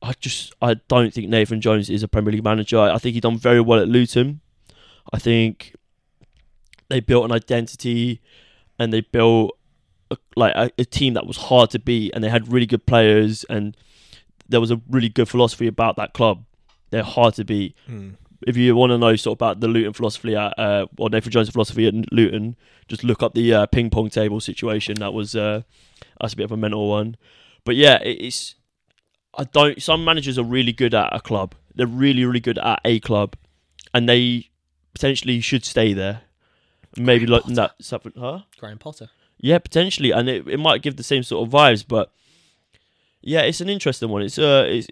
[0.02, 2.80] I just I don't think Nathan Jones is a Premier League manager.
[2.80, 4.42] I think he done very well at Luton.
[5.12, 5.76] I think
[6.90, 8.22] they built an identity
[8.80, 9.58] and they built
[10.12, 12.86] a, like a, a team that was hard to beat, and they had really good
[12.86, 13.78] players, and
[14.50, 16.44] there was a really good philosophy about that club.
[16.90, 17.76] They're hard to beat.
[17.88, 18.12] Hmm.
[18.46, 21.32] If you want to know sort of about the Luton philosophy at uh, or Nathan
[21.32, 22.56] Jones' philosophy at Luton,
[22.88, 24.96] just look up the uh, ping pong table situation.
[25.00, 25.62] That was uh,
[26.20, 27.18] that's a bit of a mental one.
[27.66, 28.56] But yeah, it's
[29.38, 29.82] I don't.
[29.82, 31.56] Some managers are really good at a club.
[31.76, 33.36] they're really, really good at a club,
[33.94, 34.50] and they
[34.94, 36.22] potentially should stay there.
[36.96, 38.42] Maybe like that something, huh?
[38.60, 39.10] Graham Potter.
[39.40, 41.84] Yeah, potentially, and it, it might give the same sort of vibes.
[41.88, 42.12] But
[43.22, 44.22] yeah, it's an interesting one.
[44.22, 44.88] It's uh, it's,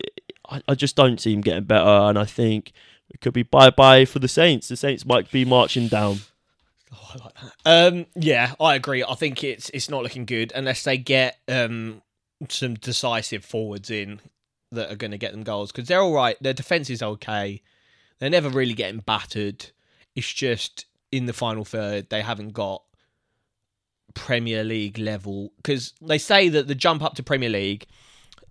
[0.50, 2.72] I, I just don't see him getting better, and I think
[3.14, 4.68] it could be bye bye for the Saints.
[4.68, 6.20] The Saints might be marching down.
[6.94, 7.94] Oh, I like that.
[7.94, 9.04] Um, yeah, I agree.
[9.04, 12.02] I think it's it's not looking good unless they get um
[12.50, 14.20] some decisive forwards in
[14.72, 16.38] that are going to get them goals because they're all right.
[16.42, 17.62] Their defense is okay.
[18.20, 19.72] They're never really getting battered.
[20.16, 22.84] It's just in the final third they haven't got
[24.14, 27.88] Premier League level because they say that the jump up to Premier League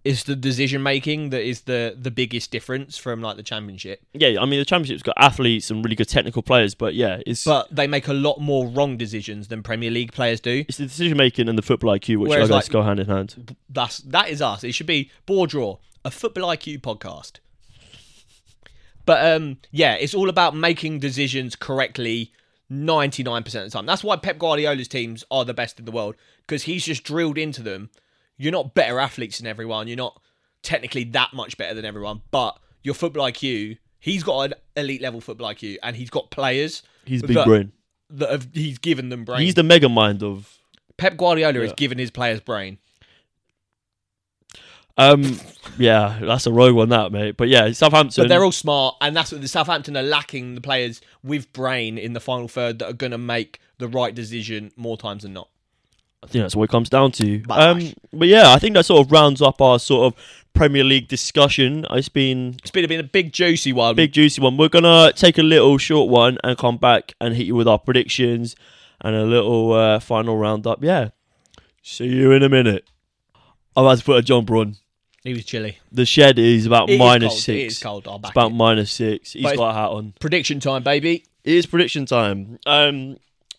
[0.03, 4.01] is the decision making that is the the biggest difference from like the Championship.
[4.15, 7.45] Yeah, I mean the Championship's got athletes and really good technical players, but yeah, it's
[7.45, 10.65] But they make a lot more wrong decisions than Premier League players do.
[10.69, 13.01] it's the decision making and the football IQ which Whereas, I guess like- go hand
[13.01, 13.57] in hand.
[13.69, 14.65] That's that is us.
[14.65, 17.41] It should be BoreDraw, a football IQ podcast.
[19.07, 22.33] But um, yeah, it's all about making decisions correctly
[22.71, 23.87] 99% of the time.
[23.87, 26.15] That's why Pep Guardiola's teams are the best in the world
[26.47, 27.91] because he's just drilled into them.
[28.41, 29.87] You're not better athletes than everyone.
[29.87, 30.19] You're not
[30.63, 35.21] technically that much better than everyone, but your football IQ, he's got an elite level
[35.21, 37.73] football IQ and he's got players He's big that, brain.
[38.09, 39.43] that have, he's given them brain.
[39.43, 40.57] He's the mega mind of
[40.97, 41.75] Pep Guardiola has Yeah.
[41.77, 42.79] given his players brain.
[44.97, 45.39] um
[45.79, 47.37] yeah, that's a rogue one that mate.
[47.37, 50.61] But yeah, Southampton But they're all smart, and that's what the Southampton are lacking the
[50.61, 54.73] players with brain in the final third that are going to make the right decision
[54.77, 55.49] more times than not.
[56.23, 57.43] I think that's what it comes down to.
[57.49, 60.21] Um, but yeah, I think that sort of rounds up our sort of
[60.53, 61.87] Premier League discussion.
[61.91, 63.95] It's been It's been, been a big juicy one.
[63.97, 64.57] big juicy one.
[64.57, 67.79] We're gonna take a little short one and come back and hit you with our
[67.79, 68.55] predictions
[69.01, 70.85] and a little uh, final roundup.
[70.85, 71.09] Yeah,
[71.83, 72.87] see you in a minute.
[73.77, 74.77] I've had to put a jumper on.
[75.25, 75.79] He was chilly.
[75.93, 77.41] The shed is about It is minus cold.
[77.41, 77.57] six.
[77.59, 78.09] It is cold.
[78.09, 78.55] I'll It's about it.
[78.55, 79.33] minus six.
[79.33, 80.15] He's But got a hat on.
[80.19, 81.25] Prediction time, baby.
[81.45, 82.59] It is prediction time.
[82.67, 83.17] Um,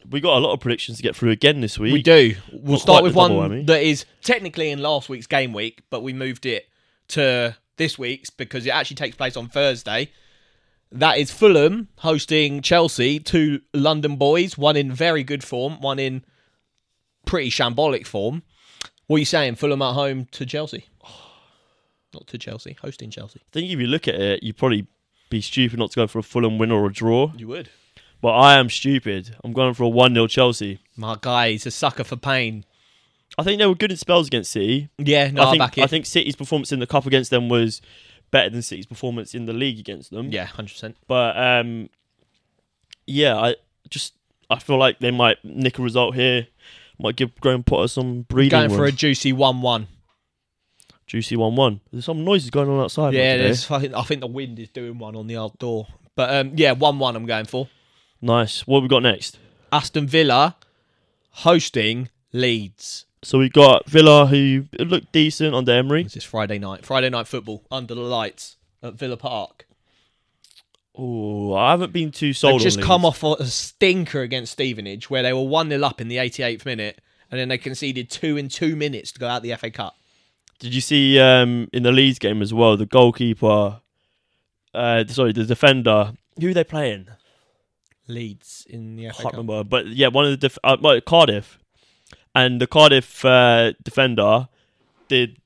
[0.10, 1.94] we got a lot of predictions to get through again this week.
[1.94, 2.36] We do.
[2.52, 3.66] We'll Not start with one whammy.
[3.68, 6.68] that is technically in last week's game week, but we moved it
[7.10, 10.12] to this week's because it actually takes place on Thursday.
[10.92, 16.24] That is Fulham hosting Chelsea, two London boys, one in very good form, one in
[17.26, 18.44] pretty shambolic form.
[19.08, 19.56] What are you saying?
[19.56, 20.86] Fulham at home to Chelsea?
[22.14, 23.40] Not to Chelsea, hosting Chelsea.
[23.42, 24.86] I think if you look at it, you'd probably
[25.30, 27.32] be stupid not to go for a Fulham win or a draw.
[27.38, 27.70] You would.
[28.22, 29.36] But I am stupid.
[29.44, 30.80] I'm going for a 1 0 Chelsea.
[30.96, 32.66] My guy, he's a sucker for pain.
[33.38, 34.90] I think they were good in spells against City.
[34.98, 35.84] Yeah, no, I think back it.
[35.84, 37.82] I think City's performance in the cup against them was
[38.30, 40.30] better than City's performance in the league against them.
[40.32, 40.98] yeah, hundred percent.
[41.08, 41.90] But um,
[43.08, 43.56] yeah, I
[43.90, 44.14] just
[44.50, 46.48] I feel like they might nick a result here.
[47.00, 49.88] Might give Graham Potter some breathing Going for a juicy one-one.
[51.08, 51.80] juicy one one.
[51.92, 53.14] There's some noises going on outside.
[53.14, 53.44] Yeah, today.
[53.46, 53.72] there's.
[53.72, 55.88] I think, I think the wind is doing one on the old door.
[56.16, 57.16] But um, yeah, one-one.
[57.16, 57.68] I'm going for
[58.22, 58.66] nice.
[58.68, 59.38] What have we got next?
[59.72, 60.56] Aston Villa
[61.32, 63.06] hosting Leeds.
[63.24, 66.04] So we got Villa who looked decent under Emery.
[66.04, 66.86] This is Friday night.
[66.86, 69.68] Friday night football under the lights at Villa Park.
[70.96, 72.62] Oh, I haven't been too They've sold.
[72.62, 76.10] just on come off a stinker against Stevenage, where they were one 0 up in
[76.10, 77.00] the 88th minute,
[77.30, 79.96] and then they conceded two in two minutes to go out the FA Cup.
[80.60, 82.76] Did you see um, in the Leeds game as well?
[82.76, 83.80] The goalkeeper,
[84.74, 86.14] uh, sorry, the defender.
[86.40, 87.08] Who are they playing?
[88.14, 89.32] Leeds in the I can't Cup.
[89.34, 91.58] remember, but yeah, one of the def- uh, well, Cardiff,
[92.36, 94.48] and the Cardiff uh, defender
[95.08, 95.38] did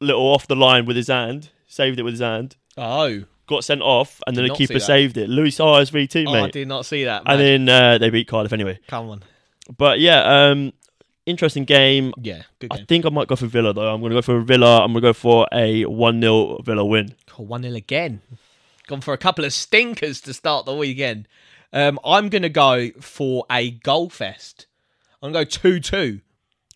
[0.00, 3.80] little off the line with his hand, saved it with his hand, Oh, got sent
[3.82, 4.84] off, and then Did the not see keeper that.
[4.86, 5.28] saved it.
[5.28, 7.22] Luis RSVT, oh I did not see that.
[7.26, 8.78] and then uh, they beat Cardiff anyway.
[8.88, 9.22] Come on.
[9.76, 10.72] But yeah, um,
[11.26, 12.12] interesting game.
[12.20, 12.74] Yeah, good game.
[12.74, 12.86] I game.
[12.86, 13.92] think I might go for Villa though.
[13.92, 14.82] I'm going to go for Villa.
[14.84, 17.14] I'm going to go for a one 0 Villa win.
[17.36, 18.20] 1 0 again.
[18.86, 21.26] Gone for a couple of stinkers to start the weekend.
[21.76, 24.66] Um, I'm going to go for a goal fest.
[25.22, 26.20] I'm going to go 2 2.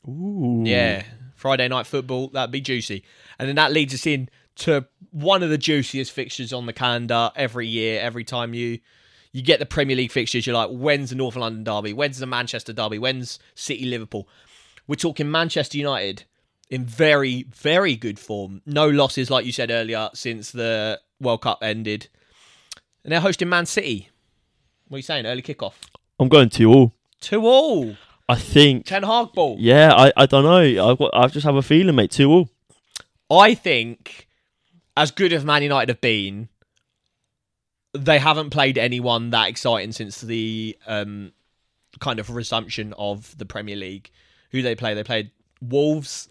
[0.09, 1.05] Ooh, Yeah.
[1.35, 2.29] Friday night football.
[2.29, 3.03] That'd be juicy.
[3.39, 7.31] And then that leads us in to one of the juiciest fixtures on the calendar
[7.35, 7.99] every year.
[8.03, 8.79] Every time you
[9.33, 11.95] you get the Premier League fixtures, you're like, when's the North London derby?
[11.95, 12.99] When's the Manchester derby?
[12.99, 14.29] When's City Liverpool?
[14.87, 16.25] We're talking Manchester United
[16.69, 18.61] in very, very good form.
[18.67, 22.09] No losses, like you said earlier, since the World Cup ended.
[23.03, 24.10] And they're hosting Man City.
[24.91, 25.25] What are you saying?
[25.25, 25.75] Early kickoff.
[26.19, 26.93] I'm going two all.
[27.21, 27.95] Two all.
[28.29, 28.87] I think.
[28.87, 29.57] Ten Hag ball.
[29.61, 30.91] Yeah, I, I don't know.
[30.91, 32.11] I've got, I just have a feeling, mate.
[32.11, 32.51] Two all.
[33.31, 34.27] I think,
[34.97, 36.49] as good as Man United have been,
[37.93, 41.31] they haven't played anyone that exciting since the um,
[42.01, 44.11] kind of resumption of the Premier League.
[44.51, 44.95] Who they play?
[44.95, 45.31] They played
[45.61, 46.29] Wolves,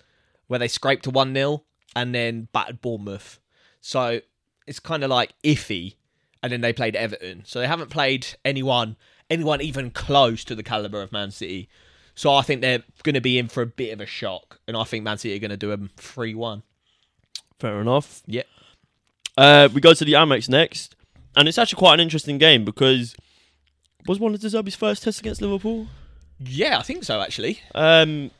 [0.47, 1.63] where they scraped to 1 0
[1.95, 3.39] and then battered Bournemouth.
[3.79, 4.19] So
[4.67, 5.95] it's kind of like iffy,
[6.41, 8.95] and then they played Everton, so they haven't played anyone
[9.29, 11.69] anyone even close to the caliber of Man City.
[12.15, 14.75] So I think they're going to be in for a bit of a shock, and
[14.75, 16.63] I think Man City are going to do them three one.
[17.59, 18.21] Fair enough.
[18.25, 18.43] Yeah.
[19.37, 20.95] Uh, we go to the Amex next,
[21.35, 23.15] and it's actually quite an interesting game because
[24.07, 25.87] was one of De Zerbi's first tests against Liverpool.
[26.39, 27.59] Yeah, I think so actually.
[27.75, 28.31] Um,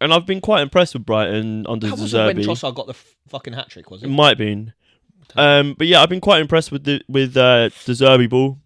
[0.00, 2.44] and I've been quite impressed with Brighton under That was when Zerbi.
[2.44, 4.10] Trossard got the f- fucking hat trick, was It it?
[4.10, 4.72] might have been.
[5.36, 8.58] Um, but yeah, I've been quite impressed with the with uh, De Zerbi ball.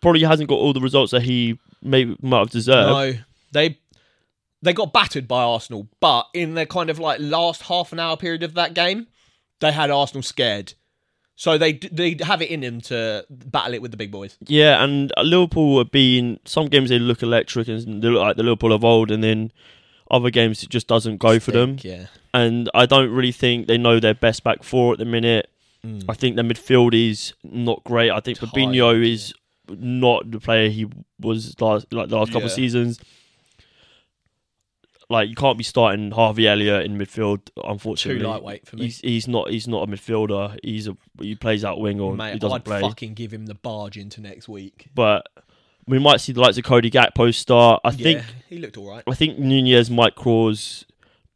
[0.00, 2.90] Probably hasn't got all the results that he maybe might have deserved.
[2.90, 3.18] No,
[3.52, 3.78] they
[4.62, 8.16] they got battered by Arsenal, but in the kind of like last half an hour
[8.16, 9.06] period of that game,
[9.60, 10.74] they had Arsenal scared.
[11.36, 14.36] So they they have it in them to battle it with the big boys.
[14.46, 18.42] Yeah, and Liverpool have been some games they look electric and they look like the
[18.42, 19.52] Liverpool of old, and then
[20.10, 21.76] other games it just doesn't go for them.
[21.80, 25.48] Yeah, And I don't really think they know their best back four at the minute.
[26.08, 28.10] I think their midfield is not great.
[28.10, 29.32] I think Tired, Fabinho is
[29.68, 30.86] not the player he
[31.20, 32.98] was last like the last couple of seasons.
[35.10, 37.48] Like you can't be starting Harvey Elliott in midfield.
[37.64, 38.84] Unfortunately, too lightweight for me.
[38.84, 40.58] He's he's not he's not a midfielder.
[40.62, 42.80] He's a he plays out wing or he doesn't I'd play.
[42.80, 44.88] fucking give him the barge into next week.
[44.94, 45.26] But
[45.86, 47.80] we might see the likes of Cody Gakpo start.
[47.84, 49.02] I think he looked all right.
[49.06, 50.84] I think Nunez might cause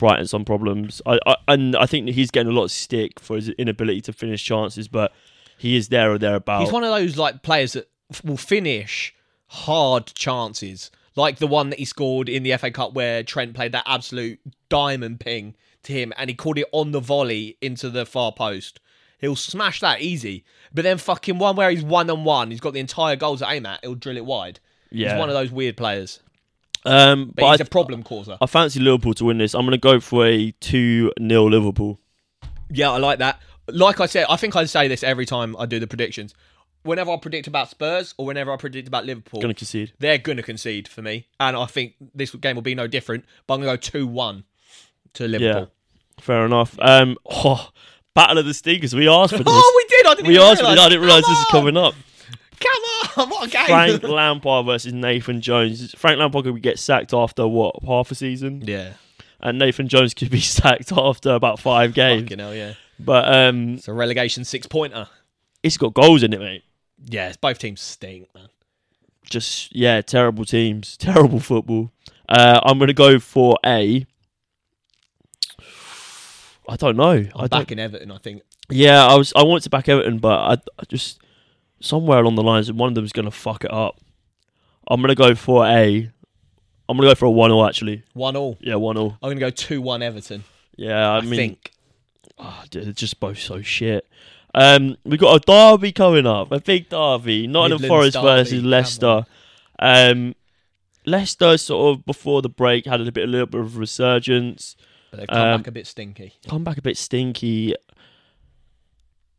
[0.02, 1.00] Brighton some problems.
[1.06, 4.12] I, I and I think he's getting a lot of stick for his inability to
[4.12, 5.12] finish chances, but
[5.56, 6.64] he is there or thereabouts.
[6.64, 9.14] He's one of those like players that f- will finish
[9.46, 13.72] hard chances, like the one that he scored in the FA Cup where Trent played
[13.72, 15.54] that absolute diamond ping
[15.84, 18.80] to him, and he called it on the volley into the far post.
[19.20, 22.72] He'll smash that easy, but then fucking one where he's one on one, he's got
[22.72, 23.78] the entire goal to aim at.
[23.82, 24.58] He'll drill it wide.
[24.90, 26.18] yeah, He's one of those weird players,
[26.84, 28.36] um, but, but he's I, a problem causer.
[28.40, 29.54] I fancy Liverpool to win this.
[29.54, 32.00] I'm going to go for a two 0 Liverpool.
[32.70, 33.40] Yeah, I like that.
[33.68, 36.34] Like I said, I think I say this every time I do the predictions.
[36.84, 39.92] Whenever I predict about Spurs or whenever I predict about Liverpool, Going to concede.
[40.00, 41.28] they're going to concede for me.
[41.38, 43.24] And I think this game will be no different.
[43.46, 44.44] But I'm going to go 2 1
[45.14, 45.60] to Liverpool.
[45.60, 45.66] Yeah,
[46.20, 46.76] Fair enough.
[46.80, 47.68] Um, oh,
[48.14, 48.94] Battle of the Stinkers.
[48.94, 49.46] We asked for this.
[49.48, 50.06] Oh, we did.
[50.06, 50.80] I didn't we asked for this.
[50.80, 51.94] I didn't realise this is coming up.
[52.62, 52.82] Come
[53.24, 53.28] on.
[53.30, 53.66] What a game.
[53.66, 55.94] Frank Lampard versus Nathan Jones.
[55.98, 58.94] Frank Lampard could get sacked after what half a season, yeah.
[59.40, 62.22] and Nathan Jones could be sacked after about five games.
[62.22, 62.74] Fucking hell, yeah.
[62.98, 65.08] But um, It's a relegation six pointer.
[65.62, 66.62] it's got goals in it, mate.
[67.04, 68.48] Yeah, it's both teams stink, man.
[69.28, 71.90] Just yeah, terrible teams, terrible football.
[72.28, 74.06] Uh, I'm gonna go for a.
[76.68, 77.10] I don't know.
[77.10, 78.42] I'm I don't, back in Everton, I think.
[78.70, 79.32] yeah, I was.
[79.34, 81.21] I wanted to back Everton, but I, I just
[81.82, 84.00] somewhere along the lines, one of them is gonna fuck it up.
[84.88, 86.10] I'm gonna go for a.
[86.88, 88.02] I'm gonna go for a one 0 actually.
[88.14, 88.58] 1 all.
[88.60, 90.44] Yeah, one 0 I'm going to go 2 1 Everton.
[90.76, 91.72] Yeah, I, I, mean, think.
[92.38, 94.06] oh, dude, they're just both so shit.
[94.54, 97.46] Um, we've got a derby coming up, a big derby.
[97.46, 99.24] Nottingham Midlands Forest derby, versus Leicester.
[99.78, 100.34] Um,
[101.06, 104.76] Leicester sort of before the break had a bit, a little bit of resurgence.
[105.10, 106.34] But they've come Um, back a bit stinky.
[106.48, 107.74] Come back a bit stinky.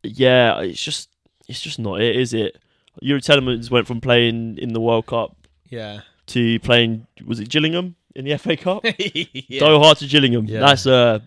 [0.02, 1.10] Yeah, it's just,
[1.48, 2.58] it's just not it, is it?
[3.04, 5.36] Youri Tielemans went from playing in the World Cup
[5.70, 6.02] Yeah.
[6.28, 7.08] to playing.
[7.26, 8.84] Was it Gillingham in the FA Cup?
[8.86, 9.60] yeah.
[9.60, 10.46] Go hard to Gillingham.
[10.46, 10.60] Yeah.
[10.60, 11.20] That's uh,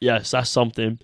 [0.00, 0.98] yes, that's something.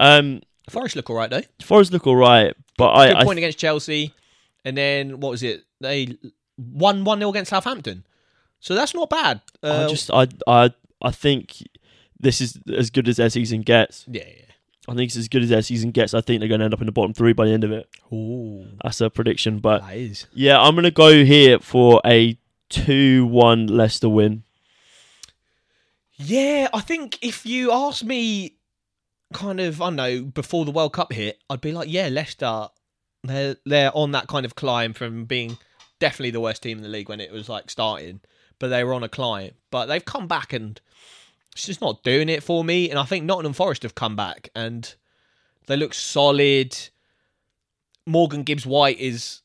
[0.00, 0.40] Um,
[0.70, 1.42] Forest look all right, though.
[1.62, 4.14] Forest look all right, but I, Good I point against Chelsea,
[4.64, 5.64] and then what was it?
[5.80, 6.16] They
[6.56, 8.06] won one 0 against Southampton,
[8.60, 9.40] so that's not bad.
[9.62, 10.70] I Uh, just I I
[11.02, 11.56] I think
[12.18, 14.06] this is as good as their season gets.
[14.08, 14.53] yeah, yeah.
[14.88, 16.12] I think it's as good as their season gets.
[16.14, 17.72] I think they're going to end up in the bottom three by the end of
[17.72, 17.88] it.
[18.12, 20.26] Ooh, That's a prediction, but that is.
[20.34, 22.38] yeah, I'm going to go here for a
[22.68, 24.42] two-one Leicester win.
[26.16, 28.56] Yeah, I think if you ask me,
[29.32, 32.68] kind of, I don't know, before the World Cup hit, I'd be like, yeah, Leicester,
[33.24, 35.56] they're they're on that kind of climb from being
[35.98, 38.20] definitely the worst team in the league when it was like starting,
[38.58, 39.52] but they were on a climb.
[39.70, 40.80] But they've come back and
[41.54, 42.90] it's just not doing it for me.
[42.90, 44.94] And I think Nottingham Forest have come back and
[45.66, 46.76] they look solid.
[48.06, 49.40] Morgan Gibbs White is.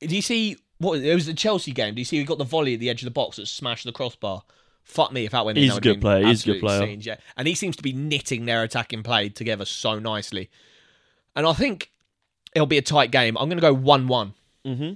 [0.00, 1.94] Do you see what it was the Chelsea game?
[1.94, 3.84] Do you see he got the volley at the edge of the box that smashed
[3.84, 4.42] the crossbar?
[4.84, 5.64] Fuck me if that went in.
[5.64, 6.80] He's a good player, he's a good player.
[6.80, 7.16] scenes, yeah.
[7.36, 10.48] And he seems to be knitting their attacking play together so nicely.
[11.36, 11.90] And I think
[12.54, 13.36] it'll be a tight game.
[13.36, 14.34] I'm going to go one-one.
[14.64, 14.92] Mm-hmm.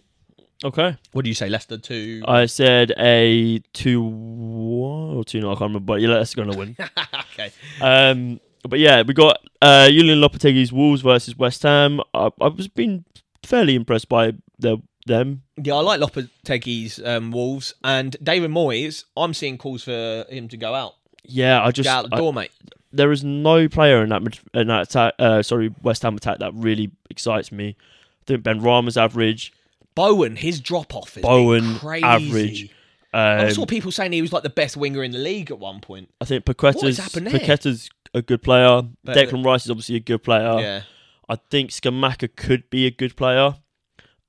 [0.64, 0.97] Okay.
[1.12, 2.22] What do you say, Leicester two?
[2.26, 5.40] I said a two-one or two.
[5.40, 5.80] No, I can't remember.
[5.80, 6.76] But yeah, Leicester going to win.
[7.32, 7.51] okay.
[7.80, 12.01] Um, but yeah, we got uh, Julian Lopetegui's Wolves versus West Ham.
[12.14, 13.05] I, I was being
[13.43, 14.76] fairly impressed by their,
[15.06, 15.43] them.
[15.56, 19.05] Yeah, I like Lopetegui's um, Wolves and David Moyes.
[19.16, 20.94] I'm seeing calls for him to go out,
[21.24, 22.52] Yeah, I just go out the I, door, mate.
[22.93, 24.22] there is no player in that
[24.55, 25.14] in that attack.
[25.18, 27.76] Uh, sorry, West Ham attack that really excites me.
[27.80, 29.52] I think Benrahma's average.
[29.94, 32.05] Bowen, his drop off is Bowen, crazy.
[32.05, 32.70] average.
[33.14, 35.59] I Um, saw people saying he was like the best winger in the league at
[35.59, 36.09] one point.
[36.20, 36.98] I think Paqueta's?
[36.98, 38.82] Paqueta's a good player.
[39.05, 40.59] But- Declan Rice is obviously a good player.
[40.60, 40.82] yeah,
[41.28, 43.55] I think Scamacca could be a good player.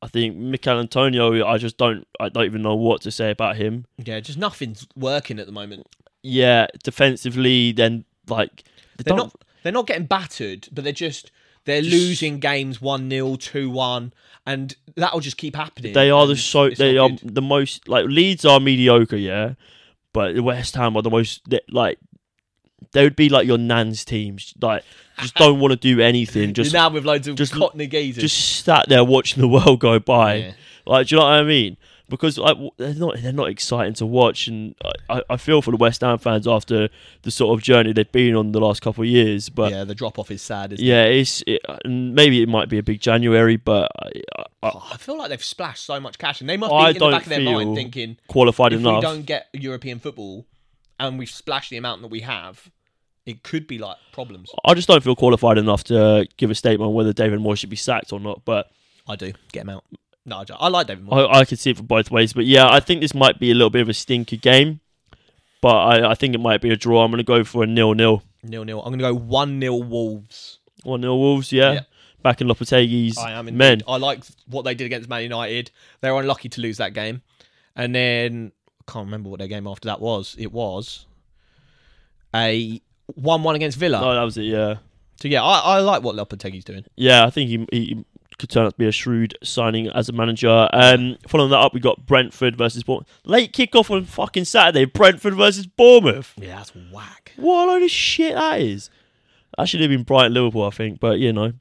[0.01, 1.45] I think Michail Antonio.
[1.47, 2.05] I just don't.
[2.19, 3.85] I don't even know what to say about him.
[4.03, 5.87] yeah, just nothing's working at the moment.
[6.21, 8.63] Yeah, defensively, then like
[8.97, 11.31] they They're don't- not they're not getting battered, but they're just
[11.65, 14.11] they're losing games 1-0, 2-1
[14.45, 15.93] and that'll just keep happening.
[15.93, 17.35] They are the so they are good.
[17.35, 19.53] the most like Leeds are mediocre, yeah,
[20.11, 21.97] but West Ham are the most like
[22.91, 24.83] they would be like your nan's teams, like
[25.19, 28.21] just don't want to do anything, just You're now with loads of just- Cockney geezers.
[28.23, 30.35] just sat there watching the world go by.
[30.35, 30.51] Yeah.
[30.85, 31.77] Like, do you know what I mean?
[32.13, 34.75] Because w- they're not they're not exciting to watch, and
[35.09, 36.89] I, I- I feel for the West Ham fans after
[37.23, 39.49] the sort of journey they've been on the last couple of years.
[39.49, 42.77] But yeah, the drop off is sad, isn't yeah, it's it, maybe it might be
[42.77, 46.39] a big January, but I, I, Oh, I feel like they've splashed so much cash,
[46.39, 48.97] and they must be I in the back of their mind thinking, qualified if enough.
[48.97, 50.45] we don't get European football,
[50.99, 52.69] and we've splashed the amount that we have,
[53.25, 54.51] it could be like problems.
[54.63, 57.71] I just don't feel qualified enough to give a statement on whether David Moyes should
[57.71, 58.45] be sacked or not.
[58.45, 58.69] But
[59.07, 59.83] I do get him out.
[60.25, 61.27] No, I, like David Moyes.
[61.29, 62.31] I, I can see it from both ways.
[62.33, 64.79] But yeah, I think this might be a little bit of a stinker game.
[65.61, 67.03] But I, I think it might be a draw.
[67.03, 68.23] I'm going to go for a nil-nil.
[68.43, 68.79] Nil nil.
[68.81, 70.59] I'm going to go one 0 Wolves.
[70.83, 71.51] One nil Wolves.
[71.51, 71.79] Yeah, Yeah.
[72.21, 73.57] back in Lopetegui's I am indeed.
[73.57, 73.81] men.
[73.87, 75.71] I like what they did against Man United.
[76.01, 77.21] They were unlucky to lose that game,
[77.75, 78.51] and then
[78.85, 80.35] I can't remember what their game after that was.
[80.37, 81.05] It was
[82.35, 82.81] a
[83.15, 84.01] one-one against Villa.
[84.03, 84.43] Oh, that was it.
[84.43, 84.75] Yeah,
[85.21, 86.83] So yeah, I, I like what Lopetegui's doing.
[86.95, 87.25] yeah.
[87.25, 88.05] I think he, he
[88.37, 90.67] could turn out to be a shrewd signing as a manager.
[90.73, 93.07] Um, following that up, we got Brentford versus Bournemouth.
[93.25, 94.85] Late kickoff on fucking Saturday.
[94.85, 96.33] Brentford versus Bournemouth.
[96.37, 97.33] Yeah, that's whack.
[97.35, 98.89] What a load of shit that is.
[99.57, 101.53] That should have been Brighton Liverpool, I think, but you know,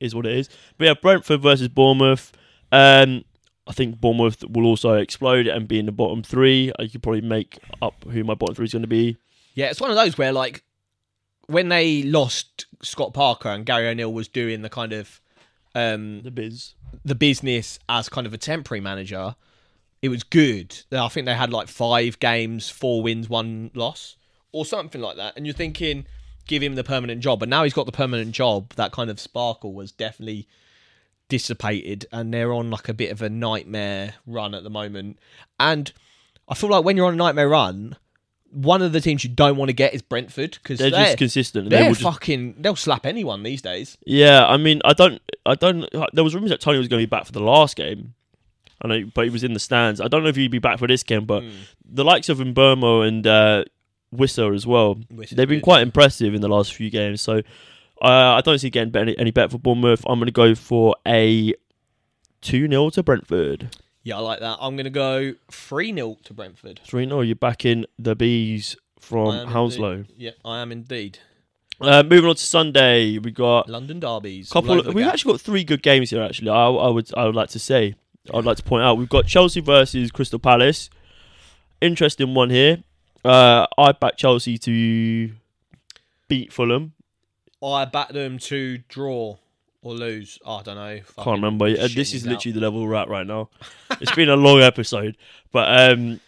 [0.00, 0.48] is what it is.
[0.76, 2.32] But yeah, Brentford versus Bournemouth.
[2.70, 3.24] Um,
[3.66, 6.72] I think Bournemouth will also explode and be in the bottom three.
[6.78, 9.16] I could probably make up who my bottom three is going to be.
[9.54, 10.62] Yeah, it's one of those where like
[11.46, 15.20] when they lost Scott Parker and Gary O'Neill was doing the kind of
[15.78, 16.74] um The biz.
[17.04, 19.36] the business as kind of a temporary manager,
[20.02, 20.76] it was good.
[20.92, 24.16] I think they had like five games, four wins, one loss,
[24.52, 25.34] or something like that.
[25.36, 26.06] And you're thinking,
[26.46, 27.40] give him the permanent job.
[27.40, 28.74] But now he's got the permanent job.
[28.74, 30.46] That kind of sparkle was definitely
[31.28, 35.18] dissipated, and they're on like a bit of a nightmare run at the moment.
[35.60, 35.92] And
[36.48, 37.96] I feel like when you're on a nightmare run,
[38.50, 41.18] one of the teams you don't want to get is Brentford because They're, they're, just
[41.18, 41.64] consistent.
[41.64, 43.98] and they're they just, fucking they'll slap anyone these days.
[44.06, 45.84] yeah, I mean, I don't, I don't.
[46.12, 48.14] There was rumors that Toney was going to be back for the last game.
[48.80, 50.00] I know, but he was in the stands.
[50.00, 51.50] I don't know if he'd be back for this game, but Hmm.
[51.84, 53.64] the likes of Mbeumo and uh,
[54.12, 54.98] Whistler as well.
[55.20, 55.64] Is They've been good.
[55.64, 57.20] quite impressive in the last few games.
[57.20, 57.38] So
[58.00, 60.04] uh, I don't see getting any, any better for Bournemouth.
[60.06, 61.52] I'm going to go for a
[62.42, 63.76] 2 0 to Brentford.
[64.08, 64.56] Yeah, I like that.
[64.58, 66.80] I'm gonna go three 0 to Brentford.
[66.82, 67.20] 3 0.
[67.20, 69.92] You're backing the Bees from Hounslow.
[69.92, 70.14] indeed.
[70.16, 71.18] Yeah, I am indeed.
[71.78, 74.48] Uh, moving on to Sunday, we got London derbies.
[74.48, 74.80] couple.
[74.80, 76.22] Of, we've actually got three good games here.
[76.22, 77.96] Actually, I, I would I would like to say.
[78.32, 80.88] I'd like to point out we've got Chelsea versus Crystal Palace.
[81.82, 82.78] Interesting one here.
[83.26, 85.32] Uh, I back Chelsea to
[86.28, 86.94] beat Fulham.
[87.62, 89.36] I back them to draw
[89.82, 90.38] or lose.
[90.46, 90.82] I don't know.
[90.82, 91.66] I can't remember.
[91.66, 93.50] Uh, This is literally the level we're at right now.
[94.00, 95.16] It's been a long episode,
[95.52, 96.20] but um,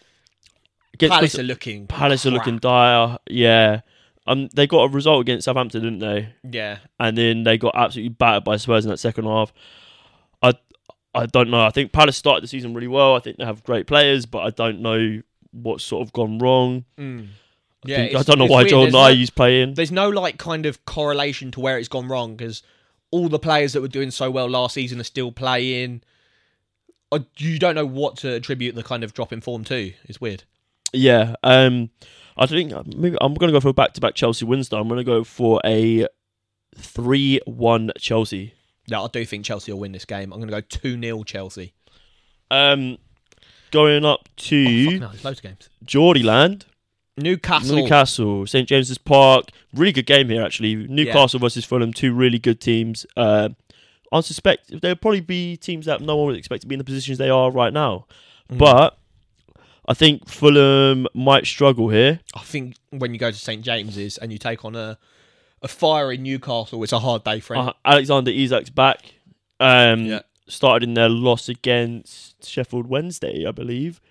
[0.99, 1.87] Palace are looking.
[1.87, 3.17] Palace are looking dire.
[3.29, 3.81] Yeah,
[4.27, 6.29] um, they got a result against Southampton, didn't they?
[6.43, 9.51] Yeah, And then they got absolutely battered by Spurs in that second half.
[10.43, 10.53] I,
[11.15, 11.65] I don't know.
[11.65, 13.15] I think Palace started the season really well.
[13.15, 15.21] I think they have great players, but I don't know
[15.51, 16.85] what's sort of gone wrong.
[16.97, 17.27] mm.
[17.83, 17.95] I, yeah.
[17.97, 18.71] think- I don't know why weird.
[18.93, 19.73] There's no- playing.
[19.73, 22.61] There's no like kind of correlation to where it's gone wrong because
[23.11, 26.01] all the players that were doing so well last season are still playing.
[27.11, 29.93] Uh, You don't know what to attribute the kind of drop in form to.
[30.05, 30.43] It's weird.
[30.93, 31.35] Yeah.
[31.43, 31.89] Um,
[32.37, 34.69] I think maybe I'm going to go for a back-to-back Chelsea wins.
[34.69, 36.07] Though I'm going to go for a
[36.77, 38.53] three-one Chelsea.
[38.89, 40.31] No, I do think Chelsea will win this game.
[40.33, 41.73] I'm going to go 2 0 Chelsea.
[42.49, 42.97] Um,
[43.71, 45.69] going up Oh, to fuck no, loads of games.
[45.85, 46.65] Geordie Land,
[47.21, 47.75] Newcastle.
[47.75, 49.45] Newcastle, St James's Park.
[49.73, 50.75] Really good game here, actually.
[50.75, 53.05] Newcastle versus Fulham, two really good teams.
[53.15, 53.49] Uh,
[54.11, 56.83] I suspect they'll probably be teams that no one would expect to be in the
[56.83, 58.05] positions they are right now.
[58.51, 58.57] Mm.
[58.57, 58.97] But
[59.87, 62.19] I think Fulham might struggle here.
[62.35, 64.97] I think when you go to St James's and you take on a
[65.63, 67.69] a fire in Newcastle, it's a hard day for him.
[67.69, 69.13] Uh, Alexander Isak's back.
[69.59, 70.21] Um, Yeah.
[70.47, 74.01] Started in their loss against Sheffield Wednesday, I believe.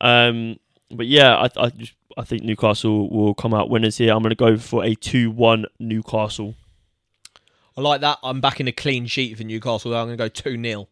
[0.00, 0.56] Um,
[0.90, 4.12] but yeah, I, I just I think Newcastle will come out winners here.
[4.12, 6.54] I'm going to go for a 2 1 Newcastle.
[7.76, 8.18] I like that.
[8.22, 9.94] I'm backing a clean sheet for Newcastle.
[9.94, 10.88] I'm going to go 2 0.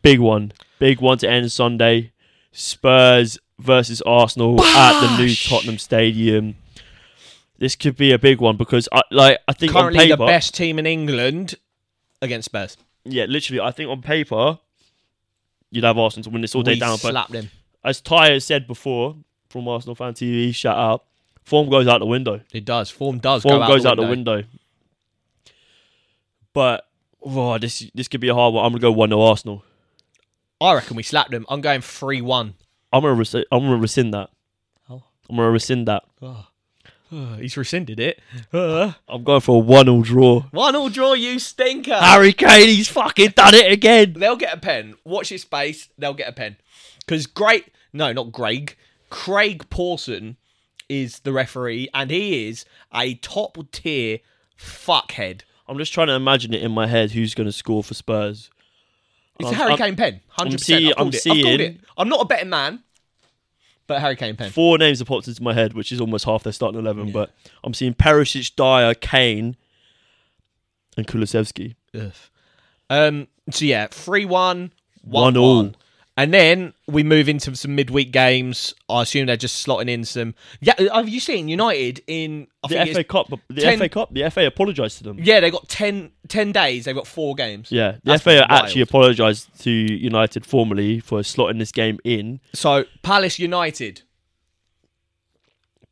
[0.00, 0.52] Big one.
[0.78, 2.12] Big one to end Sunday.
[2.52, 6.56] Spurs versus Arsenal at the new Tottenham Stadium.
[7.58, 10.54] This could be a big one because I like I think Currently on the best
[10.54, 11.54] team in England
[12.20, 12.76] against Spurs.
[13.04, 14.58] yeah, literally, I think on paper
[15.70, 16.98] you'd have Arsenal to win this all day we down.
[17.02, 17.50] But slapped them.
[17.84, 19.16] as Ty has said before
[19.52, 21.04] from Arsenal fan TV, shout out,
[21.44, 22.40] form goes out the window.
[22.52, 22.90] It does.
[22.90, 24.42] Form does Form go out goes the out the window.
[26.52, 26.86] But
[27.22, 28.64] oh, this this could be a hard one.
[28.64, 29.64] I'm gonna go one 0 Arsenal.
[30.60, 31.46] I reckon we slapped them.
[31.48, 32.54] I'm going 3 1.
[32.92, 34.30] I'm gonna I'm gonna rescind that.
[34.88, 35.02] Oh.
[35.28, 36.04] I'm gonna rescind that.
[37.38, 38.20] he's rescinded it.
[38.52, 40.40] Uh, I'm going for a one 0 draw.
[40.50, 41.94] one all draw, you stinker.
[41.94, 44.14] Harry Kane, he's fucking done it again.
[44.14, 44.94] They'll get a pen.
[45.04, 45.88] Watch his space.
[45.98, 46.56] They'll get a pen.
[47.00, 47.66] Because great.
[47.92, 48.76] No, not Greg.
[49.12, 50.38] Craig Pawson
[50.88, 52.64] is the referee, and he is
[52.94, 54.20] a top tier
[54.58, 55.42] fuckhead.
[55.68, 58.50] I'm just trying to imagine it in my head who's going to score for Spurs.
[59.38, 60.20] It's I'm- a Harry Kane pen.
[60.38, 60.88] 100%.
[60.88, 61.20] I've, called I'm it.
[61.20, 61.78] Seeing-.
[61.98, 62.82] I'm not a betting man,
[63.86, 64.50] but Harry Kane pen.
[64.50, 67.12] Four names have popped into my head, which is almost half their starting eleven.
[67.12, 69.56] But I'm seeing Perisic, Dier, Kane,
[70.96, 71.74] and Kulusevski.
[71.94, 72.12] Ugh.
[72.88, 73.28] Um.
[73.50, 74.72] So yeah, three one,
[75.02, 75.72] one One all.
[76.16, 78.74] And then we move into some midweek games.
[78.88, 80.34] I assume they're just slotting in some.
[80.60, 82.48] Yeah, have you seen United in?
[82.62, 85.18] I The FA Cup, the 10 FA Cup, the FA apologised to them.
[85.20, 86.84] yeah, they got 10, 10 days.
[86.84, 87.72] They've got four games.
[87.72, 92.40] Yeah, the That's FA actually apologised to United formally for slotting this game in.
[92.52, 94.02] So Palace United.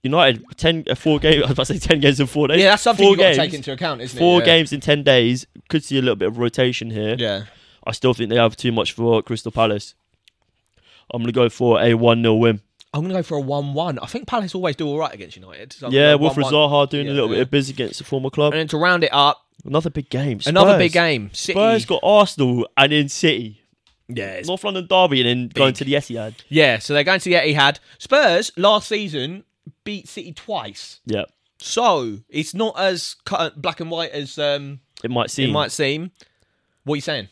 [0.02, 1.36] United ten, uh, four games.
[1.44, 2.58] I was about to say ten games in four days.
[2.58, 4.46] Yeah, that's something four you've got to take into account, isn't Four it?
[4.46, 5.46] games in ten days.
[5.68, 7.16] Could see a little bit of rotation here.
[7.18, 7.44] Yeah.
[7.86, 9.94] I still think they have too much for Crystal Palace.
[11.12, 12.60] I'm gonna go for a one 0 win.
[12.92, 14.00] I'm going to go for a 1 1.
[14.00, 15.72] I think Palace always do all right against United.
[15.72, 17.34] So Yeah, Wilfried Zaha doing Yeah, a little yeah.
[17.36, 18.52] bit of business against the former club.
[18.52, 20.40] And then to round it up, Another big game.
[20.44, 21.30] another big game.
[21.32, 21.52] City.
[21.56, 23.60] Spurs got Arsenal and then City.
[24.08, 26.34] yeah, North London derby and then going to the Etihad.
[26.48, 27.78] Yeah, so they're going to the Etihad.
[27.98, 29.44] Spurs last season
[29.84, 31.26] beat City twice, Yeah,
[31.60, 33.14] so it's not as
[33.56, 35.50] black and white as um, it might seem.
[35.50, 36.10] it might seem.
[36.82, 37.28] What are you saying?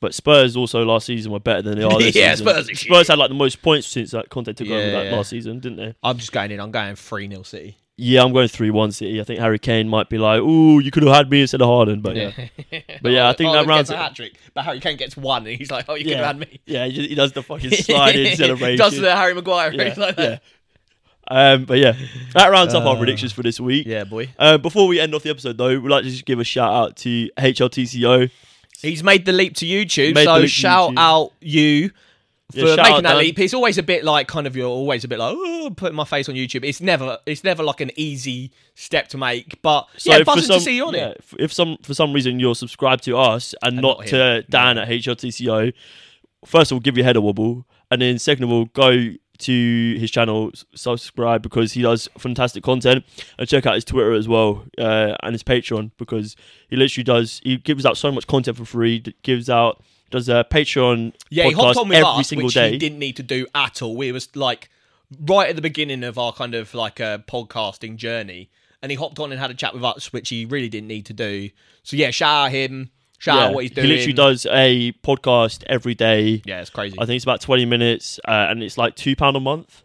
[0.00, 2.46] But Spurs also last season were better than they are this Yeah, season.
[2.46, 5.16] Spurs are Spurs had like the most points since that Conte took over that Yeah.
[5.16, 5.94] last season, didn't they?
[6.02, 6.60] I'm just going in.
[6.60, 7.76] I'm going three 0 City.
[8.00, 9.20] Yeah, I'm going three one City.
[9.20, 11.66] I think Harry Kane might be like, "Ooh, you could have had me instead of
[11.66, 12.30] Haaland," but yeah,
[13.02, 14.34] but yeah, I think that rounds gets a hat trick.
[14.54, 16.86] But Harry Kane gets one, and he's like, "Oh, you could have had me." yeah.
[16.86, 18.78] He he does the fucking sliding celebration.
[18.78, 20.18] Does the Harry Maguire yeah, like that?
[20.18, 20.38] yeah.
[21.26, 21.94] Um, but yeah,
[22.34, 23.84] that rounds up our Uh, predictions for this week.
[23.88, 24.28] Yeah, boy.
[24.38, 26.72] Uh, before we end off the episode, though, we'd like to just give a shout
[26.72, 28.30] out to HLTCO.
[28.82, 30.98] He's made the leap to YouTube, Made the so leap to shout YouTube.
[30.98, 31.88] out you
[32.52, 33.18] for Yeah, shout making out that Dan.
[33.18, 33.38] leap.
[33.38, 36.04] It's always a bit like kind of you're always a bit like oh, putting my
[36.04, 36.64] face on YouTube.
[36.64, 40.76] It's never it's never like an easy step to make, but yeah, buzzing to see
[40.76, 41.16] you on yeah, it.
[41.18, 44.44] f- If some for some reason you're subscribed to us and, not, not to him.
[44.48, 45.72] Dan at HLTCO,
[46.46, 49.96] first of all, give your head a wobble, and then second of all, go to
[49.98, 53.04] his channel, subscribe because he does fantastic content,
[53.38, 56.36] and check out his Twitter as well uh, and his Patreon because
[56.68, 57.40] he literally does.
[57.44, 59.00] He gives out so much content for free.
[59.22, 62.70] Gives out does a Patreon Yeah, he hopped on with every us, single which day.
[62.72, 63.96] he didn't need to do at all.
[63.96, 64.70] We was like
[65.20, 68.50] right at the beginning of our kind of like a podcasting journey,
[68.82, 71.06] and he hopped on and had a chat with us, which he really didn't need
[71.06, 71.50] to do.
[71.82, 73.86] So yeah, shout out him, shout out what he's doing.
[73.86, 76.42] He literally does a podcast every day.
[76.44, 76.96] Yeah, it's crazy.
[76.98, 79.82] I think it's about 20 minutes uh, and it's like £2 a month.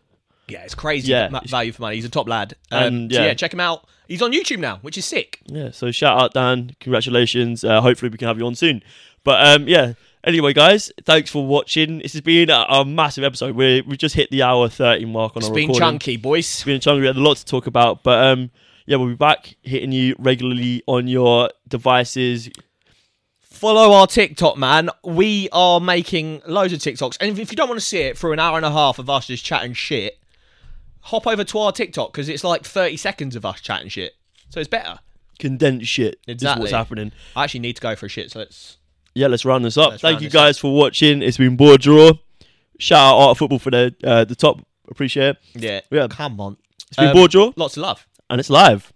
[0.47, 1.29] Yeah, it's crazy Yeah.
[1.29, 1.95] ma- value for money.
[1.95, 2.55] He's a top lad.
[2.71, 3.27] Um, And, so yeah.
[3.27, 3.87] yeah, check him out.
[4.07, 5.39] He's on YouTube now, which is sick.
[5.45, 6.75] Yeah, so shout out Dan.
[6.81, 7.63] Congratulations.
[7.63, 8.83] Uh, hopefully we can have you on soon.
[9.23, 9.93] But um, yeah,
[10.25, 11.99] anyway, guys, thanks for watching.
[11.99, 13.55] This has been a, a massive episode.
[13.55, 15.69] we we just hit the hour 30 mark on It's our recording.
[15.69, 16.39] It's been chunky, boys.
[16.45, 16.99] It's been chunky.
[17.01, 18.03] We had a lot to talk about.
[18.03, 18.51] But um,
[18.85, 22.49] yeah, we'll be back hitting you regularly on your devices.
[23.63, 24.89] Follow our TikTok, man.
[25.05, 27.15] We are making loads of TikToks.
[27.21, 29.09] And if you don't want to see it for an hour and a half of
[29.09, 30.19] us just chatting shit,
[30.99, 34.15] hop over to our TikTok because it's like 30 seconds of us chatting shit.
[34.49, 34.99] So it's better.
[35.39, 36.19] Condensed shit.
[36.27, 36.63] Exactly.
[36.63, 37.13] What's happening.
[37.37, 38.79] I actually need to go for a shit, so let's.
[39.15, 39.91] Yeah, let's round this up.
[39.91, 41.21] Let's Thank you guys for watching.
[41.21, 42.19] It's been BoreDraw.
[42.79, 44.59] Shout out Art of Football for the uh, the top.
[44.89, 45.37] Appreciate it.
[45.53, 45.79] Yeah.
[45.89, 46.07] Yeah.
[46.09, 46.57] Come on.
[46.89, 48.05] It's been Um, BoreDraw Lots of love.
[48.29, 48.91] and it's live.